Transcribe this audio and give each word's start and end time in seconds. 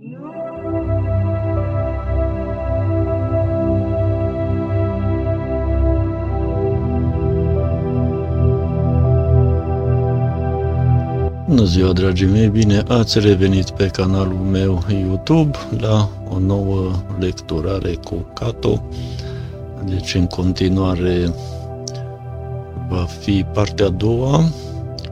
Bună 0.00 0.10
ziua, 11.64 11.92
dragii 11.92 12.26
mei! 12.26 12.48
Bine 12.48 12.82
ați 12.88 13.18
revenit 13.18 13.70
pe 13.70 13.86
canalul 13.86 14.36
meu 14.36 14.84
YouTube 14.88 15.58
la 15.78 16.08
o 16.34 16.38
nouă 16.38 16.90
lecturare 17.18 17.94
cu 18.04 18.14
Cato. 18.14 18.82
Deci, 19.84 20.14
în 20.14 20.26
continuare, 20.26 21.34
va 22.88 23.04
fi 23.04 23.44
partea 23.52 23.86
a 23.86 23.88
doua 23.88 24.40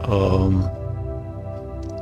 a 0.09 0.51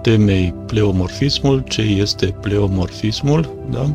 temei 0.04 0.54
pleomorfismul, 0.66 1.64
ce 1.68 1.80
este 1.82 2.26
pleomorfismul, 2.26 3.54
da? 3.70 3.90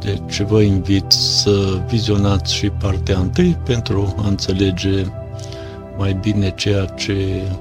Deci 0.00 0.40
vă 0.40 0.60
invit 0.60 1.04
să 1.12 1.80
vizionați 1.88 2.54
și 2.54 2.70
partea 2.70 3.18
întâi 3.18 3.58
pentru 3.64 4.14
a 4.18 4.28
înțelege 4.28 5.04
mai 5.98 6.18
bine 6.20 6.52
ceea 6.56 6.84
ce 6.84 7.14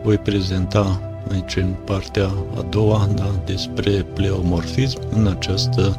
voi 0.03 0.17
prezenta 0.17 1.01
aici 1.31 1.55
în 1.55 1.73
partea 1.85 2.25
a 2.57 2.65
doua, 2.69 3.09
da, 3.15 3.31
despre 3.45 3.91
pleomorfism, 3.91 4.99
în 5.15 5.27
această 5.27 5.97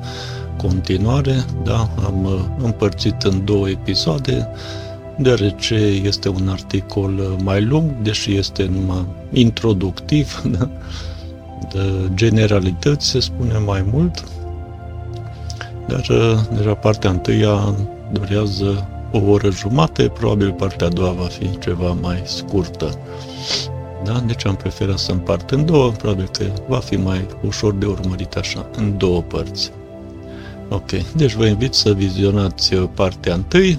continuare, 0.57 1.45
da, 1.65 1.89
am 2.05 2.25
uh, 2.25 2.41
împărțit 2.59 3.23
în 3.23 3.45
două 3.45 3.69
episoade, 3.69 4.49
deoarece 5.19 5.75
este 6.05 6.29
un 6.29 6.49
articol 6.49 7.19
uh, 7.19 7.43
mai 7.43 7.63
lung, 7.63 7.91
deși 8.03 8.37
este 8.37 8.65
numai 8.65 9.07
introductiv, 9.33 10.43
da, 10.59 10.69
de 11.73 12.11
generalități 12.15 13.07
se 13.07 13.21
spune 13.21 13.59
mai 13.59 13.85
mult, 13.93 14.25
dar 15.87 16.07
uh, 16.09 16.57
deja 16.57 16.75
partea 16.75 17.11
întâia 17.11 17.75
durează 18.13 18.89
o 19.13 19.19
oră 19.31 19.51
jumate, 19.51 20.09
probabil 20.09 20.53
partea 20.53 20.87
a 20.87 20.91
doua 20.91 21.11
va 21.11 21.25
fi 21.25 21.59
ceva 21.59 21.93
mai 21.93 22.23
scurtă. 22.25 22.99
Da? 24.05 24.23
Deci 24.27 24.47
am 24.47 24.57
preferat 24.57 24.99
să 24.99 25.13
împart 25.13 25.51
în 25.51 25.65
două, 25.65 25.91
probabil 25.91 26.29
că 26.33 26.45
va 26.69 26.79
fi 26.79 26.97
mai 26.97 27.27
ușor 27.47 27.75
de 27.75 27.87
urmărit 27.87 28.35
așa, 28.35 28.67
în 28.77 28.99
două 28.99 29.23
părți. 29.23 29.71
Ok, 30.69 30.91
deci 31.17 31.35
vă 31.35 31.47
invit 31.47 31.75
să 31.75 31.93
vizionați 31.93 32.75
uh, 32.75 32.89
partea 32.95 33.35
întâi, 33.35 33.79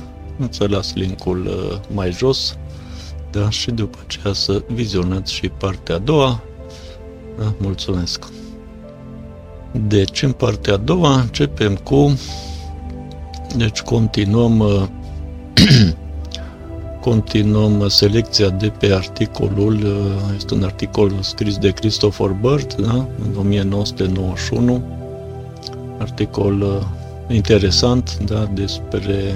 să 0.49 0.65
las 0.67 0.93
linkul 0.93 1.45
uh, 1.45 1.79
mai 1.93 2.11
jos, 2.11 2.57
da? 3.31 3.49
și 3.49 3.71
după 3.71 3.97
aceea 4.07 4.33
să 4.33 4.63
vizionați 4.67 5.33
și 5.33 5.49
partea 5.49 5.95
a 5.95 5.97
doua. 5.97 6.43
Da? 7.39 7.53
Mulțumesc! 7.57 8.23
Deci, 9.87 10.23
în 10.23 10.31
partea 10.31 10.73
a 10.73 10.77
doua 10.77 11.19
începem 11.19 11.75
cu... 11.75 12.17
Deci, 13.55 13.81
continuăm 13.81 14.59
uh, 14.59 14.83
continuăm 17.09 17.87
selecția 17.87 18.49
de 18.49 18.67
pe 18.67 18.93
articolul, 18.93 19.85
este 20.35 20.53
un 20.53 20.63
articol 20.63 21.11
scris 21.21 21.57
de 21.57 21.69
Christopher 21.69 22.35
Bird, 22.41 22.73
da? 22.73 22.93
în 22.93 23.35
1991, 23.39 24.83
articol 25.99 26.61
uh, 26.61 26.81
interesant, 27.35 28.17
da? 28.25 28.49
despre 28.53 29.35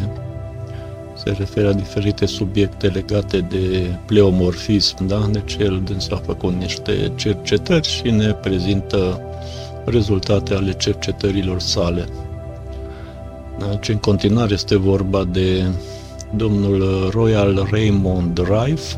se 1.30 1.36
referă 1.38 1.68
la 1.68 1.74
diferite 1.74 2.26
subiecte 2.26 2.88
legate 2.88 3.40
de 3.40 3.96
pleomorfism, 4.06 5.08
da? 5.08 5.28
deci 5.32 5.58
el 5.60 5.82
dânsa 5.86 6.16
a 6.16 6.22
făcut 6.26 6.54
niște 6.54 7.12
cercetări 7.16 7.88
și 7.88 8.10
ne 8.10 8.32
prezintă 8.32 9.22
rezultate 9.86 10.54
ale 10.54 10.74
cercetărilor 10.74 11.60
sale. 11.60 12.06
Deci, 13.70 13.90
în 13.90 13.98
continuare 13.98 14.54
este 14.54 14.78
vorba 14.78 15.24
de 15.24 15.66
domnul 16.36 17.10
Royal 17.14 17.68
Raymond 17.72 18.38
Rife 18.38 18.98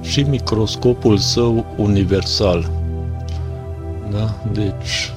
și 0.00 0.22
microscopul 0.22 1.16
său 1.16 1.66
universal. 1.76 2.70
Da? 4.10 4.34
Deci, 4.52 5.12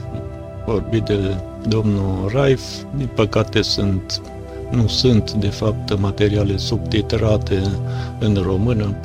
vorbi 0.66 1.00
de 1.00 1.36
domnul 1.68 2.32
Rife, 2.34 2.88
din 2.98 3.10
păcate 3.16 3.62
sunt, 3.62 4.22
nu 4.72 4.88
sunt, 4.88 5.32
de 5.32 5.48
fapt, 5.48 6.00
materiale 6.00 6.58
subtitrate 6.58 7.62
în 8.20 8.36
română, 8.36 8.96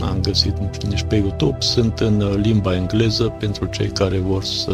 am 0.00 0.18
găsit 0.22 0.84
nici 0.88 1.02
pe 1.02 1.16
YouTube, 1.16 1.56
sunt 1.58 1.98
în 1.98 2.40
limba 2.40 2.74
engleză 2.74 3.24
pentru 3.24 3.64
cei 3.66 3.88
care 3.88 4.18
vor 4.18 4.44
să 4.44 4.72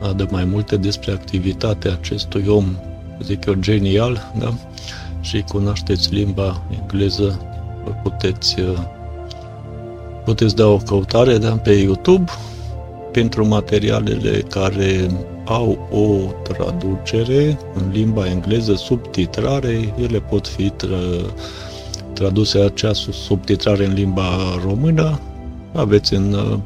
adă 0.00 0.28
mai 0.30 0.44
multe 0.44 0.76
despre 0.76 1.12
activitatea 1.12 1.92
acestui 1.92 2.44
om, 2.48 2.76
zic 3.22 3.44
eu, 3.44 3.54
genial, 3.54 4.32
da? 4.38 4.54
și 5.20 5.44
cunoașteți 5.48 6.14
limba 6.14 6.62
engleză, 6.80 7.40
puteți, 8.02 8.60
uh, 8.60 8.78
puteți 10.24 10.56
da 10.56 10.66
o 10.66 10.76
căutare 10.76 11.38
da, 11.38 11.50
pe 11.50 11.72
YouTube 11.72 12.30
pentru 13.12 13.46
materialele 13.46 14.38
care 14.38 15.06
au 15.44 15.88
o 15.90 16.32
traducere 16.52 17.58
în 17.74 17.90
limba 17.92 18.28
engleză, 18.28 18.74
subtitrare, 18.74 19.94
ele 19.96 20.18
pot 20.18 20.48
fi 20.48 20.70
tra- 20.70 21.34
traduse 22.12 22.58
acea 22.58 22.92
subtitrare 22.92 23.84
în 23.84 23.92
limba 23.92 24.58
română. 24.64 25.20
Aveți 25.72 26.14
în 26.14 26.32
uh, 26.32 26.58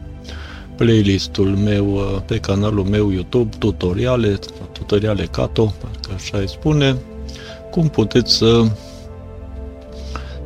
playlistul 0.76 1.46
meu 1.48 1.94
uh, 1.94 2.20
pe 2.26 2.38
canalul 2.38 2.84
meu 2.84 3.10
YouTube 3.10 3.56
tutoriale, 3.58 4.38
tutoriale 4.72 5.24
Cato, 5.24 5.74
parcă 5.80 6.10
așa 6.14 6.38
îi 6.38 6.48
spune, 6.48 6.96
cum 7.70 7.88
puteți 7.88 8.36
să, 8.36 8.64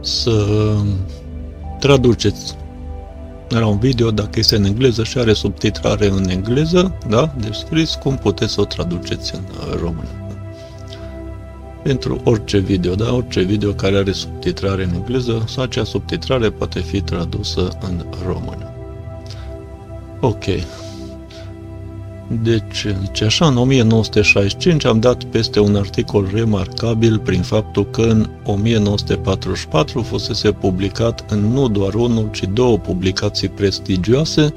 să 0.01 0.47
traduceți 1.79 2.57
la 3.59 3.67
un 3.67 3.79
video, 3.79 4.11
dacă 4.11 4.39
este 4.39 4.57
în 4.57 4.65
engleză 4.65 5.05
și 5.05 5.19
are 5.19 5.33
subtitrare 5.33 6.07
în 6.07 6.29
engleză, 6.29 6.99
da, 7.09 7.35
descris, 7.39 7.95
cum 7.95 8.17
puteți 8.17 8.53
să 8.53 8.61
o 8.61 8.65
traduceți 8.65 9.35
în 9.35 9.43
română. 9.81 10.09
Pentru 11.83 12.21
orice 12.25 12.59
video, 12.59 12.95
da, 12.95 13.13
orice 13.13 13.43
video 13.43 13.73
care 13.73 13.97
are 13.97 14.13
subtitrare 14.13 14.85
în 14.85 14.95
engleză, 14.95 15.45
sau 15.49 15.63
acea 15.65 15.85
subtitrare 15.85 16.51
poate 16.51 16.81
fi 16.81 17.01
tradusă 17.01 17.79
în 17.81 18.05
română. 18.27 18.73
Ok, 20.21 20.45
deci, 22.33 22.87
ce 23.13 23.25
așa, 23.25 23.47
în 23.47 23.57
1965 23.57 24.85
am 24.85 25.01
dat 25.01 25.25
peste 25.25 25.61
un 25.61 25.77
articol 25.77 26.31
remarcabil 26.33 27.19
prin 27.19 27.43
faptul 27.43 27.87
că 27.87 28.03
în 28.03 28.31
1944 28.45 30.03
fusese 30.03 30.53
publicat 30.53 31.25
în 31.31 31.53
nu 31.53 31.69
doar 31.69 31.95
unul, 31.95 32.29
ci 32.33 32.45
două 32.53 32.79
publicații 32.79 33.49
prestigioase, 33.49 34.55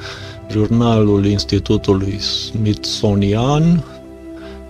jurnalul 0.52 1.26
Institutului 1.26 2.20
Smithsonian, 2.20 3.84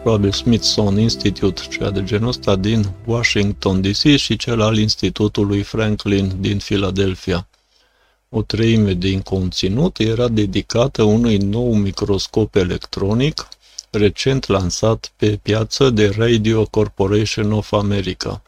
probabil 0.01 0.31
Smithsonian 0.31 1.01
Institute, 1.01 1.61
cea 1.69 1.89
de 1.89 2.03
genul 2.03 2.27
ăsta 2.27 2.55
din 2.55 2.85
Washington 3.05 3.81
DC 3.81 4.15
și 4.15 4.35
cel 4.35 4.61
al 4.61 4.77
Institutului 4.77 5.61
Franklin 5.61 6.31
din 6.39 6.57
Philadelphia. 6.57 7.47
O 8.35 8.41
treime 8.41 8.93
din 8.93 9.21
conținut 9.21 9.99
era 9.99 10.27
dedicată 10.27 11.03
unui 11.03 11.37
nou 11.37 11.73
microscop 11.73 12.55
electronic 12.55 13.47
recent 13.89 14.47
lansat 14.47 15.11
pe 15.15 15.39
piață 15.41 15.89
de 15.89 16.13
Radio 16.17 16.65
Corporation 16.65 17.51
of 17.51 17.71
America. 17.71 18.41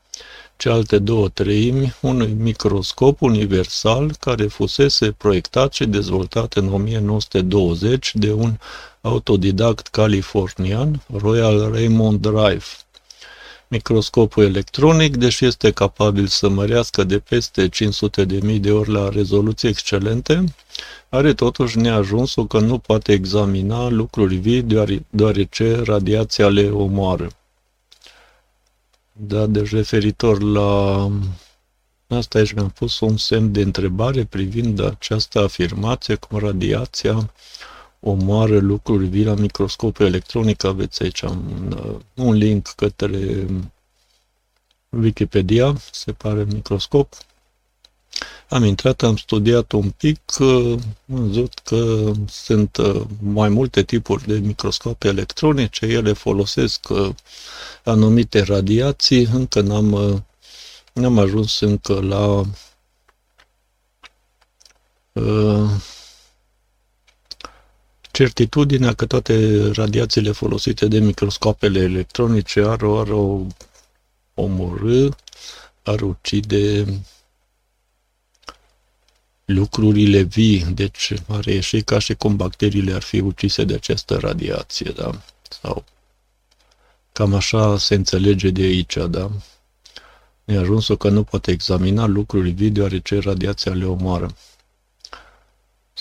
Cealaltă 0.57 0.99
două 0.99 1.29
treimi 1.29 1.95
unui 2.01 2.35
microscop 2.39 3.21
universal 3.21 4.15
care 4.19 4.45
fusese 4.45 5.11
proiectat 5.11 5.73
și 5.73 5.85
dezvoltat 5.85 6.53
în 6.53 6.73
1920 6.73 8.11
de 8.13 8.31
un 8.31 8.57
autodidact 9.01 9.87
californian, 9.87 11.01
Royal 11.13 11.71
Raymond 11.71 12.25
Rife. 12.25 12.84
Microscopul 13.67 14.43
electronic, 14.43 15.17
deși 15.17 15.45
este 15.45 15.71
capabil 15.71 16.27
să 16.27 16.49
mărească 16.49 17.03
de 17.03 17.19
peste 17.19 17.69
500 17.69 18.25
de 18.25 18.39
mii 18.43 18.59
de 18.59 18.71
ori 18.71 18.91
la 18.91 19.09
rezoluții 19.09 19.67
excelente, 19.67 20.43
are 21.09 21.33
totuși 21.33 21.77
neajunsul 21.77 22.47
că 22.47 22.59
nu 22.59 22.77
poate 22.77 23.11
examina 23.11 23.89
lucruri 23.89 24.35
vii 24.35 24.65
deoarece 25.09 25.81
radiația 25.83 26.47
le 26.47 26.69
omoară. 26.69 27.29
Da, 29.11 29.45
deci 29.45 29.71
referitor 29.71 30.41
la 30.41 31.09
asta 32.07 32.37
aici 32.37 32.53
mi-am 32.53 32.69
pus 32.69 32.99
un 32.99 33.17
semn 33.17 33.51
de 33.51 33.61
întrebare 33.61 34.23
privind 34.25 34.83
această 34.83 35.39
afirmație 35.39 36.15
cum 36.15 36.39
radiația 36.39 37.29
omoară 38.07 38.59
lucruri 38.59 39.05
vii 39.05 39.23
la 39.23 39.33
microscopul 39.33 40.05
electronic. 40.05 40.63
Aveți 40.63 41.03
aici 41.03 41.21
un, 41.21 41.77
uh, 41.85 41.99
un 42.25 42.33
link 42.33 42.67
către 42.67 43.47
Wikipedia, 44.89 45.75
se 45.91 46.11
pare 46.11 46.43
microscop. 46.43 47.13
Am 48.49 48.63
intrat, 48.63 49.01
am 49.01 49.17
studiat 49.17 49.71
un 49.71 49.89
pic, 49.89 50.19
am 50.39 50.81
văzut 51.05 51.59
că 51.63 52.11
sunt 52.27 52.77
uh, 52.77 53.01
mai 53.19 53.49
multe 53.49 53.83
tipuri 53.83 54.27
de 54.27 54.37
microscope 54.37 55.07
electronice, 55.07 55.85
ele 55.85 56.13
folosesc 56.13 56.89
uh, 56.89 57.09
anumite 57.83 58.41
radiații, 58.41 59.23
încă 59.23 59.61
n-am, 59.61 59.91
uh, 59.91 60.17
n-am 60.93 61.19
ajuns 61.19 61.59
încă 61.59 61.99
la 62.01 62.43
certitudinea 68.15 68.93
că 68.93 69.05
toate 69.05 69.67
radiațiile 69.71 70.31
folosite 70.31 70.87
de 70.87 70.99
microscopele 70.99 71.79
electronice 71.79 72.59
ar, 72.59 72.81
ar 72.83 73.09
o 73.09 73.45
omorâ, 74.33 75.09
ar 75.83 76.01
ucide 76.01 76.85
lucrurile 79.45 80.21
vii, 80.21 80.63
deci 80.63 81.13
ar 81.27 81.45
ieși 81.45 81.81
ca 81.81 81.99
și 81.99 82.13
cum 82.13 82.35
bacteriile 82.35 82.93
ar 82.93 83.01
fi 83.01 83.19
ucise 83.19 83.63
de 83.63 83.73
această 83.73 84.17
radiație, 84.17 84.91
da? 84.91 85.21
Sau 85.61 85.83
cam 87.11 87.33
așa 87.33 87.77
se 87.77 87.95
înțelege 87.95 88.49
de 88.49 88.61
aici, 88.61 88.97
da? 89.09 89.31
E 90.45 90.57
ajuns 90.57 90.87
că 90.97 91.09
nu 91.09 91.23
poate 91.23 91.51
examina 91.51 92.05
lucruri 92.05 92.49
vii 92.49 92.69
deoarece 92.69 93.19
radiația 93.19 93.73
le 93.73 93.85
omoară. 93.85 94.35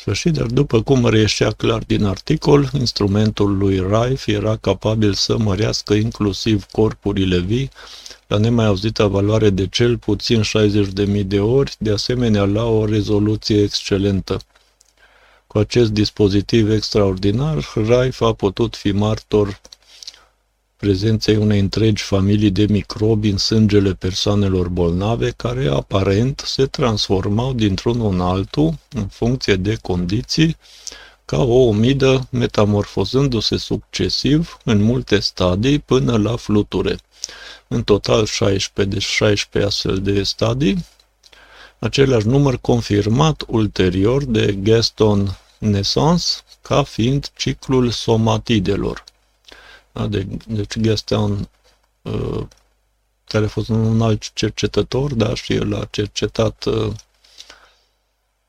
Sfârșit, 0.05 0.33
dar 0.33 0.47
după 0.47 0.83
cum 0.83 1.06
reieșea 1.06 1.51
clar 1.51 1.83
din 1.87 2.05
articol, 2.05 2.71
instrumentul 2.79 3.56
lui 3.56 3.87
Rife 3.91 4.33
era 4.33 4.56
capabil 4.56 5.12
să 5.12 5.39
mărească 5.39 5.95
inclusiv 5.95 6.65
corpurile 6.65 7.39
vii 7.39 7.71
la 8.27 8.37
nemai 8.37 8.67
auzită 8.67 9.06
valoare 9.06 9.51
de 9.51 9.67
cel 9.67 9.99
puțin 9.99 10.43
60.000 10.43 11.25
de 11.27 11.41
ori, 11.41 11.75
de 11.79 11.91
asemenea 11.91 12.45
la 12.45 12.65
o 12.65 12.87
rezoluție 12.87 13.62
excelentă. 13.62 14.41
Cu 15.47 15.59
acest 15.59 15.91
dispozitiv 15.91 16.71
extraordinar, 16.71 17.73
Rife 17.75 18.25
a 18.25 18.33
putut 18.33 18.77
fi 18.77 18.93
martor 18.93 19.61
prezenței 20.76 21.37
unei 21.37 21.59
întregi 21.59 22.03
familii 22.03 22.50
de 22.50 22.67
microbi 22.69 23.29
în 23.29 23.37
sângele 23.37 23.94
persoanelor 23.94 24.69
bolnave, 24.69 25.31
care 25.31 25.69
aparent 25.69 26.43
se 26.47 26.67
transformau 26.67 27.53
dintr-unul 27.53 28.12
în 28.12 28.21
altul, 28.21 28.75
în 28.93 29.06
funcție 29.06 29.56
de 29.56 29.79
condiții, 29.82 30.56
ca 31.25 31.43
o 31.43 31.67
omidă, 31.67 32.29
metamorfozându-se 32.31 33.56
succesiv 33.56 34.59
în 34.65 34.82
multe 34.82 35.19
stadii 35.19 35.79
până 35.79 36.17
la 36.17 36.37
fluture. 36.37 36.97
În 37.69 37.82
total 37.82 38.25
16, 38.27 38.94
deci 38.94 39.06
16 39.06 39.70
astfel 39.70 40.03
de 40.03 40.23
stadii, 40.23 40.85
același 41.79 42.27
număr 42.27 42.59
confirmat 42.61 43.44
ulterior 43.47 44.25
de 44.25 44.53
Gaston 44.53 45.38
Naissance 45.59 46.25
ca 46.62 46.82
fiind 46.82 47.31
ciclul 47.37 47.91
somatidelor. 47.91 49.05
Da, 49.94 50.06
de, 50.06 50.26
deci 50.46 50.79
Gaston, 50.79 51.49
uh, 52.02 52.46
care 53.25 53.44
a 53.44 53.49
fost 53.49 53.69
un 53.69 54.02
alt 54.02 54.32
cercetător, 54.32 55.14
dar 55.14 55.37
și 55.37 55.52
el 55.52 55.75
a 55.75 55.85
cercetat 55.85 56.64
uh, 56.64 56.93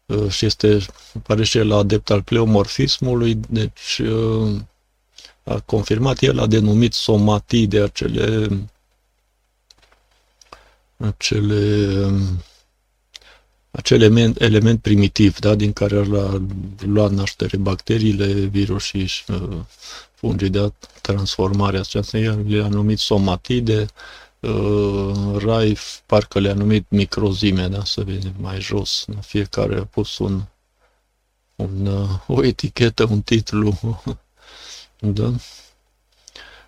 uh, 0.06 0.30
și 0.30 0.45
este, 0.45 0.86
pare 1.24 1.44
și 1.44 1.57
el 1.57 1.71
adept 1.71 2.09
al 2.09 2.24
pleomorfismului, 2.24 3.36
deci 3.36 4.01
a 5.44 5.59
confirmat, 5.59 6.21
el 6.21 6.39
a 6.39 6.47
denumit 6.47 6.94
somatide 6.94 7.81
acele 7.81 8.50
acele, 10.97 12.12
acel 13.75 14.01
element, 14.01 14.42
element 14.42 14.81
primitiv, 14.81 15.39
da, 15.39 15.56
din 15.56 15.74
care 15.74 15.98
ar 15.98 16.07
lua 16.77 17.07
naștere 17.07 17.57
bacteriile, 17.57 18.25
virusii 18.33 19.06
și 19.06 19.24
uh, 19.31 19.57
fungii 20.13 20.50
de 20.50 20.74
transformare 21.01 21.77
aceasta, 21.77 22.18
le-a 22.48 22.68
numit 22.68 23.00
somatide, 23.00 23.86
uh, 24.39 25.36
Raif 25.38 26.00
parcă 26.06 26.39
le-a 26.39 26.54
numit 26.54 26.86
microzime, 26.89 27.68
da, 27.68 27.83
să 27.83 28.04
vedem 28.04 28.33
mai 28.39 28.62
jos, 28.62 29.06
da, 29.07 29.19
fiecare 29.19 29.78
a 29.78 29.83
pus 29.83 30.18
un, 30.18 30.42
un, 31.56 31.86
uh, 31.86 32.10
o 32.28 32.44
etichetă, 32.44 33.07
un 33.10 33.21
titlu, 33.21 34.01
da, 35.00 35.33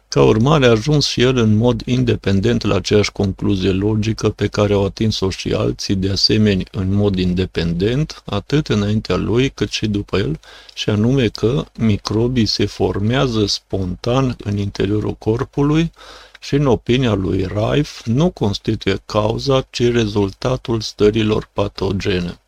ca 0.09 0.24
urmare, 0.24 0.65
a 0.65 0.69
ajuns 0.69 1.07
și 1.07 1.21
el 1.21 1.38
în 1.38 1.56
mod 1.56 1.81
independent 1.86 2.63
la 2.63 2.75
aceeași 2.75 3.12
concluzie 3.12 3.71
logică 3.71 4.30
pe 4.30 4.48
care 4.48 4.74
au 4.74 4.86
atins-o 4.86 5.30
și 5.30 5.54
alții, 5.54 5.95
de 5.95 6.09
asemenea 6.09 6.65
în 6.71 6.94
mod 6.94 7.18
independent, 7.18 8.24
atât 8.25 8.68
înaintea 8.68 9.15
lui 9.15 9.50
cât 9.50 9.69
și 9.69 9.88
după 9.88 10.18
el, 10.18 10.39
și 10.74 10.89
anume 10.89 11.27
că 11.27 11.65
microbii 11.77 12.45
se 12.45 12.65
formează 12.65 13.45
spontan 13.45 14.36
în 14.44 14.57
interiorul 14.57 15.13
corpului 15.13 15.92
și, 16.39 16.56
în 16.56 16.65
opinia 16.65 17.13
lui 17.13 17.45
Rife, 17.45 18.01
nu 18.06 18.30
constituie 18.30 19.01
cauza, 19.06 19.68
ci 19.69 19.92
rezultatul 19.92 20.81
stărilor 20.81 21.50
patogene. 21.53 22.39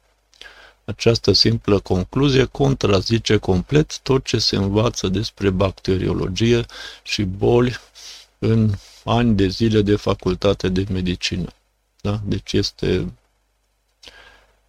Această 0.89 1.31
simplă 1.31 1.79
concluzie 1.79 2.45
contrazice 2.45 3.37
complet 3.37 3.99
tot 3.99 4.25
ce 4.25 4.37
se 4.37 4.55
învață 4.55 5.07
despre 5.07 5.49
bacteriologie 5.49 6.65
și 7.03 7.23
boli 7.23 7.77
în 8.39 8.71
ani 9.03 9.35
de 9.35 9.47
zile 9.47 9.81
de 9.81 9.95
facultate 9.95 10.69
de 10.69 10.85
medicină. 10.91 11.47
Da? 12.01 12.21
Deci 12.25 12.53
este, 12.53 13.13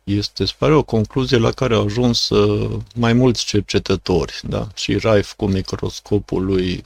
este, 0.04 0.44
spare 0.44 0.74
o 0.74 0.82
concluzie 0.82 1.38
la 1.38 1.50
care 1.50 1.74
au 1.74 1.84
ajuns 1.84 2.28
uh, 2.28 2.80
mai 2.94 3.12
mulți 3.12 3.44
cercetători. 3.44 4.40
Da? 4.42 4.68
Și 4.74 4.96
Raif 4.96 5.32
cu 5.32 5.46
microscopul 5.46 6.44
lui 6.44 6.84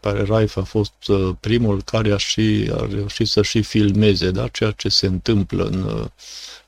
care 0.00 0.22
Raif 0.22 0.56
a 0.56 0.62
fost 0.62 1.08
uh, 1.08 1.36
primul 1.40 1.82
care 1.82 2.12
a, 2.12 2.16
și, 2.16 2.70
a 2.72 2.86
reușit 2.90 3.28
să 3.28 3.42
și 3.42 3.62
filmeze 3.62 4.30
da? 4.30 4.48
ceea 4.48 4.70
ce 4.70 4.88
se 4.88 5.06
întâmplă 5.06 5.64
în 5.64 5.82
uh, 5.82 6.06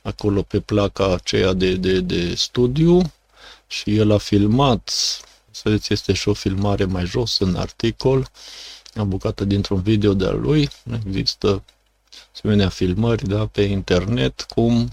acolo 0.02 0.42
pe 0.42 0.60
placa 0.60 1.12
aceea 1.12 1.52
de, 1.52 1.74
de, 1.74 2.00
de 2.00 2.34
studiu 2.34 3.12
și 3.66 3.96
el 3.96 4.10
a 4.10 4.18
filmat, 4.18 4.88
să 5.50 5.60
vedeți, 5.64 5.92
este 5.92 6.12
și 6.12 6.28
o 6.28 6.32
filmare 6.32 6.84
mai 6.84 7.04
jos 7.04 7.38
în 7.38 7.54
articol, 7.54 8.30
am 8.94 9.08
bucată 9.08 9.44
dintr-un 9.44 9.82
video 9.82 10.14
de-al 10.14 10.40
lui, 10.40 10.68
există 11.06 11.62
asemenea 12.34 12.68
filmări 12.68 13.28
da, 13.28 13.46
pe 13.46 13.62
internet, 13.62 14.46
cum 14.48 14.90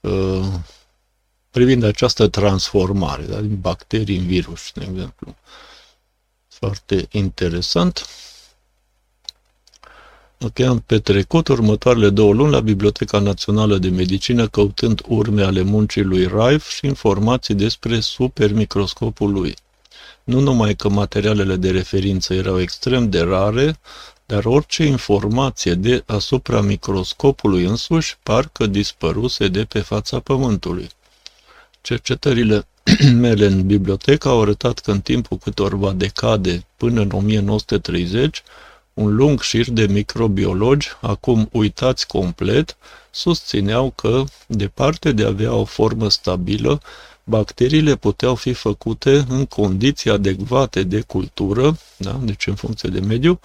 uh, 0.00 0.48
privind 1.50 1.82
această 1.82 2.28
transformare 2.28 3.22
da, 3.22 3.40
din 3.40 3.60
bacterii 3.60 4.16
în 4.16 4.26
virus, 4.26 4.70
de 4.74 4.86
exemplu. 4.90 5.36
Foarte 6.60 7.06
interesant. 7.10 8.06
Ok, 10.40 10.58
am 10.60 10.80
petrecut 10.86 11.48
următoarele 11.48 12.10
două 12.10 12.32
luni 12.32 12.50
la 12.50 12.60
Biblioteca 12.60 13.18
Națională 13.18 13.78
de 13.78 13.88
Medicină 13.88 14.48
căutând 14.48 15.02
urme 15.08 15.42
ale 15.42 15.62
muncii 15.62 16.02
lui 16.02 16.26
Rife 16.26 16.68
și 16.68 16.86
informații 16.86 17.54
despre 17.54 18.00
supermicroscopul 18.00 19.32
lui. 19.32 19.56
Nu 20.24 20.40
numai 20.40 20.74
că 20.74 20.88
materialele 20.88 21.56
de 21.56 21.70
referință 21.70 22.34
erau 22.34 22.60
extrem 22.60 23.10
de 23.10 23.20
rare, 23.20 23.80
dar 24.26 24.44
orice 24.44 24.84
informație 24.84 25.74
de 25.74 26.02
asupra 26.06 26.60
microscopului 26.60 27.64
însuși 27.64 28.18
parcă 28.22 28.66
dispăruse 28.66 29.48
de 29.48 29.64
pe 29.64 29.80
fața 29.80 30.20
pământului. 30.20 30.88
Cercetările 31.80 32.66
mele 33.14 33.46
în 33.46 33.66
bibliotecă 33.66 34.28
au 34.28 34.42
arătat 34.42 34.78
că 34.78 34.90
în 34.90 35.00
timpul 35.00 35.36
câtorva 35.36 35.92
decade, 35.92 36.66
până 36.76 37.00
în 37.00 37.10
1930, 37.12 38.42
un 38.94 39.14
lung 39.16 39.40
șir 39.40 39.70
de 39.70 39.86
microbiologi, 39.86 40.88
acum 41.00 41.48
uitați 41.52 42.06
complet, 42.06 42.76
susțineau 43.10 43.90
că, 43.90 44.24
departe 44.46 45.12
de 45.12 45.24
a 45.24 45.26
avea 45.26 45.54
o 45.54 45.64
formă 45.64 46.10
stabilă, 46.10 46.80
bacteriile 47.30 47.96
puteau 47.96 48.34
fi 48.34 48.52
făcute 48.52 49.24
în 49.28 49.46
condiții 49.46 50.10
adecvate 50.10 50.82
de 50.82 51.00
cultură, 51.00 51.78
da? 51.96 52.20
deci 52.22 52.46
în 52.46 52.54
funcție 52.54 52.88
de 52.88 53.00
mediu, 53.00 53.40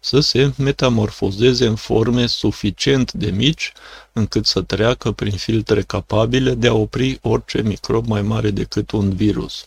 să 0.00 0.20
se 0.20 0.52
metamorfozeze 0.56 1.66
în 1.66 1.76
forme 1.76 2.26
suficient 2.26 3.12
de 3.12 3.30
mici 3.30 3.72
încât 4.12 4.46
să 4.46 4.60
treacă 4.60 5.12
prin 5.12 5.36
filtre 5.36 5.82
capabile 5.82 6.54
de 6.54 6.68
a 6.68 6.74
opri 6.74 7.18
orice 7.22 7.62
microb 7.62 8.06
mai 8.06 8.22
mare 8.22 8.50
decât 8.50 8.90
un 8.90 9.14
virus. 9.14 9.66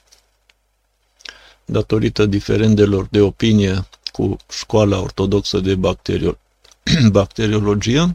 Datorită 1.66 2.26
diferendelor 2.26 3.08
de 3.12 3.22
opinie 3.22 3.88
cu 4.12 4.38
școala 4.50 5.00
ortodoxă 5.00 5.60
de 5.60 5.76
bacterio- 5.76 6.40
bacteriologie, 7.20 8.12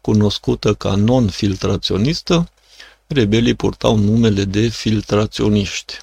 cunoscută 0.00 0.74
ca 0.74 0.94
non-filtraționistă, 0.94 2.48
rebelii 3.06 3.54
purtau 3.54 3.96
numele 3.96 4.44
de 4.44 4.68
filtraționiști. 4.68 5.94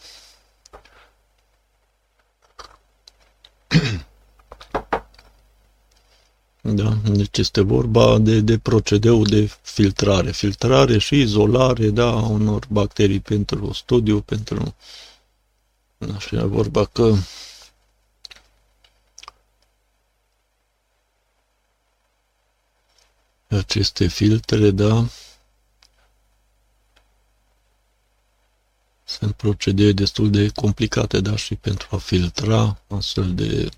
Da? 6.65 6.97
Deci 7.03 7.37
este 7.37 7.61
vorba 7.61 8.17
de, 8.19 8.39
de 8.39 8.57
procedeu 8.57 9.21
de 9.23 9.51
filtrare. 9.61 10.31
Filtrare 10.31 10.97
și 10.97 11.19
izolare, 11.19 11.89
da, 11.89 12.09
unor 12.15 12.65
bacterii 12.69 13.19
pentru 13.19 13.73
studiu, 13.73 14.21
pentru... 14.21 14.75
Așa 16.15 16.35
e 16.35 16.43
vorba 16.43 16.85
că 16.85 17.13
aceste 23.49 24.07
filtre, 24.07 24.71
da, 24.71 25.05
sunt 29.19 29.31
procedee 29.31 29.91
destul 29.91 30.29
de 30.29 30.49
complicate, 30.55 31.19
da, 31.19 31.35
și 31.35 31.55
pentru 31.55 31.87
a 31.91 31.97
filtra 31.97 32.81
astfel 32.87 33.33
de 33.33 33.69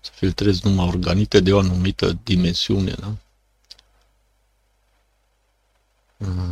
să 0.00 0.10
filtrezi 0.14 0.60
numai 0.64 0.86
organite 0.86 1.40
de 1.40 1.52
o 1.52 1.58
anumită 1.58 2.18
dimensiune, 2.22 2.94
da? 3.00 3.14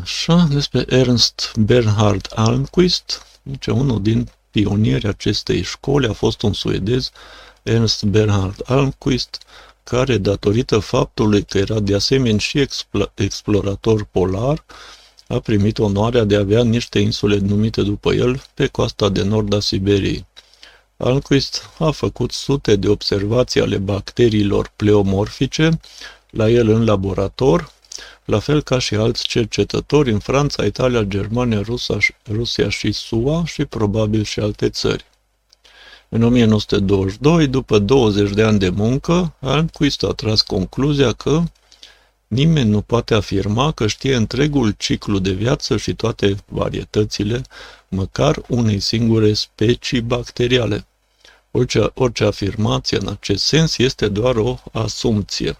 Așa, 0.00 0.46
despre 0.50 0.84
Ernst 0.88 1.52
Bernhard 1.56 2.32
Almquist, 2.34 3.26
deci 3.42 3.66
unul 3.66 4.02
din 4.02 4.30
pionierii 4.50 5.08
acestei 5.08 5.62
școli 5.62 6.06
a 6.06 6.12
fost 6.12 6.42
un 6.42 6.52
suedez, 6.52 7.10
Ernst 7.62 8.02
Bernhard 8.02 8.62
Almquist, 8.64 9.42
care, 9.84 10.18
datorită 10.18 10.78
faptului 10.78 11.44
că 11.44 11.58
era 11.58 11.80
de 11.80 11.94
asemenea 11.94 12.38
și 12.38 12.68
explorator 13.14 14.04
polar, 14.04 14.64
a 15.30 15.38
primit 15.38 15.78
onoarea 15.78 16.24
de 16.24 16.36
a 16.36 16.38
avea 16.38 16.62
niște 16.62 16.98
insule 16.98 17.36
numite 17.36 17.82
după 17.82 18.12
el 18.12 18.42
pe 18.54 18.66
coasta 18.66 19.08
de 19.08 19.22
nord 19.22 19.54
a 19.54 19.60
Siberiei. 19.60 20.26
Alquist 20.96 21.70
a 21.78 21.90
făcut 21.90 22.32
sute 22.32 22.76
de 22.76 22.88
observații 22.88 23.60
ale 23.60 23.78
bacteriilor 23.78 24.72
pleomorfice 24.76 25.80
la 26.30 26.48
el 26.48 26.68
în 26.68 26.84
laborator, 26.84 27.72
la 28.24 28.38
fel 28.38 28.62
ca 28.62 28.78
și 28.78 28.94
alți 28.94 29.26
cercetători 29.26 30.10
în 30.10 30.18
Franța, 30.18 30.64
Italia, 30.64 31.02
Germania, 31.02 31.60
Rusia, 31.60 31.96
Rusia 32.30 32.68
și 32.68 32.92
SUA 32.92 33.44
și 33.44 33.64
probabil 33.64 34.24
și 34.24 34.40
alte 34.40 34.68
țări. 34.68 35.04
În 36.08 36.22
1922, 36.22 37.46
după 37.46 37.78
20 37.78 38.30
de 38.30 38.42
ani 38.42 38.58
de 38.58 38.68
muncă, 38.68 39.34
Almquist 39.40 40.02
a 40.02 40.12
tras 40.12 40.40
concluzia 40.40 41.12
că 41.12 41.42
nimeni 42.30 42.70
nu 42.70 42.80
poate 42.80 43.14
afirma 43.14 43.72
că 43.72 43.86
știe 43.86 44.14
întregul 44.14 44.70
ciclu 44.70 45.18
de 45.18 45.30
viață 45.30 45.76
și 45.76 45.94
toate 45.94 46.36
varietățile, 46.46 47.42
măcar 47.88 48.42
unei 48.48 48.80
singure 48.80 49.32
specii 49.32 50.00
bacteriale. 50.00 50.86
Orice, 51.50 51.90
orice 51.94 52.24
afirmație 52.24 52.98
în 53.00 53.08
acest 53.08 53.44
sens 53.44 53.78
este 53.78 54.08
doar 54.08 54.36
o 54.36 54.58
asumție. 54.72 55.56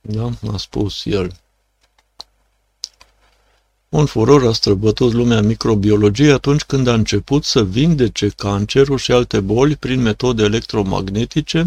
Da? 0.00 0.30
A 0.52 0.56
spus 0.56 1.04
el. 1.04 1.36
Un 3.88 4.06
furor 4.06 4.46
a 4.46 4.52
străbătut 4.52 5.12
lumea 5.12 5.40
microbiologiei 5.40 6.30
atunci 6.30 6.62
când 6.62 6.86
a 6.86 6.94
început 6.94 7.44
să 7.44 7.64
vindece 7.64 8.28
cancerul 8.28 8.98
și 8.98 9.12
alte 9.12 9.40
boli 9.40 9.76
prin 9.76 10.02
metode 10.02 10.42
electromagnetice 10.42 11.66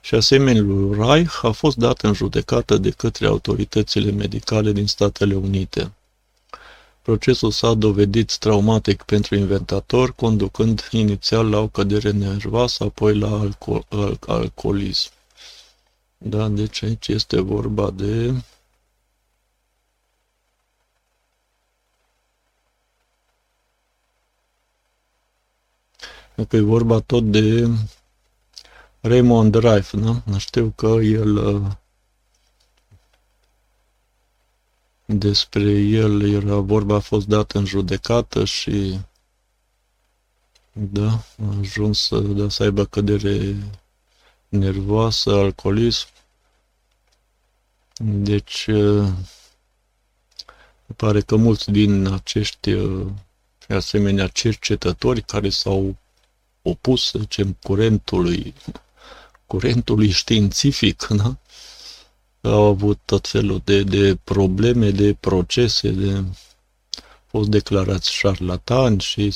și 0.00 0.14
asemenea 0.14 0.62
lui 0.62 0.96
Reich 0.98 1.38
a 1.42 1.50
fost 1.50 1.76
dat 1.76 2.00
în 2.00 2.12
judecată 2.12 2.76
de 2.76 2.90
către 2.90 3.26
autoritățile 3.26 4.10
medicale 4.10 4.72
din 4.72 4.86
Statele 4.86 5.34
Unite. 5.34 5.92
Procesul 7.02 7.50
s-a 7.50 7.74
dovedit 7.74 8.36
traumatic 8.36 9.02
pentru 9.02 9.34
inventator, 9.34 10.12
conducând 10.12 10.88
inițial 10.90 11.50
la 11.50 11.58
o 11.58 11.66
cădere 11.66 12.10
nervoasă, 12.10 12.84
apoi 12.84 13.18
la 13.18 13.38
alcool, 13.38 13.84
al, 13.88 14.18
alcoolism. 14.26 15.10
Da, 16.18 16.48
deci 16.48 16.82
aici 16.82 17.08
este 17.08 17.40
vorba 17.40 17.90
de 17.90 18.34
că 26.44 26.56
e 26.56 26.60
vorba 26.60 27.00
tot 27.00 27.30
de 27.30 27.68
Raymond 29.00 29.54
Reif, 29.54 29.92
da? 29.94 30.38
Știu 30.38 30.72
că 30.76 30.86
el 31.02 31.36
uh, 31.36 31.70
despre 35.04 35.70
el 35.80 36.32
era 36.32 36.56
vorba, 36.56 36.94
a 36.94 36.98
fost 36.98 37.26
dat 37.26 37.52
în 37.52 37.64
judecată 37.64 38.44
și 38.44 38.98
da, 40.72 41.10
a 41.48 41.56
ajuns 41.58 42.00
să, 42.06 42.18
da, 42.18 42.48
să 42.48 42.62
aibă 42.62 42.84
cădere 42.84 43.56
nervoasă, 44.48 45.30
alcoolism. 45.30 46.06
Deci, 47.98 48.68
pare 50.96 51.20
că 51.20 51.36
mulți 51.36 51.70
din 51.70 52.06
acești 52.06 52.76
asemenea 53.68 54.26
cercetători 54.26 55.22
care 55.22 55.48
s-au 55.48 55.96
opus, 56.68 57.04
să 57.10 57.18
zicem, 57.18 57.56
curentului, 57.62 58.54
curentului 59.46 60.10
științific, 60.10 61.06
da? 61.22 61.36
au 62.50 62.62
avut 62.62 62.98
tot 63.04 63.28
felul 63.28 63.60
de, 63.64 63.82
de 63.82 64.16
probleme, 64.24 64.90
de 64.90 65.14
procese, 65.14 65.88
de 65.88 66.12
au 66.14 66.24
fost 67.26 67.48
declarați 67.48 68.12
șarlatani 68.12 69.00
și 69.00 69.34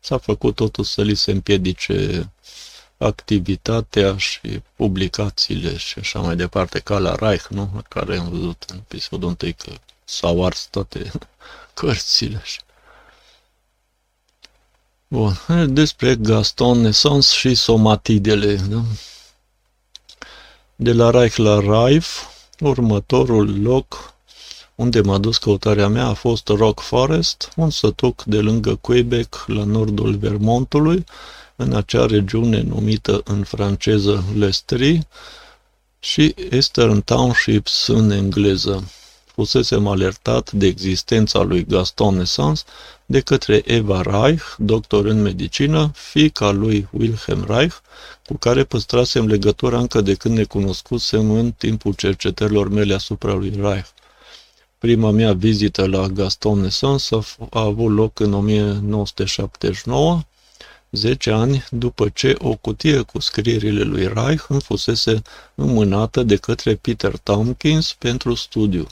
s-a 0.00 0.18
făcut 0.18 0.54
totul 0.54 0.84
să 0.84 1.02
li 1.02 1.14
se 1.14 1.30
împiedice 1.30 2.30
activitatea 2.98 4.16
și 4.16 4.62
publicațiile 4.76 5.76
și 5.76 5.98
așa 5.98 6.20
mai 6.20 6.36
departe, 6.36 6.78
ca 6.78 6.98
la 6.98 7.14
Reich, 7.14 7.46
nu? 7.46 7.82
care 7.88 8.16
am 8.16 8.28
văzut 8.28 8.64
în 8.68 8.76
episodul 8.76 9.28
întâi 9.28 9.52
că 9.52 9.72
s-au 10.04 10.44
ars 10.44 10.68
toate 10.70 11.10
cărțile. 11.74 12.40
Și... 12.44 12.58
Bun, 15.10 15.34
despre 15.68 16.14
Gaston 16.14 16.80
Nesans 16.80 17.30
și 17.30 17.54
somatidele. 17.54 18.54
Da? 18.54 18.82
De 20.76 20.92
la 20.92 21.10
Reich 21.10 21.36
la 21.36 21.60
Raif, 21.60 22.22
următorul 22.60 23.62
loc 23.62 24.14
unde 24.74 25.00
m-a 25.00 25.18
dus 25.18 25.38
căutarea 25.38 25.88
mea 25.88 26.06
a 26.06 26.14
fost 26.14 26.48
Rock 26.48 26.80
Forest, 26.80 27.52
un 27.56 27.70
sătuc 27.70 28.24
de 28.24 28.38
lângă 28.38 28.74
Quebec, 28.74 29.44
la 29.46 29.64
nordul 29.64 30.16
Vermontului, 30.16 31.04
în 31.56 31.74
acea 31.74 32.06
regiune 32.06 32.60
numită 32.60 33.20
în 33.24 33.44
franceză 33.44 34.24
Lestri 34.36 35.06
și 35.98 36.34
Eastern 36.50 37.00
Townships 37.00 37.86
în 37.86 38.10
engleză 38.10 38.90
fusesem 39.38 39.86
alertat 39.86 40.52
de 40.52 40.66
existența 40.66 41.42
lui 41.42 41.64
Gaston 41.64 42.16
Nesans 42.16 42.64
de 43.06 43.20
către 43.20 43.62
Eva 43.64 44.02
Reich, 44.02 44.44
doctor 44.56 45.04
în 45.04 45.22
medicină, 45.22 45.90
fiica 45.94 46.50
lui 46.50 46.88
Wilhelm 46.90 47.44
Reich, 47.48 47.74
cu 48.26 48.36
care 48.36 48.64
păstrasem 48.64 49.26
legătura 49.26 49.78
încă 49.78 50.00
de 50.00 50.14
când 50.14 50.36
ne 50.36 50.44
cunoscusem 50.44 51.30
în 51.30 51.52
timpul 51.52 51.92
cercetărilor 51.92 52.68
mele 52.68 52.94
asupra 52.94 53.32
lui 53.32 53.52
Reich. 53.60 53.88
Prima 54.78 55.10
mea 55.10 55.32
vizită 55.32 55.86
la 55.86 56.06
Gaston 56.06 56.60
Nesans 56.60 57.10
a, 57.10 57.22
a 57.50 57.60
avut 57.60 57.90
loc 57.90 58.20
în 58.20 58.32
1979, 58.32 60.20
10 60.90 61.30
ani 61.30 61.64
după 61.70 62.08
ce 62.08 62.34
o 62.38 62.54
cutie 62.54 63.00
cu 63.00 63.20
scrierile 63.20 63.82
lui 63.82 64.10
Reich 64.14 64.44
îmi 64.48 64.60
fusese 64.60 65.22
înmânată 65.54 66.22
de 66.22 66.36
către 66.36 66.74
Peter 66.74 67.16
Tompkins 67.16 67.92
pentru 67.92 68.34
studiu. 68.34 68.86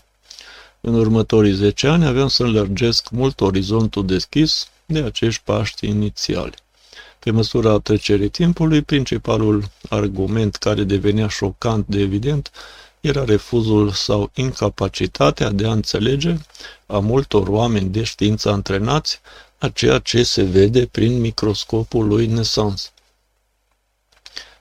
În 0.88 0.95
următorii 0.95 1.52
10 1.52 1.87
ani 1.87 2.07
aveam 2.07 2.28
să 2.28 2.43
înlărgesc 2.43 3.11
mult 3.11 3.40
orizontul 3.40 4.07
deschis 4.07 4.69
de 4.85 4.99
acești 4.99 5.43
paști 5.45 5.87
inițiali. 5.87 6.55
Pe 7.19 7.31
măsura 7.31 7.78
trecerii 7.78 8.28
timpului, 8.28 8.83
principalul 8.83 9.64
argument 9.88 10.57
care 10.57 10.83
devenea 10.85 11.28
șocant 11.28 11.87
de 11.87 12.00
evident 12.00 12.50
era 13.00 13.25
refuzul 13.25 13.90
sau 13.90 14.31
incapacitatea 14.35 15.50
de 15.50 15.66
a 15.66 15.73
înțelege 15.73 16.37
a 16.87 16.99
multor 16.99 17.49
oameni 17.49 17.88
de 17.88 18.02
știință 18.02 18.50
antrenați 18.50 19.21
a 19.59 19.69
ceea 19.69 19.99
ce 19.99 20.23
se 20.23 20.43
vede 20.43 20.87
prin 20.87 21.21
microscopul 21.21 22.07
lui 22.07 22.26
Nesans 22.26 22.93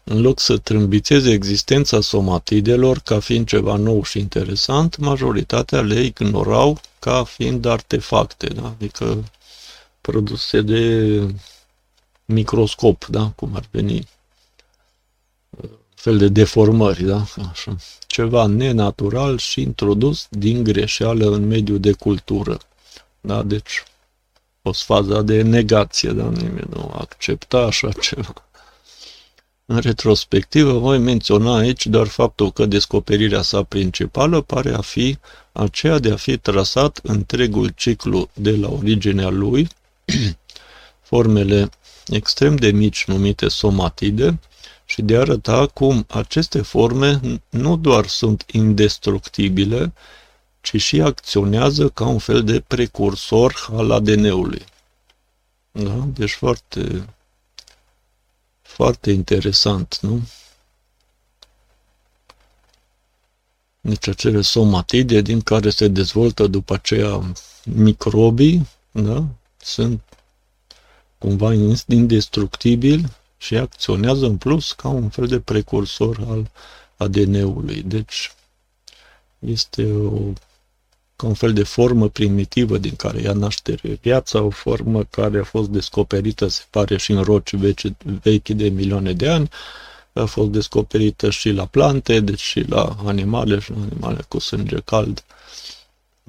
în 0.07 0.21
loc 0.21 0.39
să 0.39 0.57
trâmbițeze 0.57 1.31
existența 1.31 2.01
somatidelor 2.01 2.99
ca 2.99 3.19
fiind 3.19 3.47
ceva 3.47 3.75
nou 3.75 4.03
și 4.03 4.19
interesant, 4.19 4.97
majoritatea 4.97 5.81
le 5.81 6.01
ignorau 6.01 6.79
ca 6.99 7.23
fiind 7.23 7.65
artefacte, 7.65 8.47
da? 8.47 8.65
adică 8.65 9.23
produse 10.01 10.61
de 10.61 11.21
microscop, 12.25 13.05
da? 13.05 13.31
cum 13.35 13.55
ar 13.55 13.65
veni 13.71 14.07
fel 15.95 16.17
de 16.17 16.27
deformări, 16.27 17.03
da? 17.03 17.25
Așa. 17.51 17.75
Ceva 18.07 18.45
nenatural 18.45 19.37
și 19.37 19.61
introdus 19.61 20.27
din 20.29 20.63
greșeală 20.63 21.33
în 21.33 21.47
mediul 21.47 21.79
de 21.79 21.91
cultură. 21.91 22.57
Da? 23.21 23.43
Deci, 23.43 23.83
o 24.61 24.71
faza 24.71 25.21
de 25.21 25.41
negație, 25.41 26.09
da? 26.09 26.23
Nimeni 26.23 26.67
nu 26.69 26.93
accepta 26.97 27.57
așa 27.57 27.91
ceva. 28.01 28.44
În 29.65 29.79
retrospectivă, 29.79 30.77
voi 30.77 30.97
menționa 30.97 31.55
aici 31.55 31.87
doar 31.87 32.07
faptul 32.07 32.51
că 32.51 32.65
descoperirea 32.65 33.41
sa 33.41 33.63
principală 33.63 34.41
pare 34.41 34.73
a 34.73 34.81
fi 34.81 35.17
aceea 35.51 35.99
de 35.99 36.11
a 36.11 36.15
fi 36.15 36.37
trasat 36.37 36.99
întregul 37.03 37.71
ciclu 37.75 38.29
de 38.33 38.51
la 38.55 38.69
originea 38.69 39.29
lui, 39.29 39.67
formele 41.09 41.69
extrem 42.07 42.55
de 42.55 42.71
mici 42.71 43.05
numite 43.05 43.47
somatide, 43.47 44.39
și 44.85 45.01
de 45.01 45.15
a 45.15 45.19
arăta 45.19 45.67
cum 45.67 46.05
aceste 46.09 46.61
forme 46.61 47.19
nu 47.49 47.77
doar 47.77 48.07
sunt 48.07 48.45
indestructibile, 48.51 49.93
ci 50.61 50.81
și 50.81 51.01
acționează 51.01 51.89
ca 51.89 52.05
un 52.05 52.19
fel 52.19 52.43
de 52.43 52.59
precursor 52.59 53.67
al 53.71 53.91
ADN-ului. 53.91 54.65
Da? 55.71 56.07
Deci 56.13 56.33
foarte, 56.33 57.05
foarte 58.75 59.11
interesant, 59.11 59.97
nu? 60.01 60.21
Deci 63.81 64.07
acele 64.07 64.41
somatide 64.41 65.21
din 65.21 65.41
care 65.41 65.69
se 65.69 65.87
dezvoltă 65.87 66.47
după 66.47 66.73
aceea 66.73 67.33
microbii, 67.63 68.67
da? 68.91 69.25
Sunt 69.57 70.01
cumva 71.17 71.53
indestructibili 71.87 73.05
și 73.37 73.55
acționează 73.57 74.25
în 74.25 74.37
plus 74.37 74.71
ca 74.71 74.87
un 74.87 75.09
fel 75.09 75.27
de 75.27 75.39
precursor 75.39 76.19
al 76.29 76.51
ADN-ului. 76.97 77.81
Deci 77.81 78.33
este 79.39 79.91
o, 79.93 80.17
ca 80.19 80.44
un 81.23 81.33
fel 81.33 81.53
de 81.53 81.63
formă 81.63 82.09
primitivă 82.09 82.77
din 82.77 82.95
care 82.95 83.21
ia 83.21 83.33
naștere 83.33 83.99
viața, 84.01 84.41
o 84.41 84.49
formă 84.49 85.03
care 85.03 85.39
a 85.39 85.43
fost 85.43 85.69
descoperită, 85.69 86.47
se 86.47 86.63
pare, 86.69 86.97
și 86.97 87.11
în 87.11 87.23
roci 87.23 87.55
vechi, 87.55 87.81
vechi 88.21 88.49
de 88.49 88.69
milioane 88.69 89.13
de 89.13 89.27
ani, 89.29 89.49
a 90.13 90.25
fost 90.25 90.49
descoperită 90.49 91.29
și 91.29 91.49
la 91.49 91.65
plante, 91.65 92.19
deci 92.19 92.41
și 92.41 92.59
la 92.59 92.95
animale, 93.05 93.59
și 93.59 93.71
la 93.71 93.77
animale 93.77 94.25
cu 94.27 94.39
sânge 94.39 94.79
cald, 94.79 95.23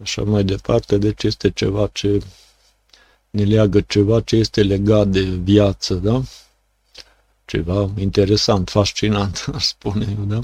așa 0.02 0.22
mai 0.22 0.44
departe, 0.44 0.98
deci 0.98 1.22
este 1.22 1.50
ceva 1.50 1.90
ce 1.92 2.22
ne 3.30 3.44
leagă, 3.44 3.80
ceva 3.80 4.20
ce 4.20 4.36
este 4.36 4.62
legat 4.62 5.08
de 5.08 5.20
viață, 5.20 5.94
da? 5.94 6.22
Ceva 7.44 7.90
interesant, 7.98 8.68
fascinant, 8.68 9.44
aș 9.54 9.64
spune 9.64 10.16
eu, 10.18 10.24
da? 10.24 10.40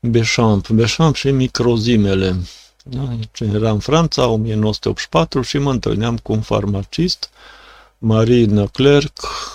Bechamp, 0.00 0.68
Bechamp 0.68 1.14
și 1.14 1.30
microzimele. 1.30 2.36
Da? 2.84 3.08
Era 3.52 3.70
în 3.70 3.78
Franța, 3.78 4.26
1984, 4.26 5.42
și 5.42 5.58
mă 5.58 5.70
întâlneam 5.70 6.16
cu 6.16 6.32
un 6.32 6.40
farmacist, 6.40 7.30
Marie 7.98 8.44
Leclerc, 8.44 9.12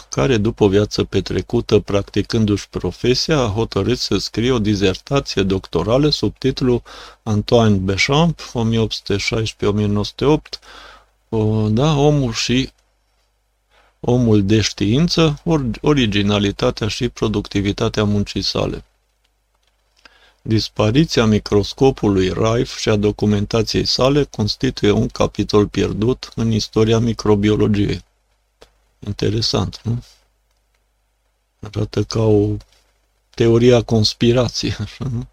care 0.10 0.38
după 0.38 0.64
o 0.64 0.68
viață 0.68 1.04
petrecută 1.04 1.80
practicându-și 1.80 2.70
profesia, 2.70 3.40
a 3.40 3.48
hotărât 3.48 3.98
să 3.98 4.18
scrie 4.18 4.52
o 4.52 4.60
dizertație 4.60 5.44
doctorală 5.44 6.10
sub 6.10 6.38
titlul 6.38 6.82
Antoine 7.24 7.76
Bechamp, 7.76 8.40
1816-1908, 8.42 8.46
da, 11.70 11.96
omul 11.96 12.34
și 12.34 12.70
omul 14.00 14.46
de 14.46 14.62
știință, 14.62 15.42
originalitatea 15.82 16.88
și 16.88 17.10
productivitatea 17.10 18.04
muncii 18.04 18.42
sale. 18.42 18.84
Dispariția 20.46 21.26
microscopului 21.26 22.30
Rife 22.30 22.80
și 22.80 22.90
a 22.90 22.96
documentației 22.96 23.86
sale 23.86 24.24
constituie 24.24 24.92
un 24.92 25.08
capitol 25.08 25.68
pierdut 25.68 26.32
în 26.36 26.52
istoria 26.52 27.00
microbiologiei. 27.00 28.04
Interesant, 29.00 29.80
nu? 29.84 30.04
Arată 31.60 32.04
ca 32.04 32.22
o 32.22 32.58
teoria 33.30 33.82
conspirației, 33.82 34.76
așa, 34.80 35.06
nu? 35.12 35.28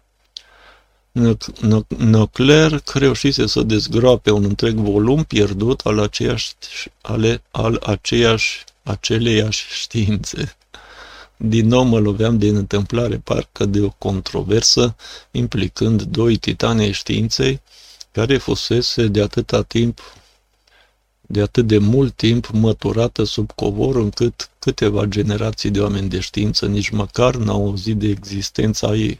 Nocler 1.97 2.81
reușise 2.93 3.45
să 3.45 3.61
dezgroape 3.61 4.31
un 4.31 4.43
întreg 4.43 4.75
volum 4.75 5.23
pierdut 5.23 5.79
al 5.79 5.99
aceeași, 5.99 6.53
ale, 7.01 7.41
al 7.51 7.75
aceeași, 7.85 8.63
aceleiași 8.83 9.65
științe. 9.73 10.55
Din 11.43 11.67
nou 11.67 11.83
mă 11.83 11.99
loveam 11.99 12.37
din 12.37 12.55
întâmplare 12.55 13.17
parcă 13.17 13.65
de 13.65 13.81
o 13.81 13.89
controversă 13.89 14.95
implicând 15.31 16.01
doi 16.01 16.37
titani 16.37 16.83
ai 16.83 16.91
științei 16.91 17.61
care 18.11 18.37
fusese 18.37 19.07
de 19.07 19.21
atâta 19.21 19.61
timp 19.61 20.01
de 21.21 21.41
atât 21.41 21.67
de 21.67 21.77
mult 21.77 22.15
timp 22.15 22.47
măturată 22.47 23.23
sub 23.23 23.51
covor 23.51 23.95
încât 23.95 24.49
câteva 24.59 25.05
generații 25.05 25.69
de 25.69 25.81
oameni 25.81 26.09
de 26.09 26.19
știință 26.19 26.65
nici 26.65 26.89
măcar 26.89 27.35
n-au 27.35 27.65
auzit 27.65 27.97
de 27.97 28.07
existența 28.07 28.95
ei. 28.95 29.19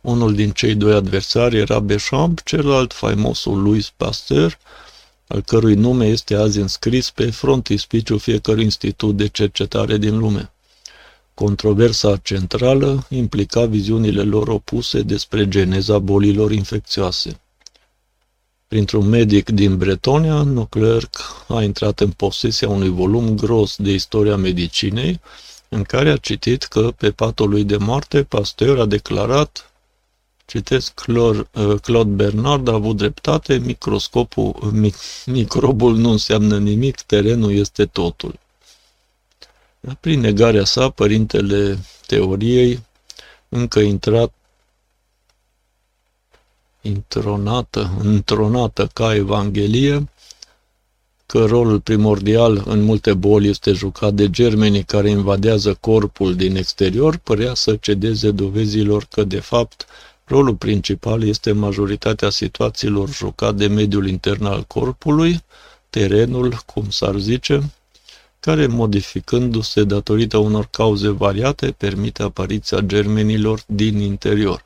Unul 0.00 0.34
din 0.34 0.50
cei 0.50 0.74
doi 0.74 0.94
adversari 0.94 1.56
era 1.56 1.80
Bechamp, 1.80 2.42
celălalt 2.42 2.92
faimosul 2.92 3.62
Louis 3.62 3.90
Pasteur, 3.96 4.58
al 5.26 5.42
cărui 5.42 5.74
nume 5.74 6.06
este 6.06 6.34
azi 6.34 6.58
înscris 6.58 7.10
pe 7.10 7.30
frontispiciul 7.30 8.18
fiecărui 8.18 8.62
institut 8.62 9.16
de 9.16 9.28
cercetare 9.28 9.96
din 9.96 10.18
lume. 10.18 10.50
Controversa 11.34 12.16
centrală 12.16 13.06
implica 13.08 13.64
viziunile 13.66 14.22
lor 14.22 14.48
opuse 14.48 15.00
despre 15.02 15.48
geneza 15.48 15.98
bolilor 15.98 16.52
infecțioase. 16.52 17.40
Printr-un 18.68 19.08
medic 19.08 19.50
din 19.50 19.76
Bretonia, 19.76 20.42
Noclerc 20.42 21.16
a 21.48 21.62
intrat 21.62 22.00
în 22.00 22.10
posesia 22.10 22.68
unui 22.68 22.88
volum 22.88 23.36
gros 23.36 23.76
de 23.76 23.90
istoria 23.90 24.36
medicinei, 24.36 25.20
în 25.68 25.82
care 25.82 26.10
a 26.10 26.16
citit 26.16 26.62
că 26.62 26.92
pe 26.96 27.10
patul 27.10 27.48
lui 27.48 27.64
de 27.64 27.76
moarte 27.76 28.22
Pasteur 28.22 28.78
a 28.78 28.86
declarat 28.86 29.71
Citesc, 30.52 30.94
Clor, 30.94 31.48
uh, 31.54 31.80
Claude 31.80 32.10
Bernard 32.10 32.68
a 32.68 32.72
avut 32.72 32.96
dreptate, 32.96 33.58
microscopul, 33.58 34.70
mic, 34.72 34.94
microbul 35.26 35.96
nu 35.96 36.10
înseamnă 36.10 36.58
nimic, 36.58 37.00
terenul 37.00 37.52
este 37.52 37.86
totul. 37.86 38.38
Prin 40.00 40.20
negarea 40.20 40.64
sa, 40.64 40.90
părintele 40.90 41.78
teoriei, 42.06 42.82
încă 43.48 43.80
intrat 43.80 44.32
intronată, 46.80 47.90
întronată 48.02 48.90
ca 48.92 49.14
Evanghelie, 49.14 50.08
că 51.26 51.44
rolul 51.44 51.80
primordial 51.80 52.62
în 52.66 52.82
multe 52.82 53.14
boli 53.14 53.48
este 53.48 53.72
jucat 53.72 54.14
de 54.14 54.30
germenii 54.30 54.84
care 54.84 55.08
invadează 55.08 55.74
corpul 55.74 56.34
din 56.34 56.56
exterior, 56.56 57.16
părea 57.16 57.54
să 57.54 57.76
cedeze 57.76 58.30
dovezilor 58.30 59.06
că, 59.10 59.24
de 59.24 59.40
fapt, 59.40 59.86
Rolul 60.32 60.54
principal 60.54 61.22
este 61.22 61.52
majoritatea 61.52 62.30
situațiilor 62.30 63.08
jucat 63.10 63.54
de 63.54 63.66
mediul 63.66 64.08
intern 64.08 64.44
al 64.44 64.62
corpului, 64.62 65.42
terenul, 65.90 66.62
cum 66.66 66.90
s-ar 66.90 67.18
zice, 67.18 67.72
care, 68.40 68.66
modificându-se 68.66 69.84
datorită 69.84 70.36
unor 70.36 70.68
cauze 70.70 71.08
variate, 71.08 71.70
permite 71.70 72.22
apariția 72.22 72.80
germenilor 72.80 73.62
din 73.66 74.00
interior. 74.00 74.64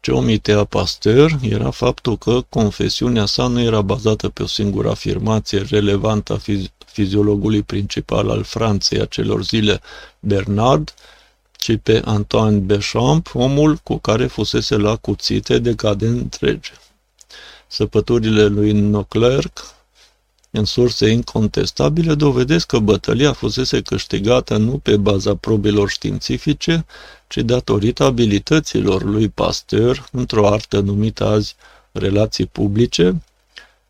Ce 0.00 0.10
omitea 0.10 0.64
Pasteur 0.64 1.38
era 1.42 1.70
faptul 1.70 2.18
că 2.18 2.40
confesiunea 2.48 3.24
sa 3.26 3.46
nu 3.46 3.60
era 3.60 3.80
bazată 3.80 4.28
pe 4.28 4.42
o 4.42 4.46
singură 4.46 4.90
afirmație 4.90 5.62
relevantă 5.68 6.32
a 6.32 6.40
fiziologului 6.86 7.62
principal 7.62 8.30
al 8.30 8.42
Franței 8.42 9.00
acelor 9.00 9.44
zile, 9.44 9.80
Bernard, 10.20 10.94
ci 11.62 11.76
pe 11.82 12.02
Antoine 12.04 12.56
Bechamp, 12.56 13.34
omul 13.34 13.76
cu 13.76 13.96
care 13.98 14.26
fusese 14.26 14.76
la 14.76 14.96
cuțite 14.96 15.58
decade 15.58 16.06
întregi. 16.06 16.72
Săpăturile 17.66 18.46
lui 18.46 18.72
Noclerc, 18.72 19.74
în 20.50 20.64
surse 20.64 21.08
incontestabile, 21.08 22.14
dovedesc 22.14 22.66
că 22.66 22.78
bătălia 22.78 23.32
fusese 23.32 23.80
câștigată 23.82 24.56
nu 24.56 24.78
pe 24.78 24.96
baza 24.96 25.34
probelor 25.34 25.90
științifice, 25.90 26.84
ci 27.28 27.36
datorită 27.36 28.04
abilităților 28.04 29.02
lui 29.02 29.28
Pasteur 29.28 30.08
într-o 30.12 30.48
artă 30.48 30.80
numită 30.80 31.24
azi 31.24 31.56
relații 31.92 32.46
publice, 32.46 33.22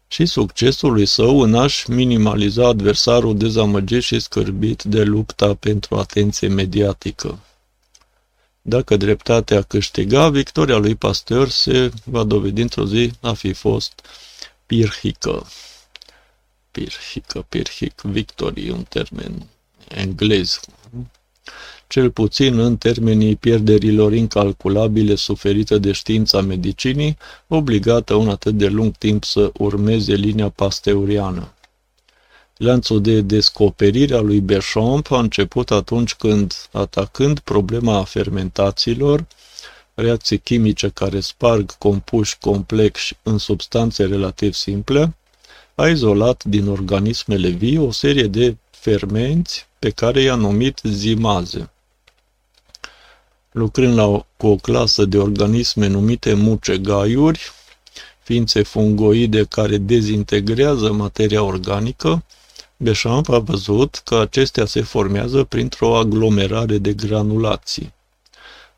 și 0.08 0.26
succesului 0.26 1.06
său 1.06 1.40
în 1.40 1.54
a-și 1.54 1.90
minimaliza 1.90 2.66
adversarul 2.66 3.37
dezamăgit 3.37 4.02
și 4.02 4.20
scârbit 4.20 4.82
de 4.82 5.02
lupta 5.02 5.54
pentru 5.54 5.96
atenție 5.96 6.48
mediatică. 6.48 7.38
Dacă 8.62 8.96
dreptatea 8.96 9.62
câștiga, 9.62 10.29
victoria 10.29 10.77
lui 10.77 10.94
Pasteur 10.94 11.48
se 11.48 11.90
va 12.05 12.25
dovedi 12.25 12.61
într-o 12.61 12.87
zi 12.87 13.11
a 13.20 13.33
fi 13.33 13.53
fost 13.53 14.01
pirhică. 14.66 15.46
Pirhică, 16.70 17.44
pirhic, 17.48 18.01
victory, 18.01 18.70
un 18.70 18.83
termen 18.83 19.46
englez. 19.88 20.61
Cel 21.87 22.11
puțin 22.11 22.59
în 22.59 22.77
termenii 22.77 23.37
pierderilor 23.37 24.12
incalculabile 24.12 25.14
suferite 25.14 25.79
de 25.79 25.92
știința 25.92 26.40
medicinii, 26.40 27.16
obligată 27.48 28.14
un 28.14 28.29
atât 28.29 28.55
de 28.55 28.66
lung 28.66 28.96
timp 28.96 29.25
să 29.25 29.51
urmeze 29.59 30.14
linia 30.14 30.48
pasteuriană. 30.48 31.53
Lanțul 32.62 33.01
de 33.01 33.20
descoperire 33.20 34.14
a 34.14 34.20
lui 34.20 34.40
Bechamp 34.40 35.11
a 35.11 35.18
început 35.18 35.70
atunci 35.70 36.14
când, 36.14 36.55
atacând 36.72 37.38
problema 37.38 38.05
fermentațiilor, 38.05 39.27
reacții 39.94 40.38
chimice 40.38 40.88
care 40.88 41.20
sparg 41.20 41.79
compuși 41.79 42.38
complexi 42.38 43.16
în 43.22 43.38
substanțe 43.38 44.05
relativ 44.05 44.53
simple, 44.53 45.16
a 45.75 45.88
izolat 45.88 46.44
din 46.44 46.68
organismele 46.68 47.48
vii 47.48 47.79
o 47.79 47.90
serie 47.90 48.27
de 48.27 48.57
fermenți 48.70 49.66
pe 49.79 49.90
care 49.90 50.20
i-a 50.20 50.35
numit 50.35 50.81
zimaze. 50.83 51.70
Lucrând 53.53 53.94
la, 53.94 54.27
cu 54.37 54.46
o 54.46 54.57
clasă 54.57 55.05
de 55.05 55.18
organisme 55.18 55.87
numite 55.87 56.35
mucegaiuri, 56.35 57.40
ființe 58.22 58.62
fungoide 58.62 59.44
care 59.44 59.77
dezintegrează 59.77 60.92
materia 60.92 61.42
organică, 61.42 62.25
Bechamp 62.82 63.28
a 63.28 63.38
văzut 63.38 64.00
că 64.04 64.16
acestea 64.18 64.64
se 64.64 64.82
formează 64.82 65.44
printr-o 65.44 65.96
aglomerare 65.96 66.78
de 66.78 66.92
granulații. 66.92 67.92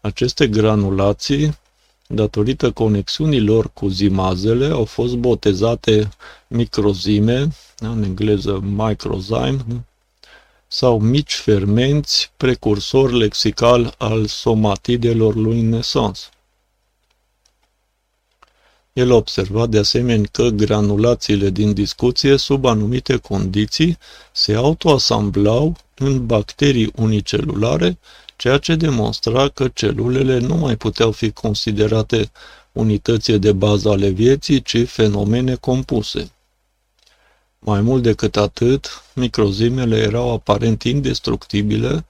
Aceste 0.01 0.47
granulații, 0.47 1.59
datorită 2.07 2.71
conexiunilor 2.71 3.71
cu 3.73 3.89
zimazele, 3.89 4.67
au 4.67 4.85
fost 4.85 5.15
botezate 5.15 6.09
microzime, 6.47 7.49
în 7.79 8.03
engleză 8.03 8.61
microzyme, 8.63 9.85
sau 10.67 11.01
mici 11.01 11.35
fermenți, 11.35 12.33
precursor 12.37 13.13
lexical 13.13 13.95
al 13.99 14.27
somatidelor 14.27 15.35
lui 15.35 15.61
Nesans. 15.61 16.29
El 18.95 19.11
a 19.11 19.15
observat 19.15 19.69
de 19.69 19.79
asemenea 19.79 20.29
că 20.33 20.49
granulațiile 20.49 21.51
din 21.51 21.73
discuție, 21.73 22.37
sub 22.37 22.65
anumite 22.65 23.17
condiții, 23.17 23.99
se 24.33 24.55
autoasamblau 24.55 25.77
în 25.95 26.27
bacterii 26.27 26.93
unicelulare, 26.97 27.99
ceea 28.37 28.59
ce 28.59 28.75
demonstra 28.75 29.49
că 29.49 29.69
celulele 29.69 30.39
nu 30.39 30.55
mai 30.55 30.77
puteau 30.77 31.13
fi 31.13 31.31
considerate 31.31 32.31
unități 32.73 33.33
de 33.33 33.53
bază 33.53 33.89
ale 33.89 34.09
vieții, 34.09 34.63
ci 34.63 34.89
fenomene 34.89 35.55
compuse. 35.55 36.31
Mai 37.59 37.81
mult 37.81 38.03
decât 38.03 38.37
atât, 38.37 39.03
microzimele 39.15 39.97
erau 39.97 40.33
aparent 40.33 40.83
indestructibile, 40.83 42.05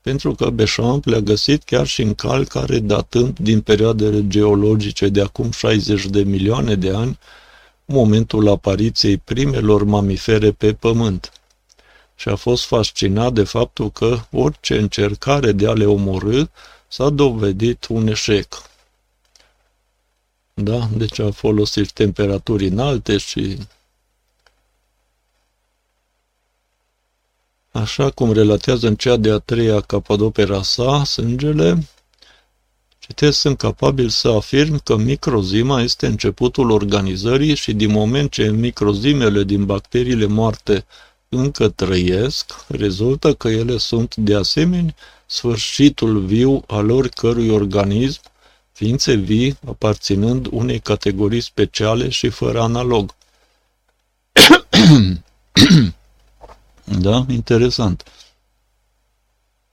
pentru 0.00 0.34
că 0.34 0.50
Bechamp 0.50 1.04
le-a 1.04 1.20
găsit 1.20 1.62
chiar 1.62 1.86
și 1.86 2.02
în 2.02 2.14
cal 2.14 2.44
care 2.44 2.78
datând 2.78 3.38
din 3.38 3.60
perioadele 3.60 4.28
geologice 4.28 5.08
de 5.08 5.20
acum 5.20 5.50
60 5.50 6.06
de 6.06 6.22
milioane 6.22 6.74
de 6.74 6.90
ani, 6.90 7.18
momentul 7.84 8.48
apariției 8.48 9.16
primelor 9.16 9.84
mamifere 9.84 10.50
pe 10.50 10.72
pământ. 10.74 11.32
Și 12.16 12.28
a 12.28 12.36
fost 12.36 12.64
fascinat 12.64 13.32
de 13.32 13.42
faptul 13.42 13.90
că 13.90 14.18
orice 14.30 14.78
încercare 14.78 15.52
de 15.52 15.66
a 15.66 15.72
le 15.72 15.84
omorâ 15.84 16.42
s-a 16.88 17.08
dovedit 17.08 17.86
un 17.88 18.06
eșec. 18.06 18.62
Da? 20.54 20.88
Deci 20.96 21.18
a 21.18 21.30
folosit 21.30 21.92
temperaturi 21.92 22.66
înalte 22.66 23.16
și 23.16 23.58
Așa 27.72 28.10
cum 28.10 28.32
relatează 28.32 28.86
în 28.86 28.94
cea 28.94 29.16
de-a 29.16 29.38
treia 29.38 29.80
capodopera 29.80 30.62
sa, 30.62 31.04
Sângele, 31.04 31.88
citesc, 32.98 33.38
sunt 33.38 33.58
capabil 33.58 34.08
să 34.08 34.28
afirm 34.28 34.80
că 34.82 34.96
microzima 34.96 35.80
este 35.80 36.06
începutul 36.06 36.70
organizării 36.70 37.54
și 37.54 37.72
din 37.72 37.90
moment 37.90 38.30
ce 38.30 38.50
microzimele 38.50 39.42
din 39.42 39.64
bacteriile 39.64 40.26
moarte 40.26 40.84
încă 41.28 41.68
trăiesc, 41.68 42.64
rezultă 42.68 43.34
că 43.34 43.48
ele 43.48 43.76
sunt 43.76 44.16
de 44.16 44.34
asemenea 44.34 44.94
sfârșitul 45.26 46.20
viu 46.20 46.62
al 46.66 46.90
oricărui 46.90 47.48
organism, 47.48 48.20
ființe 48.72 49.14
vii 49.14 49.58
aparținând 49.66 50.46
unei 50.50 50.78
categorii 50.78 51.40
speciale 51.40 52.08
și 52.08 52.28
fără 52.28 52.60
analog. 52.60 53.14
Da? 56.98 57.24
Interesant. 57.28 58.04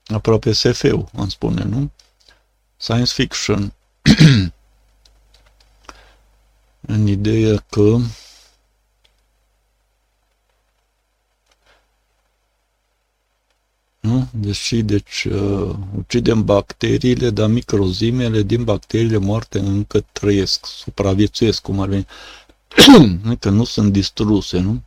Aproape 0.05 0.51
SF-ul, 0.51 1.09
am 1.15 1.29
spune, 1.29 1.63
nu? 1.63 1.91
Science 2.77 3.13
fiction. 3.13 3.73
în 6.81 7.07
ideea 7.07 7.65
că 7.69 7.97
Nu? 13.99 14.27
Deși, 14.33 14.81
deci, 14.81 15.23
uh, 15.23 15.75
ucidem 15.97 16.45
bacteriile, 16.45 17.29
dar 17.29 17.49
microzimele 17.49 18.41
din 18.41 18.63
bacteriile 18.63 19.17
moarte 19.17 19.59
încă 19.59 20.05
trăiesc, 20.11 20.65
supraviețuiesc, 20.65 21.61
cum 21.61 21.79
ar 21.79 21.87
veni. 21.87 22.05
că 23.39 23.49
nu 23.49 23.63
sunt 23.63 23.91
distruse, 23.91 24.59
nu? 24.59 24.81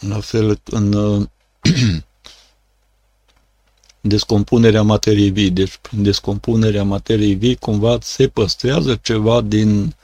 La 0.00 0.20
fel, 0.20 0.60
în 0.64 1.28
descompunerea 4.00 4.82
materiei 4.82 5.30
vii. 5.30 5.50
Deci, 5.50 5.76
prin 5.76 6.02
descompunerea 6.02 6.84
materiei 6.84 7.34
vii, 7.34 7.56
cumva 7.56 7.98
se 8.00 8.28
păstrează 8.28 8.96
ceva 8.96 9.40
din 9.40 9.94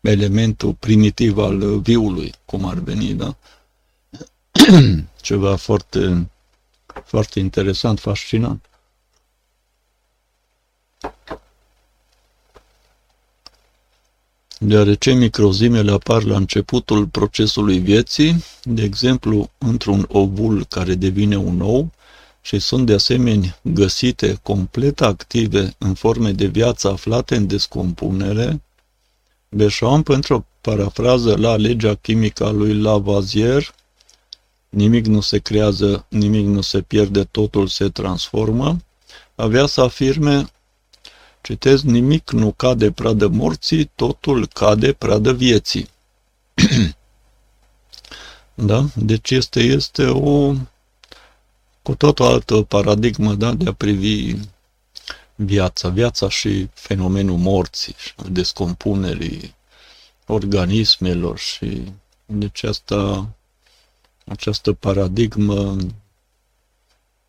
elementul 0.00 0.74
primitiv 0.74 1.38
al 1.38 1.80
viului, 1.80 2.34
cum 2.44 2.64
ar 2.64 2.78
veni, 2.78 3.14
da? 3.14 3.36
ceva 5.20 5.56
foarte, 5.56 6.30
foarte 7.04 7.38
interesant, 7.38 8.00
fascinant. 8.00 8.68
Deoarece 14.58 15.12
microzimele 15.12 15.90
apar 15.90 16.22
la 16.22 16.36
începutul 16.36 17.06
procesului 17.06 17.78
vieții, 17.78 18.44
de 18.62 18.82
exemplu 18.82 19.50
într-un 19.58 20.06
ovul 20.08 20.64
care 20.64 20.94
devine 20.94 21.36
un 21.36 21.60
ou, 21.60 21.90
și 22.40 22.58
sunt 22.58 22.86
de 22.86 22.92
asemenea 22.92 23.58
găsite 23.62 24.38
complet 24.42 25.00
active 25.00 25.74
în 25.78 25.94
forme 25.94 26.32
de 26.32 26.46
viață 26.46 26.88
aflate 26.88 27.36
în 27.36 27.46
descompunere, 27.46 28.62
Beșam, 29.50 30.02
pentru 30.02 30.34
o 30.34 30.44
parafrază 30.60 31.36
la 31.36 31.56
legea 31.56 31.94
chimică 31.94 32.44
a 32.44 32.50
lui 32.50 32.74
Lavoisier, 32.74 33.74
nimic 34.68 35.06
nu 35.06 35.20
se 35.20 35.38
creează, 35.38 36.06
nimic 36.08 36.46
nu 36.46 36.60
se 36.60 36.80
pierde, 36.80 37.24
totul 37.24 37.66
se 37.66 37.88
transformă, 37.88 38.76
avea 39.34 39.66
să 39.66 39.80
afirme 39.80 40.50
Citez, 41.40 41.82
nimic 41.82 42.30
nu 42.30 42.52
cade 42.52 42.90
pradă 42.90 43.28
morții, 43.28 43.90
totul 43.94 44.46
cade 44.46 44.92
pradă 44.92 45.32
vieții. 45.32 45.88
da? 48.54 48.84
Deci 48.94 49.30
este, 49.30 49.60
este 49.60 50.06
o 50.06 50.54
cu 51.82 51.94
tot 51.94 52.18
o 52.18 52.24
altă 52.24 52.62
paradigmă 52.62 53.34
da? 53.34 53.52
de 53.52 53.68
a 53.68 53.72
privi 53.72 54.34
viața, 55.34 55.88
viața 55.88 56.28
și 56.28 56.68
fenomenul 56.74 57.36
morții 57.36 57.94
și 57.98 58.14
descompunerii 58.30 59.54
organismelor 60.26 61.38
și 61.38 61.82
deci 62.26 62.62
asta, 62.62 63.28
această 64.26 64.72
paradigmă 64.72 65.76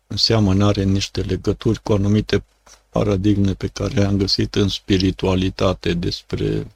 înseamnă 0.06 0.66
are 0.66 0.82
niște 0.82 1.20
legături 1.20 1.82
cu 1.82 1.92
anumite 1.92 2.44
paradigme 2.90 3.54
pe 3.54 3.66
care 3.66 3.94
le-am 3.94 4.16
găsit 4.16 4.54
în 4.54 4.68
spiritualitate 4.68 5.92
despre 5.94 6.66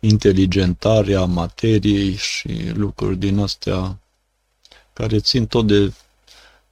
inteligentarea 0.00 1.24
materiei 1.24 2.14
și 2.16 2.70
lucruri 2.74 3.16
din 3.16 3.38
astea 3.38 3.98
care 4.92 5.18
țin 5.18 5.46
tot 5.46 5.66
de, 5.66 5.92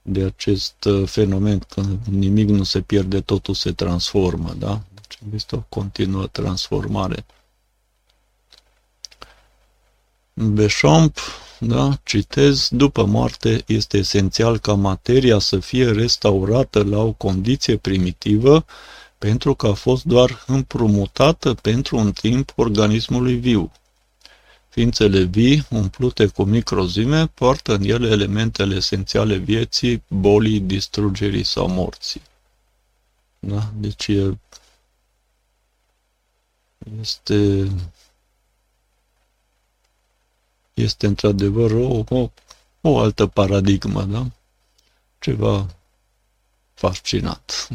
de 0.03 0.25
acest 0.25 0.85
uh, 0.85 1.09
fenomen 1.09 1.59
că 1.59 1.83
nimic 2.11 2.49
nu 2.49 2.63
se 2.63 2.81
pierde, 2.81 3.21
totul 3.21 3.55
se 3.55 3.73
transformă, 3.73 4.55
da? 4.59 4.83
Deci 4.95 5.19
este 5.35 5.57
o 5.57 5.61
continuă 5.69 6.27
transformare. 6.27 7.25
Bechamp 10.35 11.19
da, 11.61 11.99
citez, 12.05 12.69
după 12.71 13.05
moarte 13.05 13.63
este 13.67 13.97
esențial 13.97 14.59
ca 14.59 14.75
materia 14.75 15.39
să 15.39 15.59
fie 15.59 15.91
restaurată 15.91 16.83
la 16.83 16.99
o 16.99 17.13
condiție 17.13 17.77
primitivă 17.77 18.65
pentru 19.19 19.55
că 19.55 19.67
a 19.67 19.73
fost 19.73 20.05
doar 20.05 20.45
împrumutată 20.47 21.55
pentru 21.55 21.97
un 21.97 22.13
timp 22.13 22.53
organismului 22.57 23.35
viu. 23.35 23.73
Ființele 24.69 25.23
vii, 25.23 25.67
umplute 25.71 26.27
cu 26.27 26.43
microzime, 26.43 27.27
poartă 27.27 27.75
în 27.75 27.83
ele 27.83 28.09
elementele 28.09 28.75
esențiale 28.75 29.37
vieții, 29.37 30.03
bolii, 30.09 30.61
distrugerii 30.61 31.43
sau 31.45 31.69
morții. 31.69 32.23
Da? 33.39 33.73
Deci 33.77 34.07
e, 34.07 34.39
este 37.01 37.69
este 40.81 41.07
într-adevăr 41.07 41.71
o, 41.71 42.05
o, 42.09 42.31
o 42.81 42.99
altă 42.99 43.27
paradigmă, 43.27 44.03
da? 44.03 44.27
Ceva 45.19 45.67
fascinat. 46.75 47.69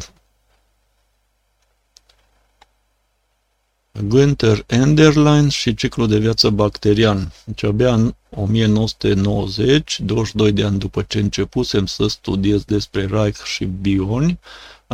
Günther 3.99 4.63
Enderlein 4.67 5.49
și 5.49 5.73
ciclul 5.73 6.07
de 6.07 6.17
viață 6.17 6.49
bacterian. 6.49 7.31
Deci 7.45 7.63
abia 7.63 7.93
în 7.93 8.15
1990, 8.29 9.99
22 9.99 10.51
de 10.51 10.63
ani 10.63 10.79
după 10.79 11.01
ce 11.01 11.19
începusem 11.19 11.85
să 11.85 12.07
studiez 12.07 12.63
despre 12.63 13.05
Reich 13.05 13.43
și 13.43 13.65
bioni, 13.65 14.39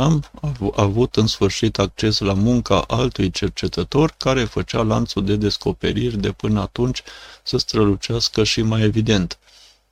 am 0.00 0.24
avut 0.76 1.16
în 1.16 1.26
sfârșit 1.26 1.78
acces 1.78 2.18
la 2.18 2.32
munca 2.32 2.80
altui 2.80 3.30
cercetător 3.30 4.14
care 4.16 4.44
făcea 4.44 4.82
lanțul 4.82 5.24
de 5.24 5.36
descoperiri 5.36 6.16
de 6.16 6.32
până 6.32 6.60
atunci 6.60 7.02
să 7.42 7.56
strălucească 7.58 8.44
și 8.44 8.62
mai 8.62 8.82
evident. 8.82 9.38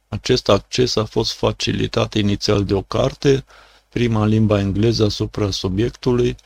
Acest 0.08 0.48
acces 0.48 0.96
a 0.96 1.04
fost 1.04 1.32
facilitat 1.32 2.14
inițial 2.14 2.64
de 2.64 2.74
o 2.74 2.82
carte, 2.82 3.44
prima 3.88 4.22
în 4.22 4.28
limba 4.28 4.60
engleză 4.60 5.04
asupra 5.04 5.50
subiectului, 5.50 6.36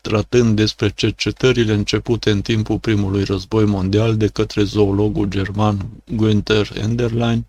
tratând 0.00 0.56
despre 0.56 0.90
cercetările 0.90 1.72
începute 1.72 2.30
în 2.30 2.42
timpul 2.42 2.78
primului 2.78 3.24
război 3.24 3.64
mondial 3.64 4.16
de 4.16 4.26
către 4.26 4.62
zoologul 4.62 5.26
german 5.26 5.88
Günther 6.16 6.70
Enderlein, 6.74 7.46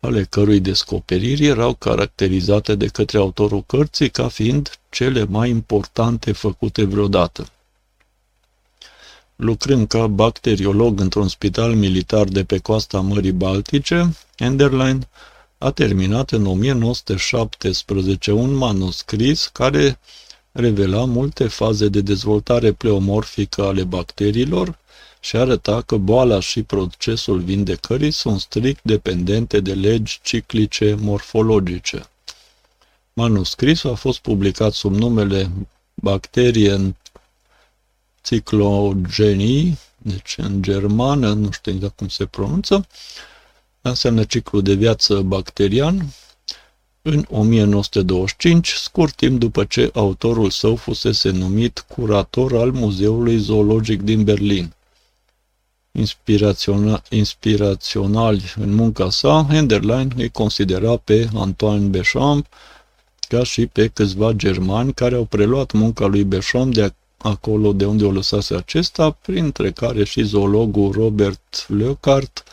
ale 0.00 0.24
cărui 0.24 0.60
descoperiri 0.60 1.44
erau 1.44 1.74
caracterizate 1.74 2.74
de 2.74 2.86
către 2.86 3.18
autorul 3.18 3.64
cărții 3.66 4.10
ca 4.10 4.28
fiind 4.28 4.78
cele 4.90 5.24
mai 5.24 5.50
importante 5.50 6.32
făcute 6.32 6.84
vreodată. 6.84 7.46
Lucrând 9.36 9.88
ca 9.88 10.06
bacteriolog 10.06 11.00
într-un 11.00 11.28
spital 11.28 11.74
militar 11.74 12.24
de 12.24 12.44
pe 12.44 12.58
coasta 12.58 13.00
Mării 13.00 13.32
Baltice, 13.32 14.16
Enderlein 14.36 15.06
a 15.58 15.70
terminat 15.70 16.30
în 16.30 16.46
1917 16.46 18.32
un 18.32 18.54
manuscris 18.54 19.50
care 19.52 19.98
revela 20.52 21.04
multe 21.04 21.46
faze 21.46 21.88
de 21.88 22.00
dezvoltare 22.00 22.72
pleomorfică 22.72 23.62
ale 23.62 23.84
bacteriilor 23.84 24.78
și 25.26 25.36
arăta 25.36 25.82
că 25.82 25.96
boala 25.96 26.40
și 26.40 26.62
procesul 26.62 27.40
vindecării 27.40 28.10
sunt 28.10 28.40
strict 28.40 28.80
dependente 28.82 29.60
de 29.60 29.74
legi 29.74 30.20
ciclice 30.22 30.96
morfologice. 31.00 32.08
Manuscrisul 33.12 33.90
a 33.90 33.94
fost 33.94 34.18
publicat 34.18 34.72
sub 34.72 34.94
numele 34.94 35.50
Bacterie 35.94 36.72
în 36.72 36.94
ciclogenii, 38.22 39.78
deci 39.98 40.34
în 40.36 40.62
germană, 40.62 41.32
nu 41.32 41.50
știu 41.50 41.72
exact 41.72 41.96
cum 41.96 42.08
se 42.08 42.26
pronunță, 42.26 42.86
înseamnă 43.80 44.24
ciclu 44.24 44.60
de 44.60 44.74
viață 44.74 45.20
bacterian, 45.20 46.14
în 47.02 47.26
1925, 47.30 48.68
scurt 48.68 49.14
timp 49.14 49.38
după 49.40 49.64
ce 49.64 49.90
autorul 49.94 50.50
său 50.50 50.76
fusese 50.76 51.30
numit 51.30 51.84
curator 51.88 52.56
al 52.56 52.70
Muzeului 52.70 53.38
Zoologic 53.38 54.02
din 54.02 54.24
Berlin. 54.24 54.74
Inspiraționa, 55.98 57.02
inspiraționali 57.10 58.52
în 58.56 58.74
munca 58.74 59.10
sa, 59.10 59.46
Henderlein 59.48 60.12
îi 60.16 60.28
considera 60.28 60.96
pe 60.96 61.28
Antoine 61.34 61.86
Béchamp 61.86 62.46
ca 63.28 63.42
și 63.42 63.66
pe 63.66 63.88
câțiva 63.88 64.32
germani 64.32 64.92
care 64.92 65.14
au 65.14 65.24
preluat 65.24 65.72
munca 65.72 66.06
lui 66.06 66.24
Béchamp 66.24 66.74
de 66.74 66.92
acolo 67.16 67.72
de 67.72 67.84
unde 67.84 68.04
o 68.04 68.10
lăsase 68.10 68.54
acesta, 68.54 69.10
printre 69.10 69.70
care 69.70 70.04
și 70.04 70.22
zoologul 70.22 70.92
Robert 70.92 71.66
Leucart, 71.68 72.44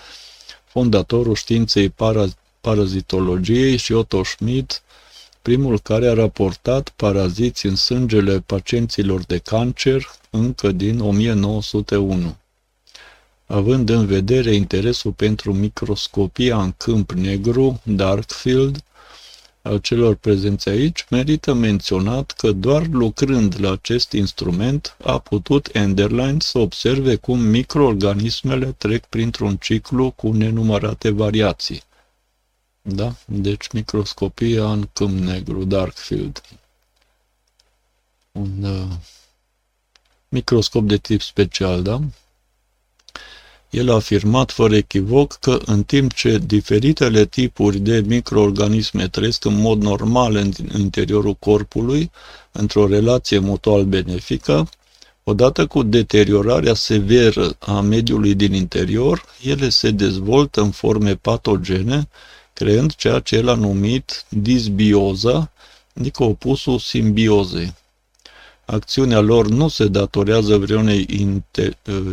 fondatorul 0.65 1.35
științei 1.35 1.89
para- 1.89 2.35
parazitologiei 2.61 3.77
și 3.77 3.91
Otto 3.91 4.23
Schmidt, 4.23 4.81
primul 5.41 5.79
care 5.79 6.07
a 6.07 6.13
raportat 6.13 6.89
paraziți 6.89 7.65
în 7.65 7.75
sângele 7.75 8.39
pacienților 8.39 9.23
de 9.23 9.37
cancer 9.37 10.11
încă 10.29 10.71
din 10.71 10.99
1901. 10.99 12.35
Având 13.53 13.89
în 13.89 14.05
vedere 14.05 14.53
interesul 14.53 15.11
pentru 15.11 15.53
microscopia 15.53 16.61
în 16.61 16.71
câmp 16.77 17.11
negru, 17.11 17.81
dark 17.83 18.31
field, 18.31 18.83
al 19.61 19.77
celor 19.77 20.15
prezenți 20.15 20.69
aici, 20.69 21.05
merită 21.09 21.53
menționat 21.53 22.31
că 22.31 22.51
doar 22.51 22.87
lucrând 22.87 23.55
la 23.59 23.71
acest 23.71 24.11
instrument 24.11 24.95
a 25.03 25.19
putut 25.19 25.69
Enderlein 25.75 26.39
să 26.39 26.57
observe 26.57 27.15
cum 27.15 27.39
microorganismele 27.39 28.71
trec 28.71 29.05
printr-un 29.05 29.57
ciclu 29.57 30.11
cu 30.11 30.31
nenumărate 30.31 31.09
variații. 31.09 31.83
Da? 32.81 33.15
Deci 33.25 33.67
microscopia 33.71 34.71
în 34.71 34.89
câmp 34.93 35.19
negru, 35.19 35.63
dark 35.63 35.95
field. 35.95 36.41
Un 38.31 38.63
uh, 38.63 38.87
microscop 40.29 40.83
de 40.83 40.97
tip 40.97 41.21
special, 41.21 41.81
da? 41.81 41.99
El 43.73 43.89
a 43.89 43.93
afirmat 43.93 44.51
fără 44.51 44.75
echivoc 44.75 45.33
că 45.33 45.59
în 45.65 45.83
timp 45.83 46.13
ce 46.13 46.37
diferitele 46.45 47.25
tipuri 47.25 47.79
de 47.79 48.03
microorganisme 48.07 49.07
trăiesc 49.07 49.45
în 49.45 49.61
mod 49.61 49.81
normal 49.81 50.35
în 50.35 50.51
interiorul 50.77 51.33
corpului, 51.33 52.11
într-o 52.51 52.87
relație 52.87 53.39
mutual 53.39 53.83
benefică, 53.83 54.69
odată 55.23 55.65
cu 55.65 55.83
deteriorarea 55.83 56.73
severă 56.73 57.55
a 57.59 57.79
mediului 57.81 58.33
din 58.33 58.53
interior, 58.53 59.23
ele 59.43 59.69
se 59.69 59.91
dezvoltă 59.91 60.61
în 60.61 60.71
forme 60.71 61.15
patogene, 61.15 62.07
creând 62.53 62.95
ceea 62.95 63.19
ce 63.19 63.35
el 63.35 63.49
a 63.49 63.55
numit 63.55 64.25
disbioză, 64.29 65.51
adică 65.93 66.23
opusul 66.23 66.79
simbiozei. 66.79 67.73
Acțiunea 68.65 69.19
lor 69.19 69.47
nu 69.47 69.67
se 69.67 69.87
datorează 69.87 70.57
vreunei 70.57 71.05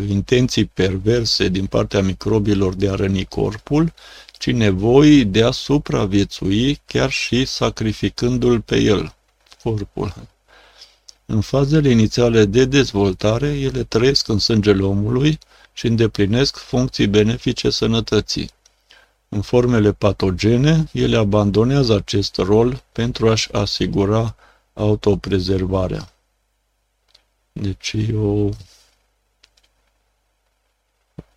intenții 0.08 0.64
perverse 0.64 1.48
din 1.48 1.66
partea 1.66 2.02
microbilor 2.02 2.74
de 2.74 2.88
a 2.88 2.94
răni 2.94 3.24
corpul, 3.24 3.92
ci 4.38 4.50
nevoii 4.50 5.24
de 5.24 5.42
a 5.42 5.50
supraviețui 5.50 6.80
chiar 6.86 7.10
și 7.10 7.44
sacrificându-l 7.44 8.60
pe 8.60 8.76
el, 8.76 9.14
corpul. 9.62 10.14
În 11.26 11.40
fazele 11.40 11.90
inițiale 11.90 12.44
de 12.44 12.64
dezvoltare, 12.64 13.46
ele 13.46 13.82
trăiesc 13.82 14.28
în 14.28 14.38
sângele 14.38 14.82
omului 14.82 15.38
și 15.72 15.86
îndeplinesc 15.86 16.56
funcții 16.56 17.06
benefice 17.06 17.70
sănătății. 17.70 18.50
În 19.28 19.40
formele 19.40 19.92
patogene, 19.92 20.88
ele 20.92 21.16
abandonează 21.16 21.94
acest 21.94 22.36
rol 22.36 22.82
pentru 22.92 23.28
a-și 23.28 23.52
asigura 23.52 24.36
autoprezervarea. 24.74 26.12
Deci 27.52 27.92
e 27.92 28.14
o, 28.16 28.48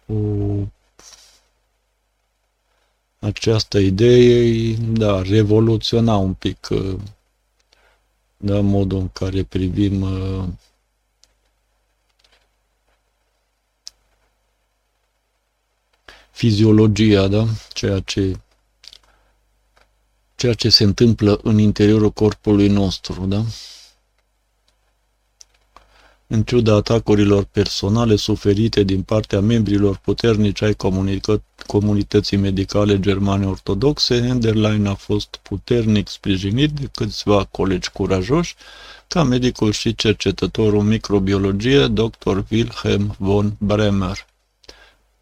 o 0.08 0.68
această 3.20 3.78
idee, 3.80 4.76
da, 4.76 5.22
revoluționa 5.22 6.16
un 6.16 6.34
pic 6.34 6.68
da, 8.38 8.60
modul 8.62 9.00
în 9.00 9.10
care 9.10 9.44
privim 9.44 10.06
fiziologia, 16.32 17.28
da? 17.28 17.46
Ceea 17.74 18.00
ce 18.00 18.38
ceea 20.36 20.54
ce 20.56 20.70
se 20.70 20.84
întâmplă 20.84 21.40
în 21.44 21.58
interiorul 21.60 22.12
corpului 22.12 22.68
nostru, 22.68 23.26
da? 23.26 23.44
În 26.28 26.44
ciuda 26.44 26.74
atacurilor 26.74 27.44
personale 27.44 28.16
suferite 28.16 28.84
din 28.84 29.02
partea 29.02 29.40
membrilor 29.40 29.98
puternici 29.98 30.62
ai 30.62 30.76
comunității 31.66 32.38
medicale 32.38 33.00
germane 33.00 33.46
ortodoxe, 33.46 34.16
Enderlein 34.16 34.86
a 34.86 34.94
fost 34.94 35.40
puternic 35.42 36.08
sprijinit 36.08 36.70
de 36.70 36.90
câțiva 36.92 37.44
colegi 37.44 37.90
curajoși, 37.90 38.56
ca 39.08 39.24
medicul 39.24 39.72
și 39.72 39.96
cercetătorul 39.96 40.82
microbiologie, 40.82 41.88
dr. 41.88 42.38
Wilhelm 42.50 43.16
von 43.18 43.56
Bremer. 43.58 44.26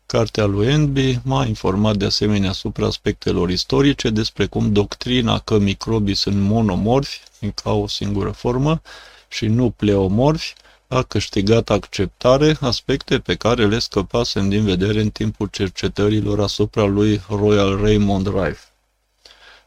Cartea 0.06 0.46
lui 0.46 0.68
Enby 0.68 1.20
m-a 1.24 1.46
informat 1.46 1.96
de 1.96 2.06
asemenea 2.06 2.50
asupra 2.50 2.86
aspectelor 2.86 3.50
istorice 3.50 4.10
despre 4.10 4.46
cum 4.46 4.72
doctrina 4.72 5.40
că 5.40 5.58
microbii 5.58 6.16
sunt 6.16 6.36
monomorfi, 6.36 7.22
ca 7.64 7.72
o 7.72 7.88
singură 7.88 8.30
formă, 8.30 8.82
și 9.28 9.46
nu 9.46 9.70
pleomorfi, 9.70 10.54
a 10.94 11.04
câștigat 11.04 11.70
acceptare, 11.70 12.58
aspecte 12.62 13.20
pe 13.20 13.36
care 13.36 13.68
le 13.68 13.80
scăpasem 13.80 14.50
din 14.50 14.64
vedere 14.64 15.02
în 15.02 15.10
timpul 15.10 15.48
cercetărilor 15.48 16.40
asupra 16.40 16.84
lui 16.84 17.22
Royal 17.30 17.82
Raymond 17.82 18.28
Rife. 18.28 18.72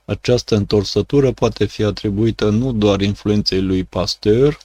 Această 0.04 0.56
întorsătură 0.56 1.32
poate 1.32 1.64
fi 1.64 1.82
atribuită 1.82 2.48
nu 2.48 2.72
doar 2.72 3.00
influenței 3.00 3.60
lui 3.60 3.84
Pasteur, 3.84 4.58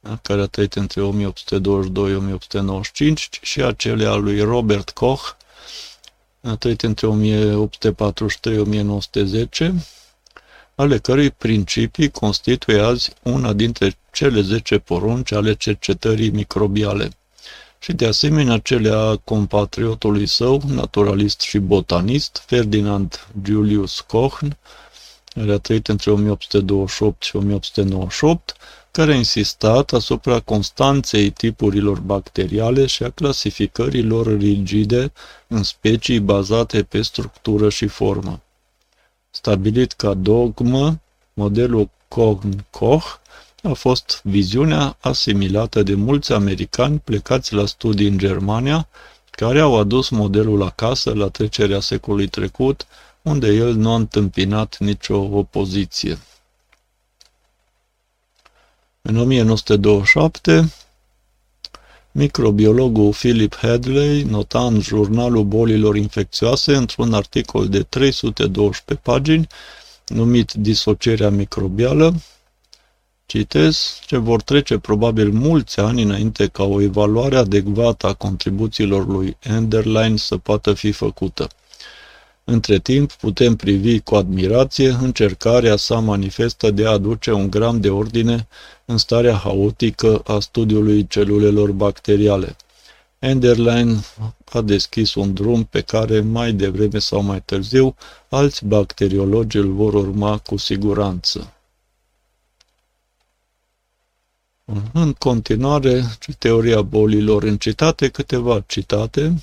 da, 0.00 0.18
care 0.22 0.40
a 0.40 0.46
trăit 0.46 0.74
între 0.74 1.10
1822-1895, 1.10 1.12
ci 3.30 3.38
și 3.42 3.62
acele 3.62 4.06
al 4.06 4.22
lui 4.22 4.40
Robert 4.40 4.90
Koch, 4.90 5.36
a 6.42 6.56
trăit 6.56 6.82
între 6.82 7.06
1843-1910, 7.06 7.10
ale 10.80 10.98
cărui 10.98 11.30
principii 11.30 12.10
constituie 12.10 12.80
azi 12.80 13.12
una 13.22 13.52
dintre 13.52 13.96
cele 14.12 14.40
10 14.40 14.78
porunci 14.78 15.32
ale 15.32 15.54
cercetării 15.54 16.30
microbiale 16.30 17.10
și 17.78 17.92
de 17.92 18.06
asemenea 18.06 18.58
cele 18.58 18.90
a 18.90 19.16
compatriotului 19.16 20.26
său, 20.26 20.62
naturalist 20.66 21.40
și 21.40 21.58
botanist, 21.58 22.42
Ferdinand 22.46 23.26
Julius 23.44 24.00
Koch, 24.00 24.38
care 25.34 25.52
a 25.52 25.58
trăit 25.58 25.88
între 25.88 26.10
1828 26.10 27.22
și 27.22 27.36
1898, 27.36 28.56
care 28.90 29.12
a 29.12 29.16
insistat 29.16 29.92
asupra 29.92 30.40
constanței 30.40 31.30
tipurilor 31.30 31.98
bacteriale 31.98 32.86
și 32.86 33.02
a 33.02 33.10
clasificărilor 33.10 34.38
rigide 34.38 35.12
în 35.46 35.62
specii 35.62 36.20
bazate 36.20 36.82
pe 36.82 37.02
structură 37.02 37.68
și 37.68 37.86
formă. 37.86 38.40
Stabilit 39.30 39.92
ca 39.92 40.14
dogmă, 40.14 41.00
modelul 41.32 41.90
Kohn-Koch 42.08 43.18
a 43.62 43.72
fost 43.72 44.20
viziunea 44.24 44.96
asimilată 45.00 45.82
de 45.82 45.94
mulți 45.94 46.32
americani 46.32 46.98
plecați 46.98 47.54
la 47.54 47.66
studii 47.66 48.08
în 48.08 48.18
Germania, 48.18 48.88
care 49.30 49.60
au 49.60 49.78
adus 49.78 50.08
modelul 50.08 50.62
acasă 50.62 51.14
la 51.14 51.28
trecerea 51.28 51.80
secolului 51.80 52.28
trecut, 52.28 52.86
unde 53.22 53.46
el 53.46 53.74
nu 53.74 53.90
a 53.92 53.94
întâmpinat 53.94 54.78
nicio 54.78 55.18
opoziție. 55.18 56.18
În 59.02 59.16
1927, 59.16 60.72
microbiologul 62.12 63.10
Philip 63.10 63.54
Hadley 63.54 64.22
nota 64.22 64.66
în 64.66 64.80
jurnalul 64.80 65.44
bolilor 65.44 65.96
infecțioase 65.96 66.74
într-un 66.74 67.12
articol 67.12 67.68
de 67.68 67.82
312 67.82 69.06
pagini 69.06 69.46
numit 70.06 70.52
Disocierea 70.52 71.30
microbială, 71.30 72.14
citez, 73.26 73.98
ce 74.06 74.16
vor 74.16 74.42
trece 74.42 74.78
probabil 74.78 75.30
mulți 75.30 75.80
ani 75.80 76.02
înainte 76.02 76.46
ca 76.46 76.64
o 76.64 76.80
evaluare 76.80 77.36
adecvată 77.36 78.06
a 78.06 78.12
contribuțiilor 78.14 79.06
lui 79.06 79.36
Enderlein 79.40 80.16
să 80.16 80.36
poată 80.36 80.72
fi 80.72 80.92
făcută. 80.92 81.48
Între 82.44 82.78
timp, 82.78 83.12
putem 83.12 83.56
privi 83.56 84.00
cu 84.00 84.14
admirație 84.14 84.88
încercarea 84.88 85.76
sa 85.76 85.98
manifestă 85.98 86.70
de 86.70 86.86
a 86.86 86.90
aduce 86.90 87.32
un 87.32 87.50
gram 87.50 87.80
de 87.80 87.90
ordine 87.90 88.48
în 88.90 88.96
starea 88.96 89.36
haotică 89.36 90.18
a 90.18 90.38
studiului 90.38 91.06
celulelor 91.06 91.72
bacteriale. 91.72 92.56
Enderlein 93.18 93.96
a 94.52 94.60
deschis 94.60 95.14
un 95.14 95.34
drum 95.34 95.64
pe 95.64 95.80
care 95.80 96.20
mai 96.20 96.52
devreme 96.52 96.98
sau 96.98 97.22
mai 97.22 97.42
târziu 97.42 97.96
alți 98.28 98.64
bacteriologi 98.64 99.56
îl 99.56 99.72
vor 99.72 99.94
urma 99.94 100.38
cu 100.38 100.56
siguranță. 100.56 101.52
În 104.92 105.12
continuare, 105.12 106.04
teoria 106.38 106.82
bolilor 106.82 107.42
în 107.42 107.56
citate, 107.56 108.08
câteva 108.08 108.60
citate. 108.66 109.42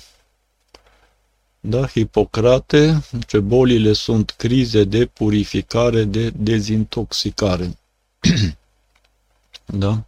Da, 1.60 1.86
Hipocrate, 1.86 3.02
ce 3.26 3.38
bolile 3.38 3.92
sunt 3.92 4.30
crize 4.30 4.84
de 4.84 5.06
purificare, 5.06 6.04
de 6.04 6.30
dezintoxicare. 6.30 7.78
da? 9.72 10.04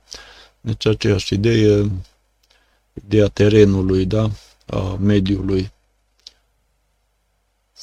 Deci 0.61 0.87
aceeași 0.87 1.35
idee, 1.35 1.91
ideea 3.05 3.29
terenului, 3.29 4.07
da? 4.07 4.31
A 4.67 4.97
mediului. 5.01 5.73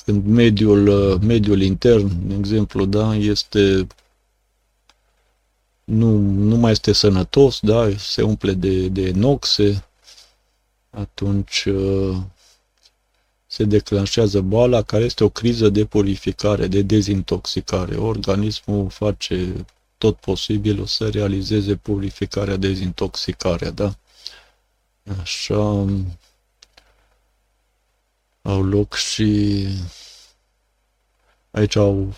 Când 0.05 0.25
mediul, 0.25 1.17
mediul 1.19 1.61
intern, 1.61 2.27
de 2.27 2.35
exemplu, 2.35 2.85
da, 2.85 3.15
este 3.15 3.87
nu, 5.83 6.17
nu 6.17 6.55
mai 6.55 6.71
este 6.71 6.91
sănătos, 6.91 7.59
da, 7.61 7.97
se 7.97 8.21
umple 8.21 8.53
de, 8.53 8.87
de 8.87 9.11
noxe, 9.11 9.85
atunci 10.89 11.65
uh, 11.65 12.17
se 13.47 13.63
declanșează 13.63 14.41
boala 14.41 14.81
care 14.81 15.03
este 15.03 15.23
o 15.23 15.29
criză 15.29 15.69
de 15.69 15.85
purificare, 15.85 16.67
de 16.67 16.81
dezintoxicare. 16.81 17.95
Organismul 17.95 18.89
face 18.89 19.65
tot 19.97 20.17
posibilul 20.17 20.85
să 20.85 21.09
realizeze 21.09 21.75
purificarea, 21.75 22.55
dezintoxicarea, 22.55 23.69
da? 23.69 23.95
Așa 25.21 25.85
au 28.41 28.63
loc 28.63 28.95
și 28.95 29.67
aici 31.51 31.75
au 31.75 32.15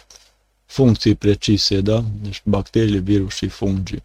funcții 0.65 1.15
precise, 1.15 1.81
da? 1.81 2.03
Deci 2.21 2.41
bacteriile, 2.45 2.99
virus 2.99 3.33
și 3.33 3.47
fungi. 3.47 3.95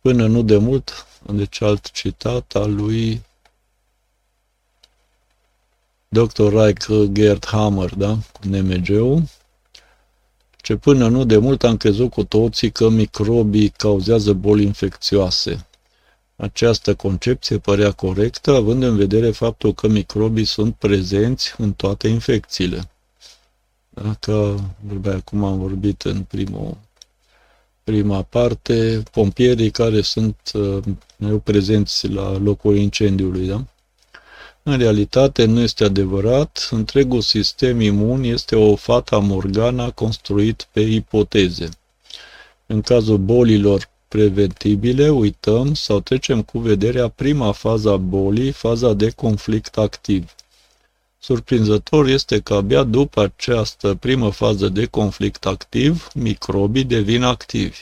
Până 0.00 0.26
nu 0.26 0.42
de 0.42 0.56
mult, 0.56 1.06
deci 1.32 1.60
alt 1.60 1.90
citat 1.90 2.54
al 2.54 2.74
lui 2.74 3.22
Dr. 6.08 6.48
Reich 6.48 6.86
Gerd 7.12 7.46
Hammer, 7.46 7.94
da? 7.94 8.18
Cu 8.32 8.40
NMG-ul, 8.42 9.22
ce 10.62 10.76
până 10.76 11.08
nu 11.08 11.24
de 11.24 11.36
mult 11.36 11.64
am 11.64 11.76
crezut 11.76 12.10
cu 12.10 12.24
toții 12.24 12.70
că 12.70 12.88
microbii 12.88 13.68
cauzează 13.68 14.32
boli 14.32 14.64
infecțioase. 14.64 15.66
Această 16.36 16.94
concepție 16.94 17.58
părea 17.58 17.92
corectă, 17.92 18.50
având 18.50 18.82
în 18.82 18.96
vedere 18.96 19.30
faptul 19.30 19.74
că 19.74 19.88
microbii 19.88 20.44
sunt 20.44 20.74
prezenți 20.74 21.54
în 21.58 21.72
toate 21.72 22.08
infecțiile. 22.08 22.90
Dacă 23.88 24.64
vorbea 24.80 25.14
acum 25.14 25.44
am 25.44 25.58
vorbit 25.58 26.02
în 26.02 26.22
primul, 26.22 26.76
prima 27.84 28.22
parte, 28.22 29.02
pompierii 29.12 29.70
care 29.70 30.00
sunt 30.00 30.36
uh, 30.54 31.40
prezenți 31.44 32.08
la 32.08 32.36
locul 32.38 32.76
incendiului, 32.76 33.46
da? 33.46 33.64
În 34.64 34.78
realitate 34.78 35.44
nu 35.44 35.60
este 35.60 35.84
adevărat, 35.84 36.68
întregul 36.70 37.20
sistem 37.20 37.80
imun 37.80 38.22
este 38.22 38.56
o 38.56 38.76
fata 38.76 39.18
morgana 39.18 39.90
construit 39.90 40.68
pe 40.72 40.80
ipoteze. 40.80 41.68
În 42.66 42.80
cazul 42.80 43.18
bolilor 43.18 43.88
preventibile, 44.08 45.08
uităm 45.08 45.74
sau 45.74 46.00
trecem 46.00 46.42
cu 46.42 46.58
vederea 46.58 47.08
prima 47.08 47.52
fază 47.52 47.90
a 47.90 47.96
bolii, 47.96 48.50
faza 48.50 48.92
de 48.92 49.10
conflict 49.10 49.76
activ. 49.76 50.34
Surprinzător 51.18 52.06
este 52.06 52.40
că 52.40 52.54
abia 52.54 52.82
după 52.82 53.22
această 53.22 53.94
primă 53.94 54.30
fază 54.30 54.68
de 54.68 54.86
conflict 54.86 55.46
activ, 55.46 56.08
microbii 56.14 56.84
devin 56.84 57.22
activi. 57.22 57.78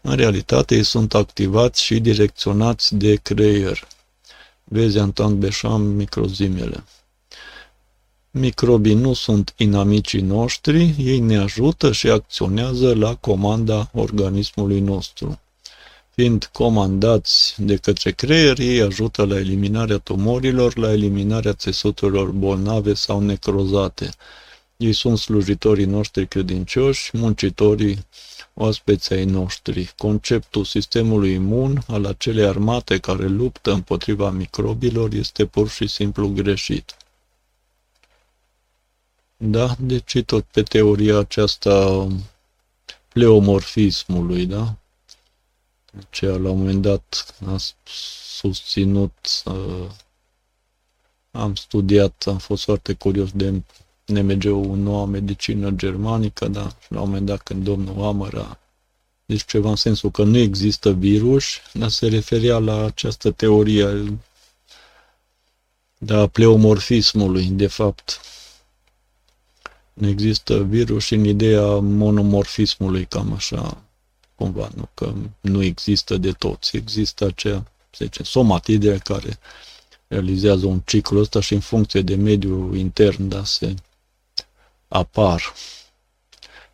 În 0.00 0.16
realitate, 0.16 0.74
ei 0.74 0.82
sunt 0.82 1.14
activați 1.14 1.82
și 1.82 2.00
direcționați 2.00 2.94
de 2.94 3.14
creier. 3.14 3.86
Vezi 4.68 4.98
Antoine 4.98 5.34
Beșam, 5.34 5.82
microzimele. 5.82 6.84
Microbii 8.30 8.94
nu 8.94 9.12
sunt 9.12 9.54
inamicii 9.56 10.20
noștri, 10.20 10.94
ei 10.98 11.18
ne 11.18 11.36
ajută 11.38 11.92
și 11.92 12.08
acționează 12.08 12.94
la 12.94 13.14
comanda 13.14 13.90
organismului 13.92 14.80
nostru. 14.80 15.40
Fiind 16.14 16.44
comandați 16.52 17.54
de 17.56 17.76
către 17.76 18.10
creier, 18.10 18.58
ei 18.58 18.80
ajută 18.80 19.24
la 19.24 19.38
eliminarea 19.38 19.98
tumorilor, 19.98 20.76
la 20.76 20.92
eliminarea 20.92 21.52
țesuturilor 21.52 22.30
bolnave 22.30 22.94
sau 22.94 23.20
necrozate. 23.20 24.10
Ei 24.78 24.92
sunt 24.92 25.18
slujitorii 25.18 25.84
noștri 25.84 26.26
credincioși, 26.28 27.16
muncitorii 27.16 28.06
oaspeții 28.54 29.14
ai 29.14 29.24
noștri. 29.24 29.92
Conceptul 29.96 30.64
sistemului 30.64 31.32
imun 31.32 31.82
al 31.86 32.04
acelei 32.04 32.46
armate 32.46 32.98
care 32.98 33.26
luptă 33.26 33.72
împotriva 33.72 34.30
microbilor 34.30 35.12
este 35.12 35.46
pur 35.46 35.68
și 35.68 35.86
simplu 35.86 36.28
greșit. 36.28 36.96
Da, 39.36 39.76
deci 39.78 40.22
tot 40.26 40.44
pe 40.44 40.62
teoria 40.62 41.18
aceasta 41.18 42.06
pleomorfismului, 43.08 44.46
da? 44.46 44.76
ce 46.10 46.26
la 46.26 46.50
un 46.50 46.58
moment 46.58 46.82
dat 46.82 47.34
a 47.46 47.56
susținut, 48.38 49.42
uh, 49.44 49.90
am 51.30 51.54
studiat, 51.54 52.24
am 52.26 52.38
fost 52.38 52.64
foarte 52.64 52.92
curios 52.92 53.30
de 53.32 53.62
NMG-ul 54.12 54.76
Noua 54.76 55.04
Medicină 55.04 55.70
Germanică, 55.70 56.48
da, 56.48 56.68
și 56.68 56.92
la 56.92 57.00
un 57.00 57.06
moment 57.08 57.26
dat 57.26 57.40
când 57.42 57.64
domnul 57.64 58.04
Amăr 58.04 58.34
a 58.34 58.58
deci 59.28 59.44
ceva 59.44 59.68
în 59.68 59.76
sensul 59.76 60.10
că 60.10 60.22
nu 60.22 60.38
există 60.38 60.92
virus, 60.92 61.44
dar 61.72 61.88
se 61.88 62.08
referea 62.08 62.58
la 62.58 62.84
această 62.84 63.30
teorie 63.30 64.18
da, 65.98 66.26
pleomorfismului, 66.26 67.44
de 67.44 67.66
fapt. 67.66 68.20
Nu 69.92 70.08
există 70.08 70.62
virus 70.62 71.10
în 71.10 71.24
ideea 71.24 71.66
monomorfismului, 71.74 73.04
cam 73.06 73.32
așa 73.32 73.82
cumva, 74.34 74.70
nu? 74.74 74.88
că 74.94 75.14
nu 75.40 75.62
există 75.62 76.16
de 76.16 76.32
toți. 76.32 76.76
Există 76.76 77.24
aceea, 77.24 77.70
să 77.90 78.04
zicem, 78.04 78.24
somatide 78.24 78.98
care 78.98 79.38
realizează 80.06 80.66
un 80.66 80.80
ciclu 80.84 81.20
ăsta 81.20 81.40
și 81.40 81.54
în 81.54 81.60
funcție 81.60 82.02
de 82.02 82.14
mediul 82.14 82.76
intern, 82.76 83.28
da, 83.28 83.44
se 83.44 83.74
apar. 84.88 85.42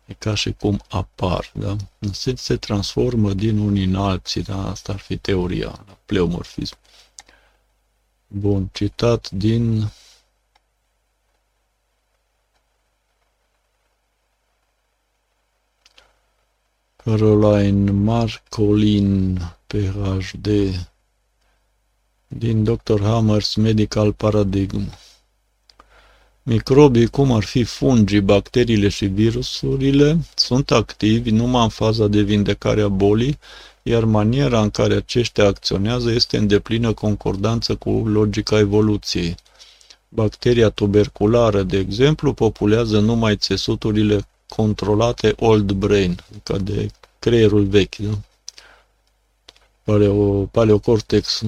E 0.05 0.13
ca 0.13 0.35
și 0.35 0.53
cum 0.53 0.81
apar, 0.89 1.51
da? 1.53 1.75
Se, 2.11 2.35
se 2.35 2.57
transformă 2.57 3.33
din 3.33 3.57
unii 3.57 3.83
în 3.83 3.95
alții, 3.95 4.43
da? 4.43 4.69
Asta 4.69 4.91
ar 4.91 4.99
fi 4.99 5.17
teoria 5.17 5.83
la 5.87 5.97
pleomorfism. 6.05 6.77
Bun, 8.27 8.69
citat 8.73 9.29
din 9.29 9.91
Caroline 17.05 17.91
Marcolin, 17.91 19.39
PhD, 19.67 20.47
din 22.27 22.63
Dr. 22.63 23.01
Hammers 23.01 23.55
Medical 23.55 24.13
Paradigm. 24.13 24.91
Microbii, 26.47 27.07
cum 27.07 27.31
ar 27.31 27.43
fi 27.43 27.63
fungii, 27.63 28.21
bacteriile 28.21 28.87
și 28.87 29.05
virusurile, 29.05 30.17
sunt 30.35 30.71
activi 30.71 31.29
numai 31.29 31.63
în 31.63 31.69
faza 31.69 32.07
de 32.07 32.21
vindecare 32.21 32.81
a 32.81 32.87
bolii, 32.87 33.39
iar 33.83 34.03
maniera 34.03 34.61
în 34.61 34.69
care 34.69 34.93
aceștia 34.93 35.45
acționează 35.45 36.11
este 36.11 36.37
în 36.37 36.47
deplină 36.47 36.93
concordanță 36.93 37.75
cu 37.75 37.89
logica 37.89 38.59
evoluției. 38.59 39.35
Bacteria 40.09 40.69
tuberculară, 40.69 41.63
de 41.63 41.77
exemplu, 41.77 42.33
populează 42.33 42.99
numai 42.99 43.35
țesuturile 43.35 44.27
controlate 44.47 45.33
old 45.39 45.71
brain, 45.71 46.19
ca 46.43 46.57
de 46.57 46.87
creierul 47.19 47.63
vechi, 47.63 47.95
da? 47.95 48.17
Paleo, 49.83 50.45
paleocortex. 50.45 51.41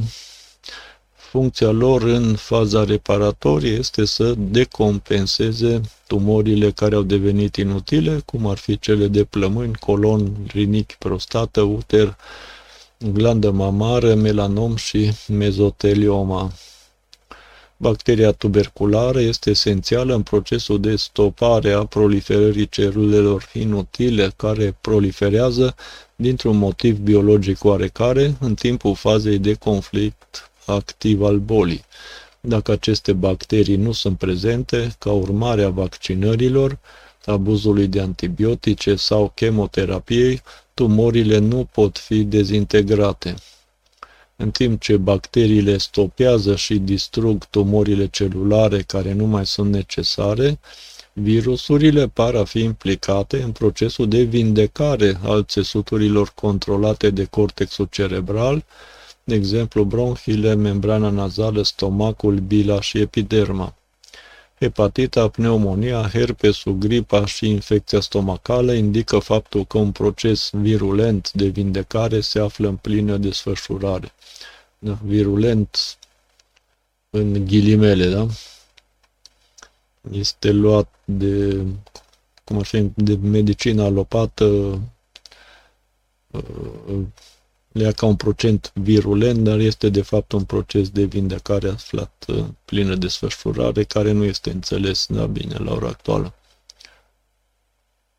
Funcția 1.38 1.72
lor 1.72 2.02
în 2.02 2.36
faza 2.36 2.84
reparatorie 2.84 3.72
este 3.72 4.06
să 4.06 4.34
decompenseze 4.38 5.82
tumorile 6.08 6.72
care 6.72 6.96
au 6.96 7.02
devenit 7.02 7.56
inutile, 7.56 8.22
cum 8.26 8.48
ar 8.48 8.58
fi 8.58 8.80
cele 8.80 9.08
de 9.08 9.24
plămâni, 9.24 9.76
colon, 9.76 10.32
rinichi, 10.48 10.96
prostată, 11.00 11.62
uter, 11.62 12.18
glandă 13.14 13.52
mamară, 13.52 14.14
melanom 14.14 14.76
și 14.76 15.12
mezotelioma. 15.28 16.52
Bacteria 17.78 18.32
tuberculară 18.32 19.20
este 19.20 19.50
esențială 19.50 20.14
în 20.14 20.22
procesul 20.22 20.80
de 20.80 20.96
stopare 20.96 21.72
a 21.72 21.86
proliferării 21.86 22.70
celulelor 22.70 23.50
inutile 23.54 24.34
care 24.36 24.78
proliferează 24.82 25.76
dintr-un 26.16 26.58
motiv 26.58 26.98
biologic 26.98 27.64
oarecare 27.64 28.36
în 28.40 28.56
timpul 28.56 28.96
fazei 28.96 29.38
de 29.38 29.54
conflict 29.54 30.52
activ 30.68 31.22
al 31.22 31.38
bolii. 31.38 31.86
Dacă 32.40 32.72
aceste 32.72 33.14
bacterii 33.14 33.76
nu 33.76 33.92
sunt 33.92 34.18
prezente, 34.18 34.96
ca 35.00 35.12
urmare 35.12 35.64
a 35.64 35.70
vaccinărilor, 35.70 36.78
abuzului 37.26 37.88
de 37.88 38.02
antibiotice 38.02 38.96
sau 38.96 39.32
chemoterapiei, 39.36 40.42
tumorile 40.74 41.38
nu 41.38 41.68
pot 41.72 41.98
fi 41.98 42.24
dezintegrate 42.24 43.36
în 44.40 44.52
timp 44.52 44.82
ce 44.82 44.98
bacteriile 44.98 45.78
stopează 45.78 46.56
și 46.56 46.78
distrug 46.78 47.46
tumorile 47.46 48.08
celulare 48.08 48.82
care 48.82 49.14
nu 49.14 49.26
mai 49.26 49.46
sunt 49.46 49.72
necesare, 49.72 50.60
virusurile 51.14 52.08
par 52.08 52.36
a 52.36 52.44
fi 52.44 52.60
implicate 52.60 53.42
în 53.42 53.52
procesul 53.52 54.08
de 54.08 54.22
vindecare 54.22 55.20
al 55.24 55.44
țesuturilor 55.44 56.32
controlate 56.36 57.10
de 57.10 57.26
cortexul 57.26 57.88
cerebral, 57.92 58.64
de 59.28 59.36
exemplu 59.36 59.84
bronhile, 59.84 60.54
membrana 60.54 61.10
nazală, 61.10 61.64
stomacul, 61.64 62.40
bila 62.40 62.82
și 62.82 62.98
epiderma. 63.00 63.74
Hepatita, 64.60 65.28
pneumonia, 65.28 66.10
herpesul, 66.10 66.74
gripa 66.74 67.26
și 67.26 67.50
infecția 67.50 68.00
stomacală 68.00 68.74
indică 68.74 69.20
faptul 69.20 69.66
că 69.66 69.78
un 69.78 69.92
proces 69.92 70.50
virulent 70.54 71.32
de 71.34 71.46
vindecare 71.46 72.20
se 72.20 72.40
află 72.40 72.68
în 72.68 72.76
plină 72.76 73.18
desfășurare 73.18 74.14
da, 74.80 74.98
virulent 75.04 75.98
în 77.10 77.46
ghilimele, 77.46 78.08
da? 78.10 78.28
Este 80.12 80.52
luat 80.52 80.90
de, 81.06 81.66
cum 82.44 82.58
ar 82.58 82.66
fi, 82.66 82.92
de 82.96 83.16
medicina 83.16 83.84
alopată, 83.84 84.46
uh, 86.32 87.06
le 87.78 87.84
ia 87.84 87.92
ca 87.92 88.06
un 88.06 88.16
procent 88.16 88.72
virulent, 88.74 89.44
dar 89.44 89.60
este 89.60 89.90
de 89.90 90.02
fapt 90.02 90.32
un 90.32 90.44
proces 90.44 90.90
de 90.90 91.04
vindecare 91.04 91.70
aflat 91.70 92.26
plină 92.66 92.96
desfășurare, 92.96 93.84
care 93.84 94.12
nu 94.12 94.24
este 94.24 94.50
înțeles 94.50 95.06
da, 95.10 95.26
bine 95.26 95.56
la 95.58 95.72
ora 95.72 95.88
actuală. 95.88 96.34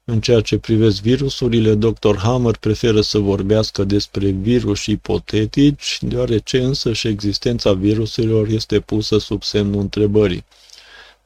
În 0.05 0.21
ceea 0.21 0.41
ce 0.41 0.59
privesc 0.59 1.01
virusurile, 1.01 1.75
Dr. 1.75 2.17
Hammer 2.17 2.57
preferă 2.57 3.01
să 3.01 3.19
vorbească 3.19 3.85
despre 3.85 4.29
virus 4.29 4.87
ipotetici, 4.87 5.99
deoarece 6.01 6.59
însă 6.63 6.93
și 6.93 7.09
existența 7.09 7.73
virusurilor 7.73 8.49
este 8.49 8.81
pusă 8.81 9.19
sub 9.19 9.43
semnul 9.43 9.81
întrebării. 9.81 10.45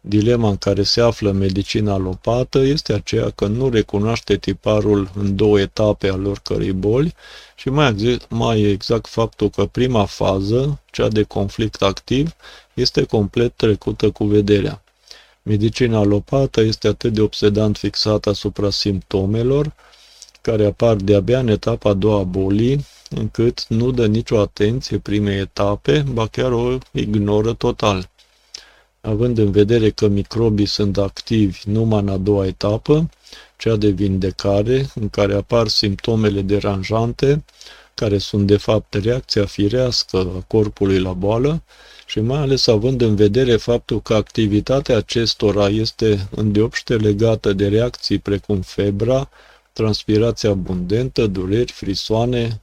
Dilema 0.04 0.48
în 0.48 0.56
care 0.56 0.82
se 0.82 1.00
află 1.00 1.30
medicina 1.30 1.92
alopată 1.92 2.58
este 2.58 2.92
aceea 2.92 3.30
că 3.30 3.46
nu 3.46 3.68
recunoaște 3.68 4.36
tiparul 4.36 5.10
în 5.14 5.36
două 5.36 5.60
etape 5.60 6.08
al 6.08 6.26
oricărei 6.26 6.72
boli 6.72 7.14
și 7.56 7.68
mai 7.68 7.88
exact, 7.88 8.30
mai 8.30 8.60
exact 8.60 9.06
faptul 9.06 9.50
că 9.50 9.66
prima 9.66 10.04
fază, 10.04 10.80
cea 10.90 11.08
de 11.08 11.22
conflict 11.22 11.82
activ, 11.82 12.34
este 12.74 13.04
complet 13.04 13.52
trecută 13.56 14.10
cu 14.10 14.24
vederea. 14.24 14.82
Medicina 15.42 15.98
alopată 15.98 16.60
este 16.60 16.88
atât 16.88 17.12
de 17.12 17.20
obsedant 17.20 17.76
fixată 17.76 18.28
asupra 18.28 18.70
simptomelor, 18.70 19.72
care 20.40 20.64
apar 20.66 20.96
de-abia 20.96 21.38
în 21.38 21.48
etapa 21.48 21.90
a 21.90 21.94
doua 21.94 22.18
a 22.18 22.22
bolii, 22.22 22.86
încât 23.10 23.66
nu 23.68 23.90
dă 23.90 24.06
nicio 24.06 24.38
atenție 24.38 24.98
primei 24.98 25.38
etape, 25.38 26.04
ba 26.12 26.26
chiar 26.26 26.52
o 26.52 26.78
ignoră 26.92 27.52
total. 27.52 28.10
Având 29.04 29.38
în 29.38 29.50
vedere 29.50 29.90
că 29.90 30.08
microbii 30.08 30.66
sunt 30.66 30.98
activi 30.98 31.60
numai 31.64 32.00
în 32.00 32.08
a 32.08 32.16
doua 32.16 32.46
etapă, 32.46 33.10
cea 33.56 33.76
de 33.76 33.88
vindecare, 33.88 34.90
în 34.94 35.08
care 35.08 35.34
apar 35.34 35.68
simptomele 35.68 36.42
deranjante, 36.42 37.44
care 37.94 38.18
sunt 38.18 38.46
de 38.46 38.56
fapt 38.56 38.94
reacția 38.94 39.44
firească 39.44 40.16
a 40.16 40.44
corpului 40.46 40.98
la 40.98 41.12
boală, 41.12 41.62
și 42.06 42.20
mai 42.20 42.38
ales 42.38 42.66
având 42.66 43.00
în 43.00 43.14
vedere 43.14 43.56
faptul 43.56 44.02
că 44.02 44.14
activitatea 44.14 44.96
acestora 44.96 45.68
este 45.68 46.28
îndeopște 46.30 46.96
legată 46.96 47.52
de 47.52 47.68
reacții 47.68 48.18
precum 48.18 48.60
febra, 48.60 49.28
transpirația 49.72 50.50
abundentă, 50.50 51.26
dureri, 51.26 51.72
frisoane, 51.72 52.62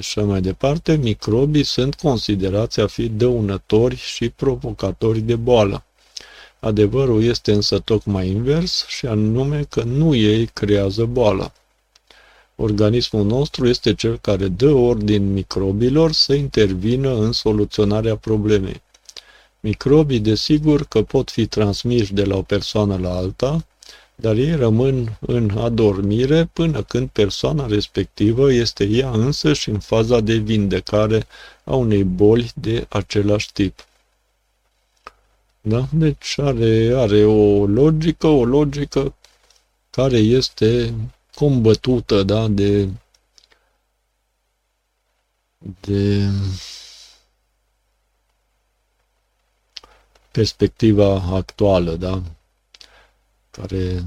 așa 0.00 0.22
mai 0.22 0.40
departe, 0.40 0.96
microbii 0.96 1.62
sunt 1.62 1.94
considerați 1.94 2.80
a 2.80 2.86
fi 2.86 3.08
dăunători 3.08 3.96
și 3.96 4.28
provocatori 4.28 5.20
de 5.20 5.36
boală. 5.36 5.84
Adevărul 6.60 7.24
este 7.24 7.52
însă 7.52 7.78
tocmai 7.78 8.28
invers 8.28 8.86
și 8.86 9.06
anume 9.06 9.66
că 9.68 9.82
nu 9.82 10.14
ei 10.14 10.46
creează 10.46 11.04
boala. 11.04 11.52
Organismul 12.56 13.24
nostru 13.24 13.68
este 13.68 13.94
cel 13.94 14.18
care 14.18 14.48
dă 14.48 14.70
ordin 14.70 15.32
microbilor 15.32 16.12
să 16.12 16.34
intervină 16.34 17.14
în 17.14 17.32
soluționarea 17.32 18.16
problemei. 18.16 18.82
Microbii, 19.60 20.20
desigur, 20.20 20.84
că 20.84 21.02
pot 21.02 21.30
fi 21.30 21.46
transmiși 21.46 22.12
de 22.12 22.24
la 22.24 22.36
o 22.36 22.42
persoană 22.42 22.98
la 22.98 23.16
alta, 23.16 23.64
dar 24.20 24.36
ei 24.36 24.54
rămân 24.54 25.18
în 25.20 25.50
adormire 25.58 26.44
până 26.52 26.82
când 26.82 27.08
persoana 27.08 27.66
respectivă 27.66 28.52
este 28.52 28.84
ea 28.84 29.10
însăși 29.10 29.68
în 29.68 29.78
faza 29.78 30.20
de 30.20 30.34
vindecare 30.34 31.26
a 31.64 31.74
unei 31.74 32.04
boli 32.04 32.50
de 32.54 32.86
același 32.88 33.52
tip. 33.52 33.84
Da? 35.60 35.88
Deci 35.92 36.38
are, 36.38 36.92
are 36.96 37.24
o 37.24 37.66
logică, 37.66 38.26
o 38.26 38.44
logică 38.44 39.14
care 39.90 40.16
este 40.16 40.94
combătută, 41.34 42.22
da, 42.22 42.48
de, 42.48 42.88
de 45.80 46.28
perspectiva 50.30 51.14
actuală, 51.14 51.96
da, 51.96 52.22
care 53.50 54.04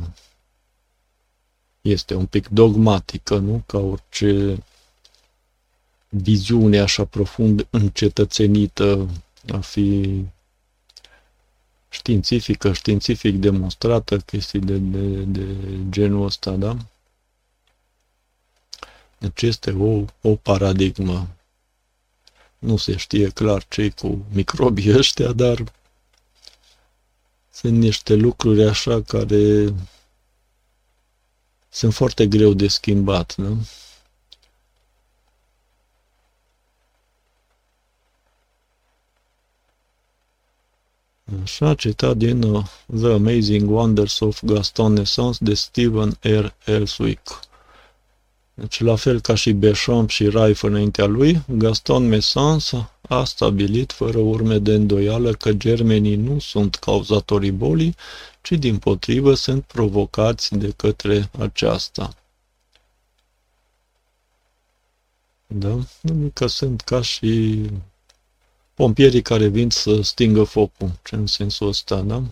este 1.81 2.15
un 2.15 2.25
pic 2.25 2.47
dogmatică, 2.47 3.37
nu? 3.37 3.63
Ca 3.65 3.77
orice 3.77 4.63
viziune 6.09 6.79
așa 6.79 7.05
profund 7.05 7.67
încetățenită 7.69 9.09
a 9.53 9.57
fi 9.57 10.19
științifică, 11.89 12.73
științific 12.73 13.35
demonstrată, 13.35 14.17
chestii 14.17 14.59
de, 14.59 14.77
de, 14.77 15.23
de 15.23 15.45
genul 15.89 16.25
ăsta, 16.25 16.51
da? 16.51 16.77
Deci 19.17 19.41
este 19.41 19.71
o, 19.71 20.05
o 20.21 20.35
paradigmă. 20.35 21.27
Nu 22.59 22.77
se 22.77 22.95
știe 22.95 23.29
clar 23.29 23.65
ce 23.67 23.89
cu 23.89 24.25
microbii 24.31 24.95
ăștia, 24.97 25.31
dar 25.31 25.63
sunt 27.53 27.77
niște 27.77 28.13
lucruri 28.13 28.63
așa 28.63 29.01
care 29.01 29.73
sunt 31.69 31.93
foarte 31.93 32.27
greu 32.27 32.53
de 32.53 32.67
schimbat, 32.67 33.35
nu? 33.35 33.57
Așa, 41.43 41.75
citat 41.75 42.17
din 42.17 42.43
uh, 42.43 42.65
The 42.99 43.11
Amazing 43.11 43.69
Wonders 43.69 44.19
of 44.19 44.41
Gaston 44.43 44.97
Essence 44.97 45.37
de 45.41 45.53
Stephen 45.53 46.17
R. 46.21 46.55
Elswick. 46.65 47.39
Deci, 48.53 48.79
la 48.79 48.95
fel 48.95 49.21
ca 49.21 49.35
și 49.35 49.51
Béchamp 49.51 50.09
și 50.09 50.27
Raif 50.27 50.63
înaintea 50.63 51.05
lui, 51.05 51.41
Gaston 51.47 52.07
Messens 52.07 52.73
a 53.01 53.23
stabilit 53.23 53.91
fără 53.91 54.17
urme 54.17 54.57
de 54.57 54.73
îndoială 54.73 55.33
că 55.33 55.53
germenii 55.53 56.15
nu 56.15 56.39
sunt 56.39 56.75
cauzatorii 56.75 57.51
bolii, 57.51 57.95
ci 58.41 58.51
din 58.51 58.77
potrivă 58.77 59.33
sunt 59.33 59.63
provocați 59.63 60.55
de 60.57 60.73
către 60.75 61.29
aceasta. 61.39 62.15
Da? 65.47 65.79
Că 66.33 66.47
sunt 66.47 66.81
ca 66.81 67.01
și 67.01 67.61
pompierii 68.73 69.21
care 69.21 69.47
vin 69.47 69.69
să 69.69 70.01
stingă 70.01 70.43
focul, 70.43 70.91
ce 71.03 71.15
în 71.15 71.27
sensul 71.27 71.67
ăsta, 71.67 72.01
da? 72.01 72.23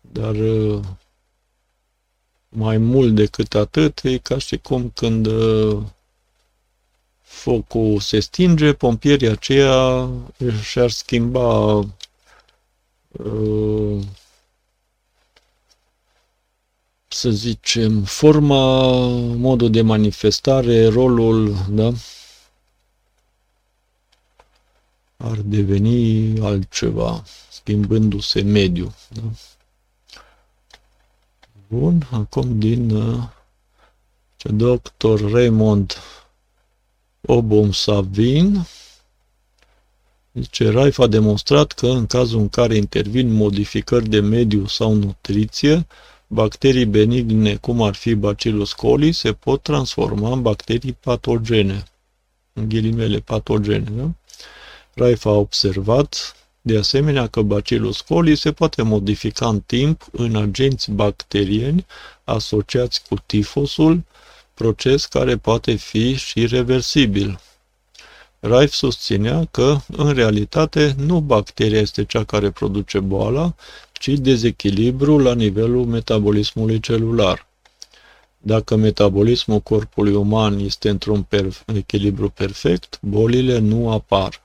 Dar 0.00 0.34
mai 2.54 2.78
mult 2.78 3.14
decât 3.14 3.54
atât, 3.54 4.00
e 4.02 4.18
ca 4.18 4.38
și 4.38 4.56
cum 4.56 4.90
când 4.94 5.26
uh, 5.26 5.82
focul 7.22 8.00
se 8.00 8.20
stinge, 8.20 8.72
pompierii 8.72 9.28
aceia 9.28 10.08
și-ar 10.62 10.90
schimba 10.90 11.78
uh, 13.10 14.02
să 17.08 17.30
zicem, 17.30 18.02
forma, 18.02 18.96
modul 19.36 19.70
de 19.70 19.82
manifestare, 19.82 20.86
rolul, 20.86 21.56
da? 21.68 21.92
Ar 25.16 25.36
deveni 25.36 26.40
altceva, 26.40 27.22
schimbându-se 27.50 28.42
mediul. 28.42 28.92
Da? 29.08 29.22
Bun, 31.72 32.08
acum 32.10 32.58
din 32.58 32.90
uh, 32.90 33.22
ce 34.36 34.48
doctor 34.48 35.30
Raymond 35.30 35.96
Obom 37.20 37.72
Savin 37.72 38.66
zice, 40.32 40.70
Raif 40.70 40.98
a 40.98 41.06
demonstrat 41.06 41.72
că 41.72 41.86
în 41.86 42.06
cazul 42.06 42.40
în 42.40 42.48
care 42.48 42.76
intervin 42.76 43.32
modificări 43.32 44.08
de 44.08 44.20
mediu 44.20 44.66
sau 44.66 44.94
nutriție, 44.94 45.86
bacterii 46.26 46.86
benigne, 46.86 47.56
cum 47.56 47.82
ar 47.82 47.94
fi 47.94 48.14
Bacillus 48.14 48.72
coli, 48.72 49.12
se 49.12 49.32
pot 49.32 49.62
transforma 49.62 50.32
în 50.32 50.42
bacterii 50.42 50.92
patogene, 50.92 51.84
în 52.52 52.68
ghilimele 52.68 53.18
patogene. 53.18 53.90
Da? 53.90 54.10
Raif 54.94 55.24
a 55.24 55.30
observat 55.30 56.36
de 56.62 56.78
asemenea 56.78 57.26
că 57.26 57.42
Bacillus 57.42 58.00
coli 58.00 58.36
se 58.36 58.52
poate 58.52 58.82
modifica 58.82 59.48
în 59.48 59.60
timp 59.60 60.04
în 60.12 60.36
agenți 60.36 60.90
bacterieni 60.90 61.86
asociați 62.24 63.02
cu 63.08 63.16
tifosul, 63.26 64.02
proces 64.54 65.06
care 65.06 65.36
poate 65.36 65.74
fi 65.74 66.14
și 66.14 66.46
reversibil. 66.46 67.40
Raif 68.40 68.72
susținea 68.72 69.48
că, 69.50 69.76
în 69.96 70.12
realitate, 70.12 70.94
nu 70.98 71.20
bacteria 71.20 71.80
este 71.80 72.04
cea 72.04 72.24
care 72.24 72.50
produce 72.50 73.00
boala, 73.00 73.54
ci 73.92 74.08
dezechilibru 74.08 75.18
la 75.18 75.34
nivelul 75.34 75.84
metabolismului 75.84 76.80
celular. 76.80 77.46
Dacă 78.38 78.76
metabolismul 78.76 79.60
corpului 79.60 80.14
uman 80.14 80.58
este 80.58 80.88
într-un 80.88 81.22
per- 81.22 81.62
echilibru 81.74 82.28
perfect, 82.28 82.98
bolile 83.00 83.58
nu 83.58 83.90
apar. 83.90 84.41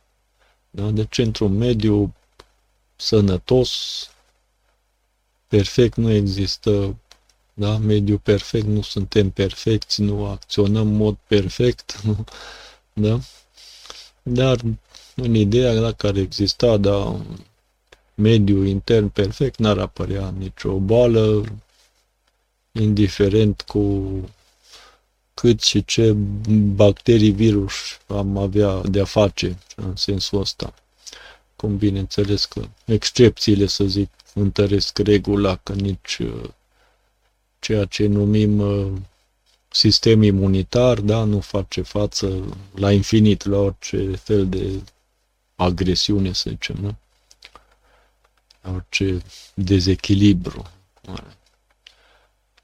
Da? 0.77 0.89
Deci, 0.91 1.17
într-un 1.17 1.57
mediu 1.57 2.13
sănătos, 2.95 3.71
perfect 5.47 5.95
nu 5.95 6.11
există, 6.11 6.95
da? 7.53 7.77
mediu 7.77 8.17
perfect, 8.17 8.65
nu 8.65 8.81
suntem 8.81 9.29
perfecți, 9.29 10.01
nu 10.01 10.25
acționăm 10.25 10.87
în 10.87 10.95
mod 10.95 11.17
perfect, 11.27 12.01
nu? 12.03 12.25
da? 12.93 13.19
Dar 14.23 14.59
în 15.15 15.35
ideea 15.35 15.75
dacă 15.75 16.07
ar 16.07 16.15
exista, 16.15 16.77
da, 16.77 17.21
mediu 18.15 18.63
intern 18.63 19.07
perfect, 19.07 19.59
n-ar 19.59 19.77
apărea 19.77 20.29
nicio 20.37 20.77
boală, 20.79 21.43
indiferent 22.71 23.61
cu 23.61 24.11
cât 25.39 25.61
și 25.61 25.85
ce 25.85 26.11
bacterii, 26.75 27.31
virus 27.31 27.73
am 28.07 28.37
avea 28.37 28.81
de-a 28.81 29.05
face 29.05 29.57
în 29.75 29.95
sensul 29.95 30.39
ăsta. 30.39 30.73
Cum 31.55 31.77
bineînțeles 31.77 32.45
că 32.45 32.67
excepțiile, 32.85 33.65
să 33.65 33.83
zic, 33.83 34.09
întăresc 34.33 34.97
regula, 34.97 35.55
că 35.55 35.73
nici 35.73 36.17
uh, 36.17 36.49
ceea 37.59 37.85
ce 37.85 38.05
numim 38.05 38.59
uh, 38.59 38.91
sistem 39.67 40.21
imunitar, 40.21 40.99
da, 40.99 41.23
nu 41.23 41.39
face 41.39 41.81
față 41.81 42.57
la 42.75 42.91
infinit 42.91 43.45
la 43.45 43.57
orice 43.57 44.15
fel 44.15 44.47
de 44.49 44.81
agresiune, 45.55 46.33
să 46.33 46.49
zicem, 46.49 46.75
nu? 46.81 46.95
La 48.61 48.71
orice 48.71 49.21
dezechilibru. 49.53 50.71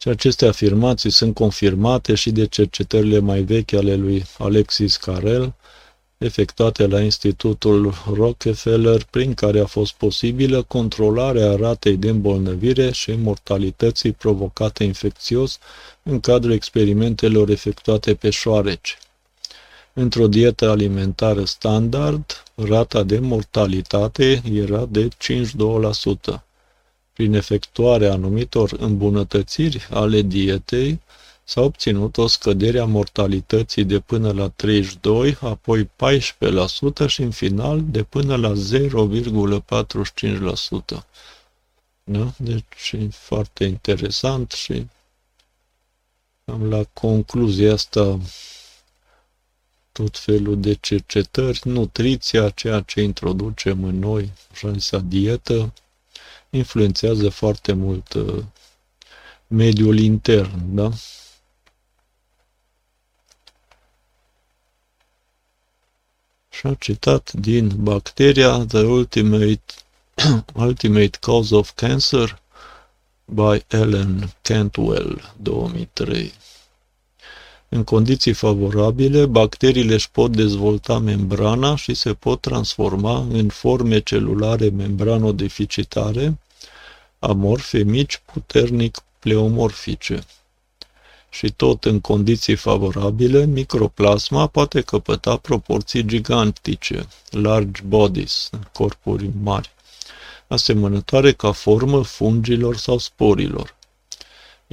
Și 0.04 0.10
aceste 0.10 0.46
afirmații 0.46 1.10
sunt 1.10 1.34
confirmate 1.34 2.16
și 2.16 2.32
de 2.32 2.46
cercetările 2.46 3.20
mai 3.20 3.42
vechi 3.42 3.74
ale 3.74 3.96
lui 3.96 4.26
Alexis 4.38 4.98
Carrel, 4.98 5.54
efectuate 6.18 6.88
la 6.88 7.02
Institutul 7.02 7.94
Rockefeller, 8.14 9.04
prin 9.10 9.34
care 9.34 9.60
a 9.60 9.66
fost 9.66 9.94
posibilă 9.94 10.62
controlarea 10.62 11.56
ratei 11.56 11.98
de 11.98 12.10
îmbolnăvire 12.10 12.92
și 12.92 13.12
mortalității 13.12 14.12
provocate 14.12 14.84
infecțios 14.84 15.60
în 16.04 16.20
cadrul 16.20 16.52
experimentelor 16.54 17.50
efectuate 17.50 18.14
pe 18.14 18.30
șoareci. 18.30 18.98
Într-o 19.94 20.28
dietă 20.28 20.70
alimentară 20.70 21.44
standard, 21.44 22.44
rata 22.56 23.04
de 23.04 23.20
mortalitate 23.20 24.42
era 24.54 24.86
de 24.86 25.08
5-2%. 25.08 26.44
Prin 27.14 27.34
efectuarea 27.34 28.14
anumitor 28.14 28.72
îmbunătățiri 28.80 29.88
ale 29.90 30.22
dietei, 30.22 31.02
s-a 31.44 31.62
obținut 31.62 32.18
o 32.18 32.28
scădere 32.28 32.80
a 32.80 32.86
mortalității 32.86 33.84
de 33.84 34.00
până 34.00 34.32
la 34.32 34.50
32, 34.50 35.38
apoi 35.42 35.86
14% 35.86 35.90
și 37.08 37.22
în 37.22 37.32
final 37.32 37.84
de 37.86 38.04
până 38.04 38.36
la 38.36 38.54
0,45%. 38.54 41.06
Da? 42.04 42.34
Deci 42.38 42.92
e 42.92 43.08
foarte 43.12 43.64
interesant 43.64 44.52
și 44.52 44.88
am 46.46 46.70
la 46.70 46.84
concluzia 46.94 47.74
asta 47.74 48.20
tot 49.92 50.18
felul 50.18 50.60
de 50.60 50.74
cercetări, 50.74 51.62
nutriția, 51.64 52.50
ceea 52.50 52.80
ce 52.80 53.02
introducem 53.02 53.84
în 53.84 54.00
noi, 54.00 54.32
așa 54.52 54.72
zisa 54.72 54.98
dietă, 54.98 55.74
influențează 56.56 57.30
foarte 57.30 57.74
mult 57.74 58.14
uh, 58.14 58.44
mediul 59.48 60.00
intern, 60.00 60.76
da? 60.76 60.90
Și 66.50 66.68
a 66.68 66.74
citat 66.74 67.32
din 67.32 67.72
Bacteria, 67.84 68.66
The 68.68 68.82
Ultimate, 68.84 69.62
Ultimate 70.68 71.18
Cause 71.22 71.56
of 71.56 71.72
Cancer 71.76 72.42
by 73.26 73.64
Ellen 73.68 74.34
Cantwell, 74.42 75.34
2003. 75.42 76.34
În 77.76 77.84
condiții 77.84 78.34
favorabile, 78.34 79.26
bacteriile 79.26 79.94
își 79.94 80.12
pot 80.12 80.32
dezvolta 80.32 81.00
membrana 81.00 81.76
și 81.76 81.94
se 81.94 82.14
pot 82.14 82.42
transforma 82.42 83.18
în 83.18 83.48
forme 83.48 84.00
celulare 84.00 84.70
membranodeficitare, 84.70 86.40
amorfe 87.20 87.84
mici, 87.84 88.22
puternic 88.34 88.98
pleomorfice. 89.20 90.24
Și 91.30 91.52
tot 91.52 91.86
în 91.86 92.00
condiții 92.00 92.56
favorabile, 92.56 93.46
microplasma 93.46 94.48
poate 94.48 94.82
căpăta 94.82 95.38
proporții 95.38 96.06
gigantice, 96.06 97.08
large 97.30 97.82
bodies, 97.86 98.50
corpuri 98.72 99.30
mari, 99.44 99.72
asemănătoare 100.48 101.32
ca 101.32 101.52
formă 101.52 102.02
fungilor 102.04 102.78
sau 102.78 102.98
sporilor. 102.98 103.76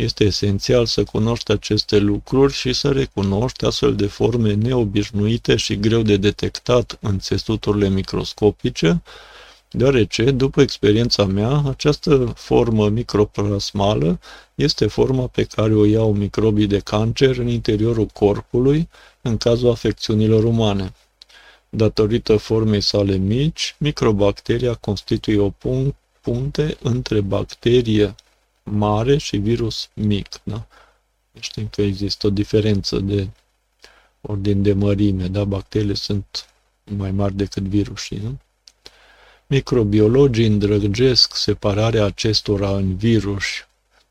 Este 0.00 0.24
esențial 0.24 0.86
să 0.86 1.04
cunoști 1.04 1.52
aceste 1.52 1.98
lucruri 1.98 2.52
și 2.52 2.72
să 2.72 2.90
recunoști 2.90 3.64
astfel 3.64 3.94
de 3.94 4.06
forme 4.06 4.54
neobișnuite 4.54 5.56
și 5.56 5.78
greu 5.78 6.02
de 6.02 6.16
detectat 6.16 6.98
în 7.00 7.18
țesuturile 7.18 7.88
microscopice, 7.88 9.02
deoarece, 9.70 10.30
după 10.30 10.60
experiența 10.60 11.24
mea, 11.24 11.62
această 11.66 12.32
formă 12.36 12.88
microplasmală 12.88 14.18
este 14.54 14.86
forma 14.86 15.26
pe 15.26 15.44
care 15.44 15.74
o 15.74 15.84
iau 15.84 16.12
microbii 16.12 16.66
de 16.66 16.78
cancer 16.78 17.36
în 17.36 17.48
interiorul 17.48 18.06
corpului 18.06 18.88
în 19.20 19.36
cazul 19.36 19.70
afecțiunilor 19.70 20.44
umane. 20.44 20.92
Datorită 21.68 22.36
formei 22.36 22.80
sale 22.80 23.16
mici, 23.16 23.74
microbacteria 23.78 24.74
constituie 24.74 25.38
o 25.38 25.52
punte 26.20 26.76
între 26.82 27.20
bacterie 27.20 28.14
mare 28.70 29.16
și 29.16 29.36
virus 29.36 29.88
mic. 29.94 30.28
Da? 30.42 30.66
Știm 31.40 31.68
că 31.68 31.82
există 31.82 32.26
o 32.26 32.30
diferență 32.30 32.98
de 32.98 33.28
ordin 34.20 34.62
de 34.62 34.72
mărime, 34.72 35.26
da? 35.26 35.44
Bacteriile 35.44 35.94
sunt 35.94 36.48
mai 36.84 37.10
mari 37.10 37.34
decât 37.34 37.62
virusii, 37.62 38.18
nu? 38.18 38.38
Microbiologii 39.46 40.46
îndrăgesc 40.46 41.36
separarea 41.36 42.04
acestora 42.04 42.70
în 42.70 42.96
virus, 42.96 43.44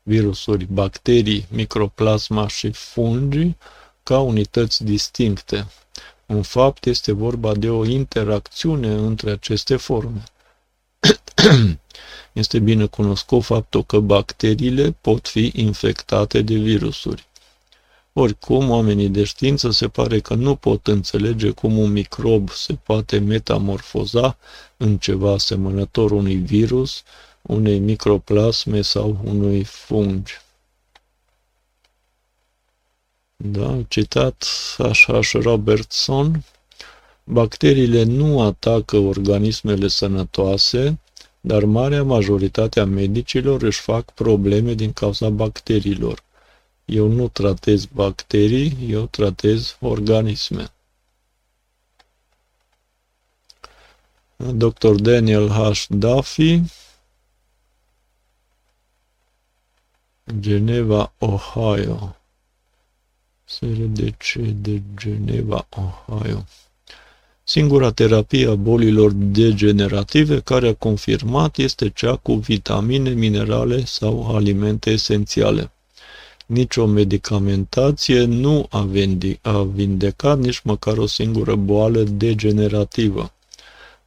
virusuri, 0.02 0.64
bacterii, 0.64 1.46
microplasma 1.50 2.48
și 2.48 2.70
fungi 2.70 3.54
ca 4.02 4.20
unități 4.20 4.84
distincte. 4.84 5.66
În 6.26 6.42
fapt, 6.42 6.86
este 6.86 7.12
vorba 7.12 7.54
de 7.54 7.70
o 7.70 7.84
interacțiune 7.84 8.92
între 8.92 9.30
aceste 9.30 9.76
forme. 9.76 10.22
Este 12.32 12.58
bine 12.58 12.86
cunoscut 12.86 13.42
faptul 13.42 13.84
că 13.84 13.98
bacteriile 14.00 14.96
pot 15.00 15.28
fi 15.28 15.52
infectate 15.54 16.42
de 16.42 16.54
virusuri. 16.54 17.28
Oricum, 18.12 18.70
oamenii 18.70 19.08
de 19.08 19.24
știință 19.24 19.70
se 19.70 19.88
pare 19.88 20.20
că 20.20 20.34
nu 20.34 20.54
pot 20.54 20.86
înțelege 20.86 21.50
cum 21.50 21.78
un 21.78 21.92
microb 21.92 22.50
se 22.50 22.74
poate 22.74 23.18
metamorfoza 23.18 24.36
în 24.76 24.98
ceva 24.98 25.32
asemănător 25.32 26.10
unui 26.10 26.36
virus, 26.36 27.02
unei 27.42 27.78
microplasme 27.78 28.82
sau 28.82 29.20
unui 29.24 29.64
fungi. 29.64 30.32
Da, 33.36 33.78
citat 33.88 34.46
H.H. 34.76 35.32
Robertson, 35.32 36.44
bacteriile 37.32 38.02
nu 38.02 38.40
atacă 38.40 38.96
organismele 38.96 39.88
sănătoase, 39.88 41.00
dar 41.40 41.64
marea 41.64 42.02
majoritate 42.02 42.80
a 42.80 42.84
medicilor 42.84 43.62
își 43.62 43.80
fac 43.80 44.10
probleme 44.12 44.74
din 44.74 44.92
cauza 44.92 45.28
bacteriilor. 45.28 46.22
Eu 46.84 47.08
nu 47.08 47.28
tratez 47.28 47.84
bacterii, 47.84 48.76
eu 48.88 49.06
tratez 49.06 49.76
organisme. 49.80 50.72
Dr. 54.36 54.94
Daniel 54.94 55.48
H. 55.48 55.86
Duffy, 55.88 56.62
Geneva, 60.40 61.12
Ohio. 61.18 62.16
SRDC 63.44 64.34
de 64.62 64.82
Geneva, 64.94 65.66
Ohio. 65.70 66.44
Singura 67.50 67.90
terapie 67.90 68.46
a 68.46 68.54
bolilor 68.54 69.12
degenerative 69.12 70.40
care 70.40 70.68
a 70.68 70.74
confirmat 70.74 71.58
este 71.58 71.88
cea 71.88 72.16
cu 72.16 72.34
vitamine, 72.34 73.10
minerale 73.10 73.84
sau 73.84 74.34
alimente 74.36 74.90
esențiale. 74.90 75.70
Nicio 76.46 76.86
medicamentație 76.86 78.24
nu 78.24 78.66
a, 78.70 78.88
a 79.42 79.62
vindecat 79.62 80.38
nici 80.38 80.60
măcar 80.60 80.96
o 80.96 81.06
singură 81.06 81.54
boală 81.54 82.02
degenerativă. 82.02 83.32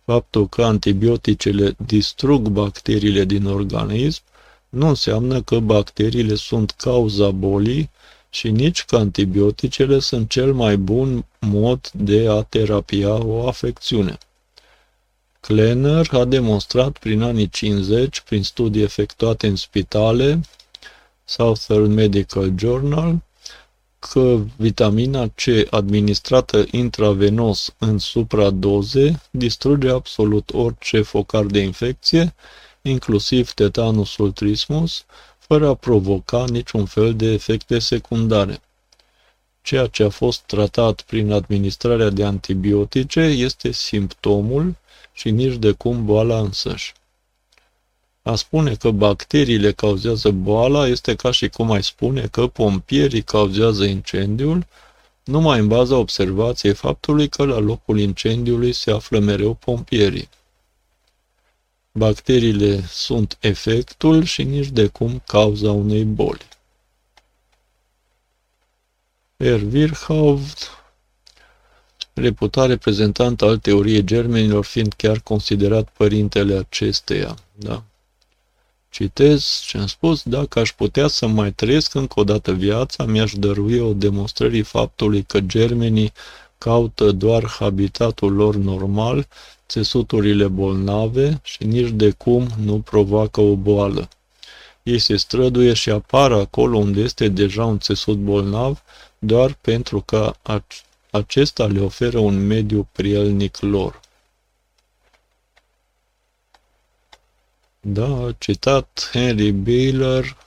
Faptul 0.05 0.47
că 0.47 0.63
antibioticele 0.63 1.75
distrug 1.85 2.47
bacteriile 2.47 3.25
din 3.25 3.45
organism 3.45 4.21
nu 4.69 4.87
înseamnă 4.87 5.41
că 5.41 5.59
bacteriile 5.59 6.35
sunt 6.35 6.71
cauza 6.71 7.29
bolii, 7.29 7.89
și 8.33 8.49
nici 8.49 8.83
că 8.83 8.95
antibioticele 8.95 9.99
sunt 9.99 10.29
cel 10.29 10.53
mai 10.53 10.77
bun 10.77 11.25
mod 11.39 11.89
de 11.93 12.27
a 12.29 12.41
terapia 12.41 13.25
o 13.25 13.47
afecțiune. 13.47 14.17
Klenner 15.39 16.07
a 16.11 16.25
demonstrat 16.25 16.97
prin 16.97 17.21
anii 17.21 17.49
50, 17.49 18.21
prin 18.21 18.43
studii 18.43 18.81
efectuate 18.81 19.47
în 19.47 19.55
spitale, 19.55 20.41
Southern 21.25 21.93
Medical 21.93 22.53
Journal, 22.57 23.21
că 23.99 24.39
vitamina 24.55 25.27
C 25.27 25.43
administrată 25.69 26.65
intravenos 26.71 27.73
în 27.77 27.97
supradoze 27.97 29.21
distruge 29.31 29.89
absolut 29.89 30.53
orice 30.53 31.01
focar 31.01 31.43
de 31.43 31.59
infecție, 31.59 32.33
inclusiv 32.81 33.51
tetanusul 33.51 34.31
trismus, 34.31 35.05
fără 35.47 35.67
a 35.67 35.73
provoca 35.73 36.45
niciun 36.49 36.85
fel 36.85 37.15
de 37.15 37.25
efecte 37.25 37.79
secundare. 37.79 38.61
Ceea 39.61 39.87
ce 39.87 40.03
a 40.03 40.09
fost 40.09 40.41
tratat 40.41 41.01
prin 41.01 41.31
administrarea 41.31 42.09
de 42.09 42.23
antibiotice 42.23 43.19
este 43.19 43.71
simptomul 43.71 44.75
și 45.13 45.29
nici 45.29 45.55
de 45.55 45.71
cum 45.71 46.05
boala 46.05 46.39
însăși. 46.39 46.93
A 48.21 48.35
spune 48.35 48.75
că 48.75 48.91
bacteriile 48.91 49.71
cauzează 49.71 50.29
boala 50.31 50.87
este 50.87 51.15
ca 51.15 51.31
și 51.31 51.49
cum 51.49 51.71
ai 51.71 51.83
spune 51.83 52.27
că 52.31 52.47
pompierii 52.47 53.21
cauzează 53.21 53.83
incendiul, 53.83 54.65
numai 55.23 55.59
în 55.59 55.67
baza 55.67 55.97
observației 55.97 56.73
faptului 56.73 57.27
că 57.27 57.45
la 57.45 57.57
locul 57.57 57.99
incendiului 57.99 58.73
se 58.73 58.91
află 58.91 59.19
mereu 59.19 59.53
pompierii. 59.53 60.29
Bacteriile 61.95 62.83
sunt 62.87 63.37
efectul 63.39 64.23
și 64.23 64.43
nici 64.43 64.67
de 64.69 64.87
cum 64.87 65.21
cauza 65.25 65.71
unei 65.71 66.03
boli. 66.03 66.47
Er 69.37 69.57
Virchow, 69.57 70.39
reputat 72.13 72.67
reprezentant 72.67 73.41
al 73.41 73.57
teoriei 73.57 74.03
germenilor, 74.03 74.65
fiind 74.65 74.93
chiar 74.93 75.19
considerat 75.19 75.89
părintele 75.89 76.55
acesteia. 76.55 77.35
Da. 77.55 77.83
Citez 78.89 79.61
ce 79.65 79.77
am 79.77 79.87
spus, 79.87 80.23
dacă 80.23 80.59
aș 80.59 80.71
putea 80.71 81.07
să 81.07 81.27
mai 81.27 81.51
trăiesc 81.51 81.93
încă 81.93 82.19
o 82.19 82.23
dată 82.23 82.51
viața, 82.51 83.05
mi-aș 83.05 83.33
dărui 83.33 83.79
o 83.79 83.93
demonstrării 83.93 84.61
faptului 84.61 85.23
că 85.23 85.39
germenii 85.39 86.13
caută 86.57 87.11
doar 87.11 87.45
habitatul 87.47 88.33
lor 88.33 88.55
normal 88.55 89.27
țesuturile 89.67 90.47
bolnave 90.47 91.39
și 91.43 91.63
nici 91.63 91.89
de 91.89 92.11
cum 92.11 92.47
nu 92.57 92.79
provoacă 92.79 93.41
o 93.41 93.55
boală. 93.55 94.09
Ei 94.83 94.99
se 94.99 95.15
străduie 95.15 95.73
și 95.73 95.89
apar 95.89 96.31
acolo 96.31 96.77
unde 96.77 97.01
este 97.01 97.27
deja 97.27 97.65
un 97.65 97.79
țesut 97.79 98.17
bolnav, 98.17 98.83
doar 99.19 99.53
pentru 99.53 100.01
că 100.01 100.33
acesta 101.11 101.65
le 101.65 101.79
oferă 101.79 102.19
un 102.19 102.47
mediu 102.47 102.87
prielnic 102.91 103.57
lor. 103.59 103.99
Da, 107.79 108.31
citat 108.37 109.09
Henry 109.11 109.51
Baylor 109.51 110.37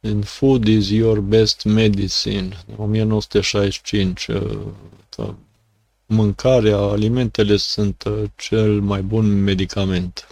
în 0.00 0.22
Food 0.22 0.66
is 0.66 0.90
your 0.90 1.20
best 1.20 1.64
medicine, 1.64 2.64
1965, 2.76 4.26
mâncarea, 6.06 6.76
alimentele 6.76 7.56
sunt 7.56 8.04
uh, 8.06 8.22
cel 8.36 8.80
mai 8.80 9.02
bun 9.02 9.42
medicament. 9.42 10.26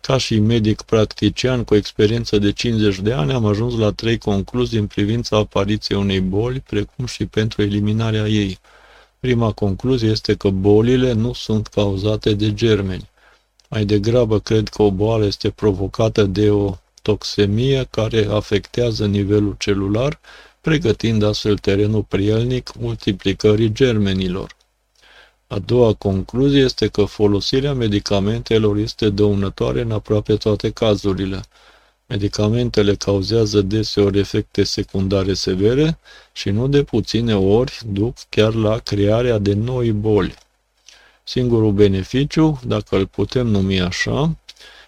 Ca 0.00 0.16
și 0.16 0.38
medic 0.38 0.82
practician 0.82 1.64
cu 1.64 1.74
experiență 1.74 2.38
de 2.38 2.52
50 2.52 2.98
de 2.98 3.12
ani, 3.12 3.32
am 3.32 3.46
ajuns 3.46 3.74
la 3.78 3.92
trei 3.92 4.18
concluzii 4.18 4.78
în 4.78 4.86
privința 4.86 5.36
apariției 5.36 5.98
unei 5.98 6.20
boli, 6.20 6.60
precum 6.60 7.06
și 7.06 7.26
pentru 7.26 7.62
eliminarea 7.62 8.26
ei. 8.26 8.58
Prima 9.20 9.52
concluzie 9.52 10.08
este 10.08 10.34
că 10.34 10.50
bolile 10.50 11.12
nu 11.12 11.32
sunt 11.32 11.66
cauzate 11.66 12.32
de 12.34 12.54
germeni. 12.54 13.08
Mai 13.68 13.84
degrabă 13.84 14.38
cred 14.40 14.68
că 14.68 14.82
o 14.82 14.90
boală 14.90 15.24
este 15.24 15.50
provocată 15.50 16.24
de 16.24 16.50
o 16.50 16.74
toxemie 17.02 17.86
care 17.90 18.26
afectează 18.30 19.06
nivelul 19.06 19.54
celular 19.58 20.20
pregătind 20.68 21.22
astfel 21.22 21.58
terenul 21.58 22.02
prielnic 22.02 22.72
multiplicării 22.78 23.72
germenilor. 23.72 24.56
A 25.46 25.58
doua 25.58 25.94
concluzie 25.94 26.60
este 26.60 26.86
că 26.86 27.04
folosirea 27.04 27.72
medicamentelor 27.74 28.76
este 28.76 29.08
dăunătoare 29.08 29.80
în 29.80 29.90
aproape 29.90 30.36
toate 30.36 30.70
cazurile. 30.70 31.40
Medicamentele 32.06 32.94
cauzează 32.94 33.60
deseori 33.60 34.18
efecte 34.18 34.62
secundare 34.62 35.34
severe 35.34 35.98
și 36.32 36.50
nu 36.50 36.68
de 36.68 36.82
puține 36.82 37.36
ori 37.36 37.80
duc 37.86 38.16
chiar 38.28 38.54
la 38.54 38.78
crearea 38.78 39.38
de 39.38 39.54
noi 39.54 39.92
boli. 39.92 40.34
Singurul 41.24 41.72
beneficiu, 41.72 42.60
dacă 42.66 42.96
îl 42.96 43.06
putem 43.06 43.46
numi 43.46 43.80
așa, 43.80 44.36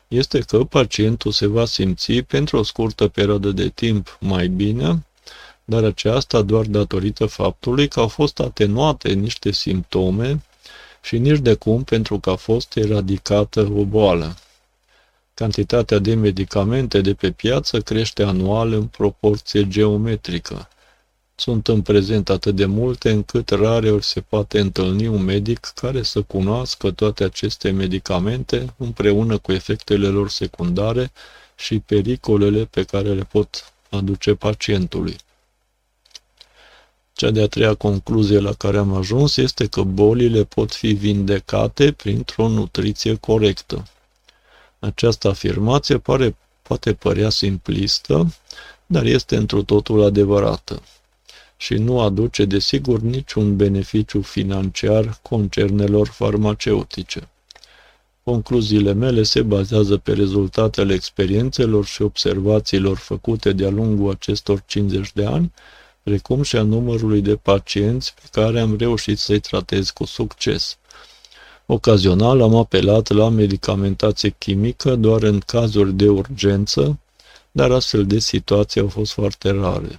este 0.08 0.40
că 0.40 0.64
pacientul 0.64 1.32
se 1.32 1.46
va 1.46 1.64
simți 1.64 2.12
pentru 2.12 2.56
o 2.56 2.62
scurtă 2.62 3.08
perioadă 3.08 3.50
de 3.50 3.68
timp 3.68 4.18
mai 4.20 4.48
bine, 4.48 5.04
dar 5.70 5.84
aceasta 5.84 6.42
doar 6.42 6.64
datorită 6.66 7.26
faptului 7.26 7.88
că 7.88 8.00
au 8.00 8.08
fost 8.08 8.40
atenuate 8.40 9.12
niște 9.12 9.50
simptome 9.50 10.42
și 11.02 11.18
nici 11.18 11.38
de 11.38 11.54
cum 11.54 11.82
pentru 11.82 12.18
că 12.18 12.30
a 12.30 12.36
fost 12.36 12.76
eradicată 12.76 13.60
o 13.60 13.84
boală. 13.84 14.36
Cantitatea 15.34 15.98
de 15.98 16.14
medicamente 16.14 17.00
de 17.00 17.14
pe 17.14 17.30
piață 17.30 17.80
crește 17.80 18.22
anual 18.22 18.72
în 18.72 18.86
proporție 18.86 19.68
geometrică. 19.68 20.68
Sunt 21.34 21.68
în 21.68 21.82
prezent 21.82 22.28
atât 22.28 22.54
de 22.56 22.66
multe 22.66 23.10
încât 23.10 23.48
rare 23.50 23.90
ori 23.90 24.04
se 24.04 24.20
poate 24.20 24.60
întâlni 24.60 25.06
un 25.06 25.22
medic 25.22 25.70
care 25.74 26.02
să 26.02 26.22
cunoască 26.22 26.90
toate 26.90 27.24
aceste 27.24 27.70
medicamente 27.70 28.74
împreună 28.76 29.38
cu 29.38 29.52
efectele 29.52 30.06
lor 30.06 30.28
secundare 30.28 31.12
și 31.56 31.78
pericolele 31.78 32.64
pe 32.64 32.82
care 32.82 33.12
le 33.12 33.22
pot 33.22 33.72
aduce 33.90 34.34
pacientului. 34.34 35.16
Cea 37.20 37.30
de-a 37.30 37.46
treia 37.46 37.74
concluzie 37.74 38.38
la 38.38 38.52
care 38.52 38.78
am 38.78 38.94
ajuns 38.94 39.36
este 39.36 39.66
că 39.66 39.82
bolile 39.82 40.44
pot 40.44 40.72
fi 40.74 40.92
vindecate 40.92 41.92
printr-o 41.92 42.48
nutriție 42.48 43.14
corectă. 43.14 43.86
Această 44.78 45.28
afirmație 45.28 45.98
pare, 45.98 46.36
poate 46.62 46.92
părea 46.92 47.28
simplistă, 47.30 48.34
dar 48.86 49.04
este 49.04 49.36
întru 49.36 49.62
totul 49.62 50.02
adevărată 50.02 50.82
și 51.56 51.74
nu 51.74 52.00
aduce 52.00 52.44
desigur 52.44 53.00
niciun 53.00 53.56
beneficiu 53.56 54.20
financiar 54.20 55.18
concernelor 55.22 56.08
farmaceutice. 56.08 57.28
Concluziile 58.22 58.92
mele 58.92 59.22
se 59.22 59.42
bazează 59.42 59.96
pe 59.96 60.12
rezultatele 60.12 60.94
experiențelor 60.94 61.84
și 61.84 62.02
observațiilor 62.02 62.96
făcute 62.96 63.52
de-a 63.52 63.70
lungul 63.70 64.10
acestor 64.10 64.62
50 64.66 65.12
de 65.12 65.24
ani, 65.24 65.52
precum 66.02 66.42
și 66.42 66.56
a 66.56 66.62
numărului 66.62 67.20
de 67.20 67.36
pacienți 67.36 68.14
pe 68.14 68.28
care 68.30 68.60
am 68.60 68.76
reușit 68.76 69.18
să-i 69.18 69.40
tratez 69.40 69.90
cu 69.90 70.04
succes. 70.04 70.78
Ocazional 71.66 72.40
am 72.40 72.54
apelat 72.54 73.08
la 73.08 73.28
medicamentație 73.28 74.34
chimică 74.38 74.94
doar 74.94 75.22
în 75.22 75.38
cazuri 75.38 75.92
de 75.92 76.08
urgență, 76.08 76.98
dar 77.50 77.70
astfel 77.70 78.06
de 78.06 78.18
situații 78.18 78.80
au 78.80 78.88
fost 78.88 79.12
foarte 79.12 79.50
rare. 79.50 79.96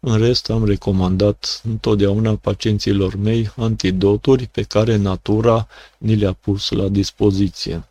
În 0.00 0.18
rest, 0.18 0.50
am 0.50 0.64
recomandat 0.64 1.60
întotdeauna 1.64 2.36
pacienților 2.36 3.14
mei 3.14 3.52
antidoturi 3.56 4.46
pe 4.46 4.62
care 4.62 4.96
natura 4.96 5.68
ni 5.98 6.14
le-a 6.14 6.32
pus 6.32 6.70
la 6.70 6.88
dispoziție. 6.88 7.88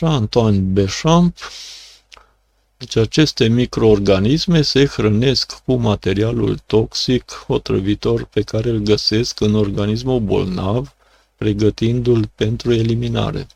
Antoine 0.00 0.58
Bechamp 0.58 1.36
deci 2.78 2.96
aceste 2.96 3.48
microorganisme 3.48 4.62
se 4.62 4.86
hrănesc 4.86 5.62
cu 5.64 5.74
materialul 5.74 6.58
toxic 6.66 7.44
otrăvitor 7.46 8.24
pe 8.24 8.42
care 8.42 8.70
îl 8.70 8.78
găsesc 8.78 9.40
în 9.40 9.54
organismul 9.54 10.20
bolnav, 10.20 10.94
pregătindu-l 11.36 12.30
pentru 12.34 12.72
eliminare. 12.72 13.46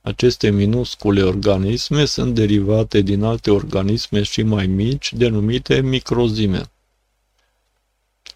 Aceste 0.00 0.50
minuscule 0.50 1.22
organisme 1.22 2.04
sunt 2.04 2.34
derivate 2.34 3.00
din 3.00 3.22
alte 3.22 3.50
organisme 3.50 4.22
și 4.22 4.42
mai 4.42 4.66
mici, 4.66 5.12
denumite 5.12 5.80
microzime. 5.80 6.62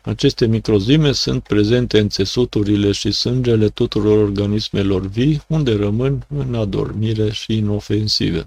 Aceste 0.01 0.47
microzime 0.47 1.13
sunt 1.13 1.43
prezente 1.43 1.99
în 1.99 2.09
țesuturile 2.09 2.93
și 2.93 3.11
sângele 3.13 3.69
tuturor 3.69 4.19
organismelor 4.19 5.07
vii, 5.07 5.43
unde 5.47 5.73
rămân 5.73 6.27
în 6.29 6.55
adormire 6.55 7.31
și 7.31 7.57
inofensive. 7.57 8.45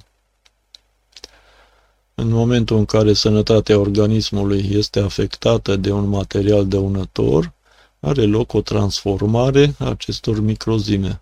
În 2.22 2.30
momentul 2.30 2.78
în 2.78 2.86
care 2.86 3.13
sănătatea 3.13 3.80
organismului 3.80 4.69
este 4.72 4.99
afectată 4.99 5.76
de 5.76 5.91
un 5.91 6.07
material 6.07 6.67
dăunător, 6.67 7.51
are 7.99 8.22
loc 8.26 8.53
o 8.53 8.61
transformare 8.61 9.76
a 9.80 9.89
acestor 9.89 10.39
microzime. 10.39 11.22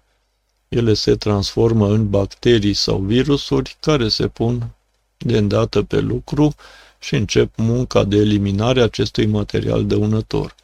Ele 0.68 0.94
se 0.94 1.16
transformă 1.16 1.88
în 1.88 2.10
bacterii 2.10 2.74
sau 2.74 2.98
virusuri 2.98 3.78
care 3.80 4.08
se 4.08 4.28
pun 4.28 4.70
de 5.18 5.38
îndată 5.38 5.84
pe 5.84 6.00
lucru 6.00 6.56
și 7.00 7.16
încep 7.16 7.52
munca 7.56 8.04
de 8.04 8.18
eliminare 8.18 8.80
a 8.80 8.84
acestui 8.84 9.26
material 9.26 9.86
dăunător. 9.86 10.56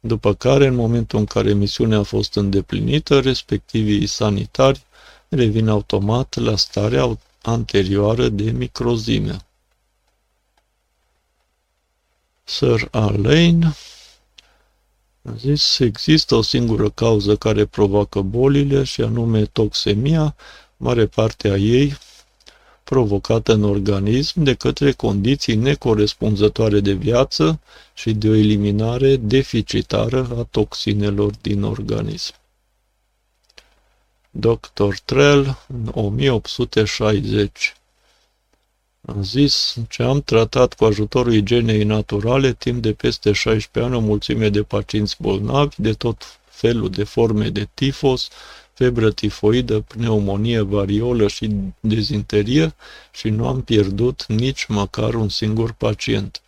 După 0.00 0.34
care, 0.34 0.66
în 0.66 0.74
momentul 0.74 1.18
în 1.18 1.24
care 1.24 1.52
misiunea 1.52 1.98
a 1.98 2.02
fost 2.02 2.34
îndeplinită, 2.36 3.20
respectivii 3.20 4.06
sanitari 4.06 4.82
revin 5.28 5.68
automat 5.68 6.34
la 6.36 6.56
starea 6.56 7.18
anterioară 7.42 8.28
de 8.28 8.50
microzime. 8.50 9.36
Sir 12.44 12.88
Alain 12.90 13.74
a 15.22 15.32
zis, 15.36 15.78
există 15.78 16.34
o 16.34 16.42
singură 16.42 16.90
cauză 16.90 17.36
care 17.36 17.64
provoacă 17.66 18.20
bolile 18.20 18.82
și 18.82 19.00
anume 19.00 19.44
toxemia, 19.44 20.34
mare 20.76 21.06
parte 21.06 21.48
a 21.48 21.56
ei 21.56 21.96
provocată 22.84 23.52
în 23.52 23.62
organism 23.62 24.42
de 24.42 24.54
către 24.54 24.92
condiții 24.92 25.54
necorespunzătoare 25.54 26.80
de 26.80 26.92
viață 26.92 27.60
și 27.94 28.12
de 28.12 28.28
o 28.28 28.34
eliminare 28.34 29.16
deficitară 29.16 30.28
a 30.38 30.46
toxinelor 30.50 31.32
din 31.40 31.62
organism. 31.62 32.34
Dr. 34.30 34.94
Trell, 35.04 35.58
1860 35.92 37.74
am 39.06 39.22
zis 39.22 39.76
ce 39.88 40.02
am 40.02 40.22
tratat 40.22 40.74
cu 40.74 40.84
ajutorul 40.84 41.32
igienei 41.32 41.84
naturale 41.84 42.52
timp 42.52 42.82
de 42.82 42.92
peste 42.92 43.32
16 43.32 43.92
ani 43.92 44.02
o 44.02 44.06
mulțime 44.06 44.48
de 44.48 44.62
pacienți 44.62 45.16
bolnavi 45.20 45.74
de 45.78 45.92
tot 45.92 46.40
felul 46.44 46.90
de 46.90 47.04
forme 47.04 47.48
de 47.48 47.68
tifos, 47.74 48.28
febră 48.72 49.10
tifoidă, 49.10 49.80
pneumonie, 49.80 50.60
variolă 50.60 51.28
și 51.28 51.50
dezinterie 51.80 52.74
și 53.10 53.28
nu 53.28 53.46
am 53.46 53.62
pierdut 53.62 54.26
nici 54.26 54.66
măcar 54.66 55.14
un 55.14 55.28
singur 55.28 55.72
pacient. 55.72 56.42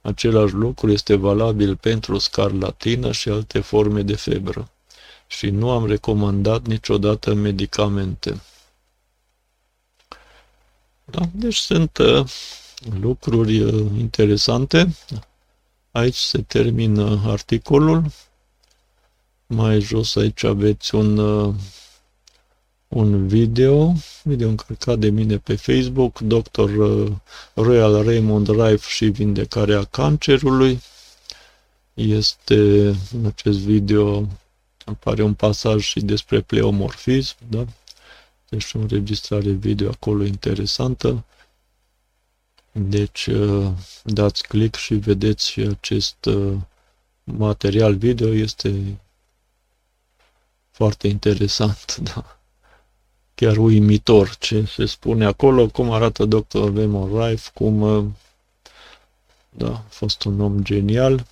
Același 0.00 0.54
lucru 0.54 0.90
este 0.92 1.14
valabil 1.14 1.76
pentru 1.76 2.18
scarlatină 2.18 3.12
și 3.12 3.28
alte 3.28 3.58
forme 3.58 4.02
de 4.02 4.14
febră. 4.16 4.70
Și 5.26 5.50
nu 5.50 5.70
am 5.70 5.86
recomandat 5.86 6.66
niciodată 6.66 7.34
medicamente. 7.34 8.40
Da? 11.10 11.28
Deci 11.32 11.56
sunt 11.56 11.98
uh, 11.98 12.28
lucruri 13.00 13.60
uh, 13.60 13.90
interesante. 13.98 14.96
Aici 15.90 16.16
se 16.16 16.42
termină 16.42 17.22
articolul. 17.26 18.04
Mai 19.46 19.80
jos 19.80 20.16
aici 20.16 20.42
aveți 20.42 20.94
un, 20.94 21.18
uh, 21.18 21.54
un 22.88 23.26
video, 23.28 23.92
video 24.22 24.48
încărcat 24.48 24.98
de 24.98 25.08
mine 25.08 25.38
pe 25.38 25.56
Facebook, 25.56 26.18
Dr. 26.18 26.68
Uh, 26.68 27.12
Royal 27.54 28.04
Raymond 28.04 28.48
Rife 28.48 28.88
și 28.88 29.06
vindecarea 29.06 29.84
cancerului. 29.84 30.80
Este 31.94 32.86
în 33.12 33.26
acest 33.26 33.58
video 33.58 34.26
apare 34.84 35.22
un 35.22 35.34
pasaj 35.34 35.82
și 35.82 36.00
despre 36.00 36.40
pleomorfism, 36.40 37.36
da? 37.48 37.64
Deci 38.56 38.74
o 38.74 38.78
înregistrare 38.78 39.50
video 39.50 39.90
acolo 39.90 40.24
interesantă. 40.24 41.24
Deci 42.72 43.26
uh, 43.26 43.70
dați 44.04 44.42
click 44.42 44.76
și 44.76 44.94
vedeți 44.94 45.60
acest 45.60 46.24
uh, 46.24 46.52
material 47.24 47.94
video. 47.94 48.28
Este 48.28 49.00
foarte 50.70 51.08
interesant, 51.08 51.96
da. 52.14 52.38
Chiar 53.34 53.56
uimitor 53.56 54.36
ce 54.36 54.64
se 54.64 54.86
spune 54.86 55.24
acolo, 55.24 55.68
cum 55.68 55.90
arată 55.90 56.24
Dr. 56.24 56.74
Raymond 56.74 57.22
Rife, 57.22 57.50
cum 57.54 57.80
uh, 57.80 58.04
da, 59.50 59.72
a 59.72 59.84
fost 59.88 60.24
un 60.24 60.40
om 60.40 60.62
genial, 60.62 61.26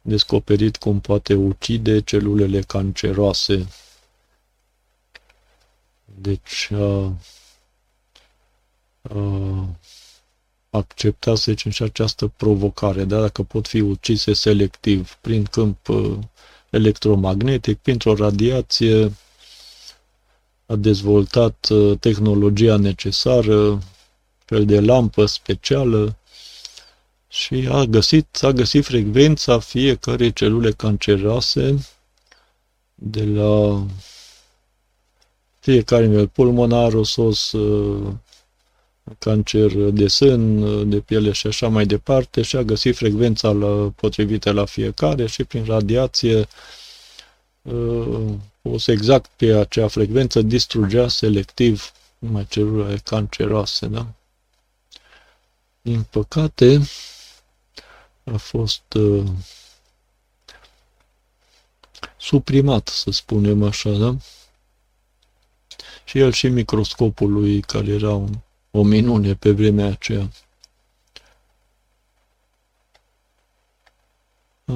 descoperit 0.00 0.76
cum 0.76 1.00
poate 1.00 1.34
ucide 1.34 2.00
celulele 2.00 2.60
canceroase 2.60 3.66
deci, 6.20 6.68
uh, 6.72 7.06
uh, 9.02 9.62
accepta, 10.70 11.34
să 11.34 11.50
zicem, 11.50 11.70
și 11.70 11.82
această 11.82 12.26
provocare, 12.26 13.04
da? 13.04 13.20
dacă 13.20 13.42
pot 13.42 13.66
fi 13.66 13.80
ucise 13.80 14.32
selectiv 14.32 15.18
prin 15.20 15.44
câmp 15.44 15.88
uh, 15.88 16.18
electromagnetic, 16.70 17.78
printr-o 17.78 18.14
radiație, 18.14 19.12
a 20.66 20.76
dezvoltat 20.76 21.68
uh, 21.70 21.98
tehnologia 22.00 22.76
necesară, 22.76 23.78
fel 24.44 24.64
de 24.64 24.80
lampă 24.80 25.26
specială 25.26 26.16
și 27.28 27.68
a 27.70 27.84
găsit, 27.84 28.38
a 28.42 28.50
găsit 28.50 28.84
frecvența 28.84 29.58
fiecărei 29.58 30.32
celule 30.32 30.70
canceroase 30.70 31.86
de 32.94 33.24
la 33.24 33.84
fiecare 35.64 36.06
nivel, 36.06 36.28
pulmonar, 36.28 36.94
osos, 36.94 37.52
uh, 37.52 38.12
cancer 39.18 39.70
de 39.90 40.08
sân, 40.08 40.90
de 40.90 41.00
piele 41.00 41.32
și 41.32 41.46
așa 41.46 41.68
mai 41.68 41.86
departe 41.86 42.42
și 42.42 42.56
a 42.56 42.62
găsit 42.62 42.96
frecvența 42.96 43.50
la, 43.50 43.92
potrivită 43.96 44.52
la 44.52 44.64
fiecare 44.64 45.26
și 45.26 45.44
prin 45.44 45.64
radiație 45.64 46.48
o 48.62 48.78
să 48.78 48.92
exact 48.92 49.30
pe 49.36 49.54
acea 49.54 49.88
frecvență 49.88 50.42
distrugea 50.42 51.08
selectiv 51.08 51.92
mai 52.18 52.46
celulele 52.46 52.96
canceroase, 52.96 53.86
da? 53.86 54.06
Din 55.80 56.02
păcate, 56.10 56.80
a 58.24 58.36
fost 58.36 58.92
uh, 58.94 59.24
suprimat, 62.16 62.88
să 62.88 63.10
spunem 63.10 63.62
așa, 63.62 63.90
da? 63.90 64.16
Și 66.04 66.18
el 66.18 66.32
și 66.32 66.48
microscopul 66.48 67.32
lui, 67.32 67.60
care 67.60 67.86
era 67.86 68.14
un, 68.14 68.30
o 68.70 68.82
minune 68.82 69.34
pe 69.34 69.50
vremea 69.50 69.86
aceea. 69.86 70.30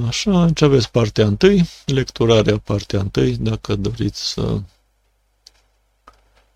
Așa, 0.06 0.42
aici 0.42 0.62
aveți 0.62 0.90
partea 0.90 1.26
întâi, 1.26 1.68
lecturarea 1.86 2.58
partea 2.58 3.00
întâi, 3.00 3.36
dacă 3.36 3.74
doriți 3.74 4.28
să 4.30 4.60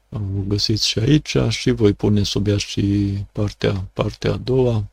o 0.08 0.18
găsiți 0.48 0.88
și 0.88 0.98
aici 0.98 1.36
și 1.48 1.70
voi 1.70 1.92
pune 1.92 2.22
sub 2.22 2.46
ea 2.46 2.56
și 2.56 3.14
partea, 3.32 3.84
partea 3.92 4.32
a 4.32 4.36
doua. 4.36 4.84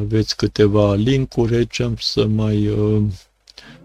Aveți 0.00 0.36
câteva 0.36 0.94
linkuri 0.94 1.54
aici, 1.54 1.80
am 1.80 1.96
să 1.96 2.26
mai, 2.26 2.68
uh, 2.68 3.02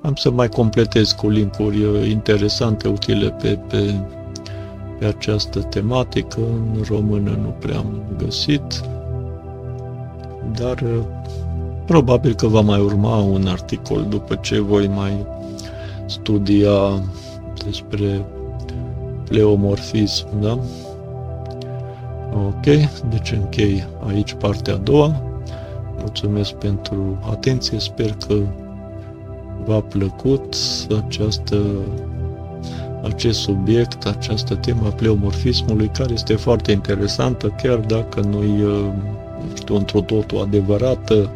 am 0.02 0.16
să 0.16 0.30
mai 0.30 0.50
completez 0.50 1.12
cu 1.12 1.30
linkuri 1.30 1.84
uh, 1.84 2.08
interesante, 2.08 2.88
utile 2.88 3.32
pe, 3.32 3.56
pe, 3.56 4.00
pe 5.00 5.06
această 5.06 5.60
tematică. 5.60 6.40
În 6.40 6.84
română 6.90 7.30
nu 7.42 7.54
prea 7.60 7.78
am 7.78 8.02
găsit, 8.18 8.82
dar 10.56 10.82
uh, 10.82 11.04
probabil 11.86 12.36
că 12.36 12.48
va 12.48 12.62
mai 12.62 12.80
urma 12.80 13.18
un 13.18 13.48
articol 13.48 14.06
după 14.10 14.36
ce 14.36 14.60
voi 14.60 14.88
mai 14.88 15.26
studia 16.06 17.04
despre 17.66 18.26
pleomorfism, 19.28 20.28
da? 20.42 20.60
Ok, 22.46 22.66
deci 23.10 23.32
închei 23.32 23.88
aici 24.08 24.34
partea 24.34 24.74
a 24.74 24.78
doua. 24.78 25.22
Mulțumesc 25.98 26.52
pentru 26.52 27.20
atenție, 27.32 27.80
sper 27.80 28.16
că 28.28 28.36
v-a 29.66 29.80
plăcut 29.82 30.56
această, 31.06 31.58
acest 33.08 33.40
subiect, 33.40 34.06
această 34.06 34.56
temă 34.56 34.82
a 34.86 34.90
pleomorfismului, 34.90 35.90
care 35.94 36.14
este 36.14 36.36
foarte 36.36 36.72
interesantă, 36.72 37.54
chiar 37.62 37.78
dacă 37.78 38.20
nu-i, 38.20 38.62
nu 39.50 39.56
știu, 39.56 39.76
într-o 39.76 40.02
totul 40.02 40.42
adevărată, 40.42 41.32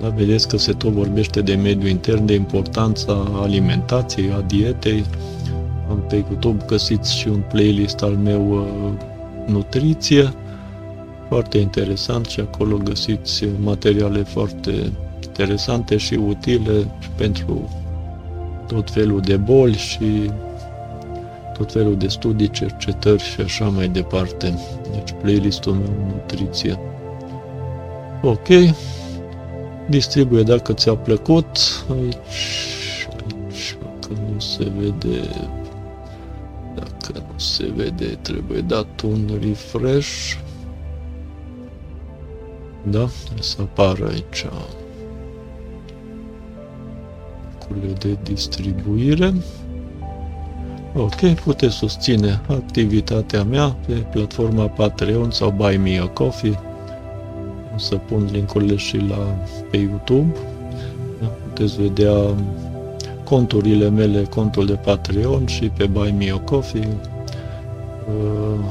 da, 0.00 0.08
vedeți 0.08 0.48
că 0.48 0.56
se 0.56 0.72
tot 0.72 0.92
vorbește 0.92 1.40
de 1.40 1.54
mediul 1.54 1.90
intern, 1.90 2.26
de 2.26 2.34
importanța 2.34 3.28
alimentației, 3.34 4.30
a 4.30 4.40
dietei, 4.40 5.04
am 5.90 6.04
pe 6.08 6.14
YouTube 6.14 6.64
găsiți 6.66 7.16
și 7.16 7.28
un 7.28 7.42
playlist 7.48 8.02
al 8.02 8.12
meu 8.12 8.50
uh, 8.50 8.92
nutriție, 9.46 10.32
foarte 11.28 11.58
interesant 11.58 12.26
și 12.26 12.40
acolo 12.40 12.76
găsiți 12.76 13.44
materiale 13.60 14.22
foarte 14.22 14.92
interesante 15.22 15.96
și 15.96 16.14
utile 16.14 16.86
pentru 17.16 17.68
tot 18.66 18.90
felul 18.90 19.20
de 19.20 19.36
boli 19.36 19.76
și 19.76 20.30
tot 21.60 21.72
felul 21.72 21.96
de 21.96 22.08
studii, 22.08 22.50
cercetări 22.50 23.22
și 23.22 23.40
așa 23.40 23.64
mai 23.64 23.88
departe. 23.88 24.58
Deci 24.92 25.14
playlistul 25.20 25.72
meu 25.72 26.06
nutriție. 26.06 26.78
Ok, 28.22 28.48
distribuie 29.88 30.42
dacă 30.42 30.72
ți-a 30.72 30.94
plăcut. 30.94 31.46
Aici, 31.90 32.16
aici, 33.46 33.76
că 34.00 34.12
nu 34.32 34.40
se 34.40 34.72
vede 34.78 35.20
dacă 36.74 37.24
nu 37.32 37.38
se 37.38 37.72
vede, 37.76 38.18
trebuie 38.22 38.60
dat 38.60 39.00
un 39.00 39.38
refresh. 39.42 40.34
Da? 42.82 43.08
Să 43.40 43.56
apară 43.60 44.08
aici 44.08 44.46
locurile 47.70 47.92
de 47.92 48.18
distribuire. 48.22 49.34
Ok, 50.94 51.40
puteți 51.44 51.74
susține 51.74 52.40
activitatea 52.48 53.44
mea 53.44 53.76
pe 53.86 53.92
platforma 53.92 54.66
Patreon 54.66 55.30
sau 55.30 55.50
Buy 55.50 55.76
Me 55.76 55.98
a 55.98 56.06
Coffee. 56.06 56.58
O 57.74 57.78
să 57.78 57.96
pun 57.96 58.28
linkurile 58.32 58.76
și 58.76 58.96
la 58.96 59.36
pe 59.70 59.76
YouTube. 59.76 60.36
Da? 61.20 61.26
Puteți 61.26 61.82
vedea 61.82 62.34
conturile 63.24 63.88
mele, 63.88 64.22
contul 64.22 64.66
de 64.66 64.72
Patreon 64.72 65.46
și 65.46 65.68
pe 65.68 65.86
Buy 65.86 66.14
Me 66.18 66.30
a 66.30 66.38
Coffee. 66.38 66.88
Uh, 68.08 68.64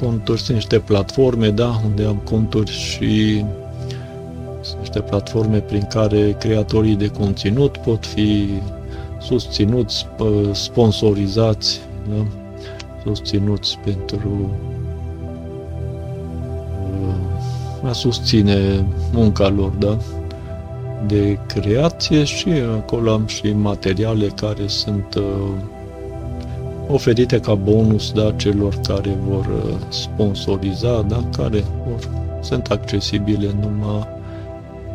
conturi 0.00 0.40
sunt 0.40 0.56
niște 0.56 0.78
platforme, 0.78 1.50
da, 1.50 1.80
unde 1.84 2.04
am 2.04 2.16
conturi 2.16 2.70
și 2.70 3.44
sunt 4.60 4.78
niște 4.78 5.00
platforme 5.00 5.58
prin 5.58 5.86
care 5.88 6.36
creatorii 6.38 6.96
de 6.96 7.08
conținut 7.08 7.76
pot 7.76 8.06
fi 8.06 8.48
susținuți, 9.20 10.06
sponsorizați, 10.52 11.80
da? 12.08 12.26
susținuți 13.04 13.78
pentru 13.84 14.50
uh, 17.82 17.88
a 17.88 17.92
susține 17.92 18.86
munca 19.12 19.48
lor, 19.48 19.70
da? 19.70 19.98
de 21.06 21.38
creație 21.46 22.24
și 22.24 22.48
acolo 22.76 23.12
am 23.12 23.26
și 23.26 23.52
materiale 23.52 24.26
care 24.26 24.66
sunt 24.66 25.14
uh, 25.14 25.22
oferite 26.88 27.40
ca 27.40 27.54
bonus 27.54 28.12
da, 28.12 28.32
celor 28.32 28.74
care 28.86 29.18
vor 29.28 29.46
uh, 29.46 29.74
sponsoriza, 29.88 31.02
da, 31.08 31.24
care 31.36 31.64
vor, 31.86 32.08
sunt 32.40 32.66
accesibile 32.66 33.54
numai 33.60 34.18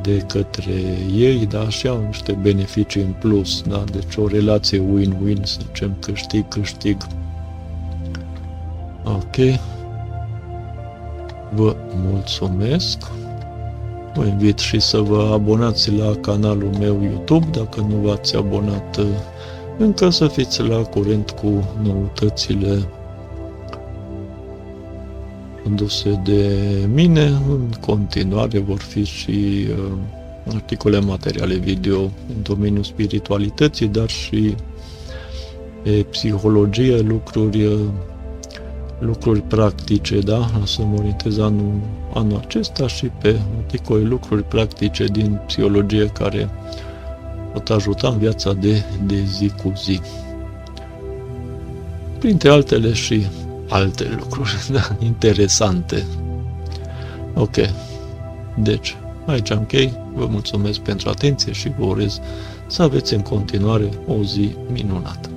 de 0.06 0.18
către 0.28 0.74
ei, 1.16 1.46
da, 1.46 1.70
și 1.70 1.88
au 1.88 2.04
niște 2.06 2.32
beneficii 2.32 3.02
în 3.02 3.14
plus, 3.20 3.62
da, 3.62 3.84
deci 3.92 4.16
o 4.16 4.28
relație 4.28 4.80
win-win, 4.80 5.44
să 5.44 5.60
zicem, 5.66 5.96
câștig-câștig. 6.00 6.98
Ok. 9.04 9.36
Vă 11.54 11.76
mulțumesc. 12.10 12.98
Vă 14.14 14.26
invit 14.26 14.58
și 14.58 14.80
să 14.80 14.98
vă 14.98 15.30
abonați 15.34 15.92
la 15.92 16.16
canalul 16.22 16.70
meu 16.80 17.04
YouTube 17.04 17.48
dacă 17.52 17.86
nu 17.90 17.96
v-ați 17.96 18.36
abonat 18.36 18.98
uh, 18.98 19.06
încă 19.78 20.10
să 20.10 20.28
fiți 20.28 20.62
la 20.62 20.82
curent 20.82 21.30
cu 21.30 21.64
noutățile 21.84 22.88
aduse 25.66 26.22
de 26.24 26.70
mine. 26.94 27.24
În 27.50 27.70
continuare 27.80 28.60
vor 28.60 28.80
fi 28.80 29.04
și 29.04 29.68
uh, 29.70 29.92
articole 30.54 31.00
materiale 31.00 31.56
video 31.56 32.02
în 32.02 32.42
domeniul 32.44 32.84
spiritualității, 32.84 33.88
dar 33.88 34.10
și 34.10 34.56
e, 35.84 35.92
psihologie, 35.92 37.00
lucruri 37.00 37.66
uh, 37.66 37.80
lucruri 39.00 39.42
practice, 39.42 40.20
da? 40.20 40.50
O 40.62 40.66
să 40.66 40.82
mă 40.82 40.98
orientez 40.98 41.38
anul, 41.38 41.74
anul 42.14 42.40
acesta 42.44 42.88
și 42.88 43.06
pe 43.06 43.40
articole 43.58 44.04
lucruri 44.04 44.44
practice 44.44 45.06
din 45.06 45.40
psihologie 45.48 46.06
care 46.06 46.50
pot 47.54 47.70
ajuta 47.70 48.08
în 48.08 48.18
viața 48.18 48.54
de, 48.54 48.84
de 49.06 49.24
zi 49.38 49.52
cu 49.64 49.74
zi. 49.84 50.02
Printre 52.20 52.50
altele 52.50 52.94
și 52.94 53.26
alte 53.70 54.18
lucruri 54.20 54.58
da, 54.72 54.96
interesante. 55.00 56.06
Ok. 57.34 57.56
Deci, 58.58 58.98
aici 59.26 59.52
am 59.52 59.64
chei. 59.64 59.94
Vă 60.14 60.26
mulțumesc 60.26 60.80
pentru 60.80 61.10
atenție 61.10 61.52
și 61.52 61.72
vă 61.78 61.86
urez 61.86 62.20
să 62.68 62.82
aveți 62.82 63.14
în 63.14 63.22
continuare 63.22 63.90
o 64.08 64.24
zi 64.24 64.56
minunată. 64.72 65.30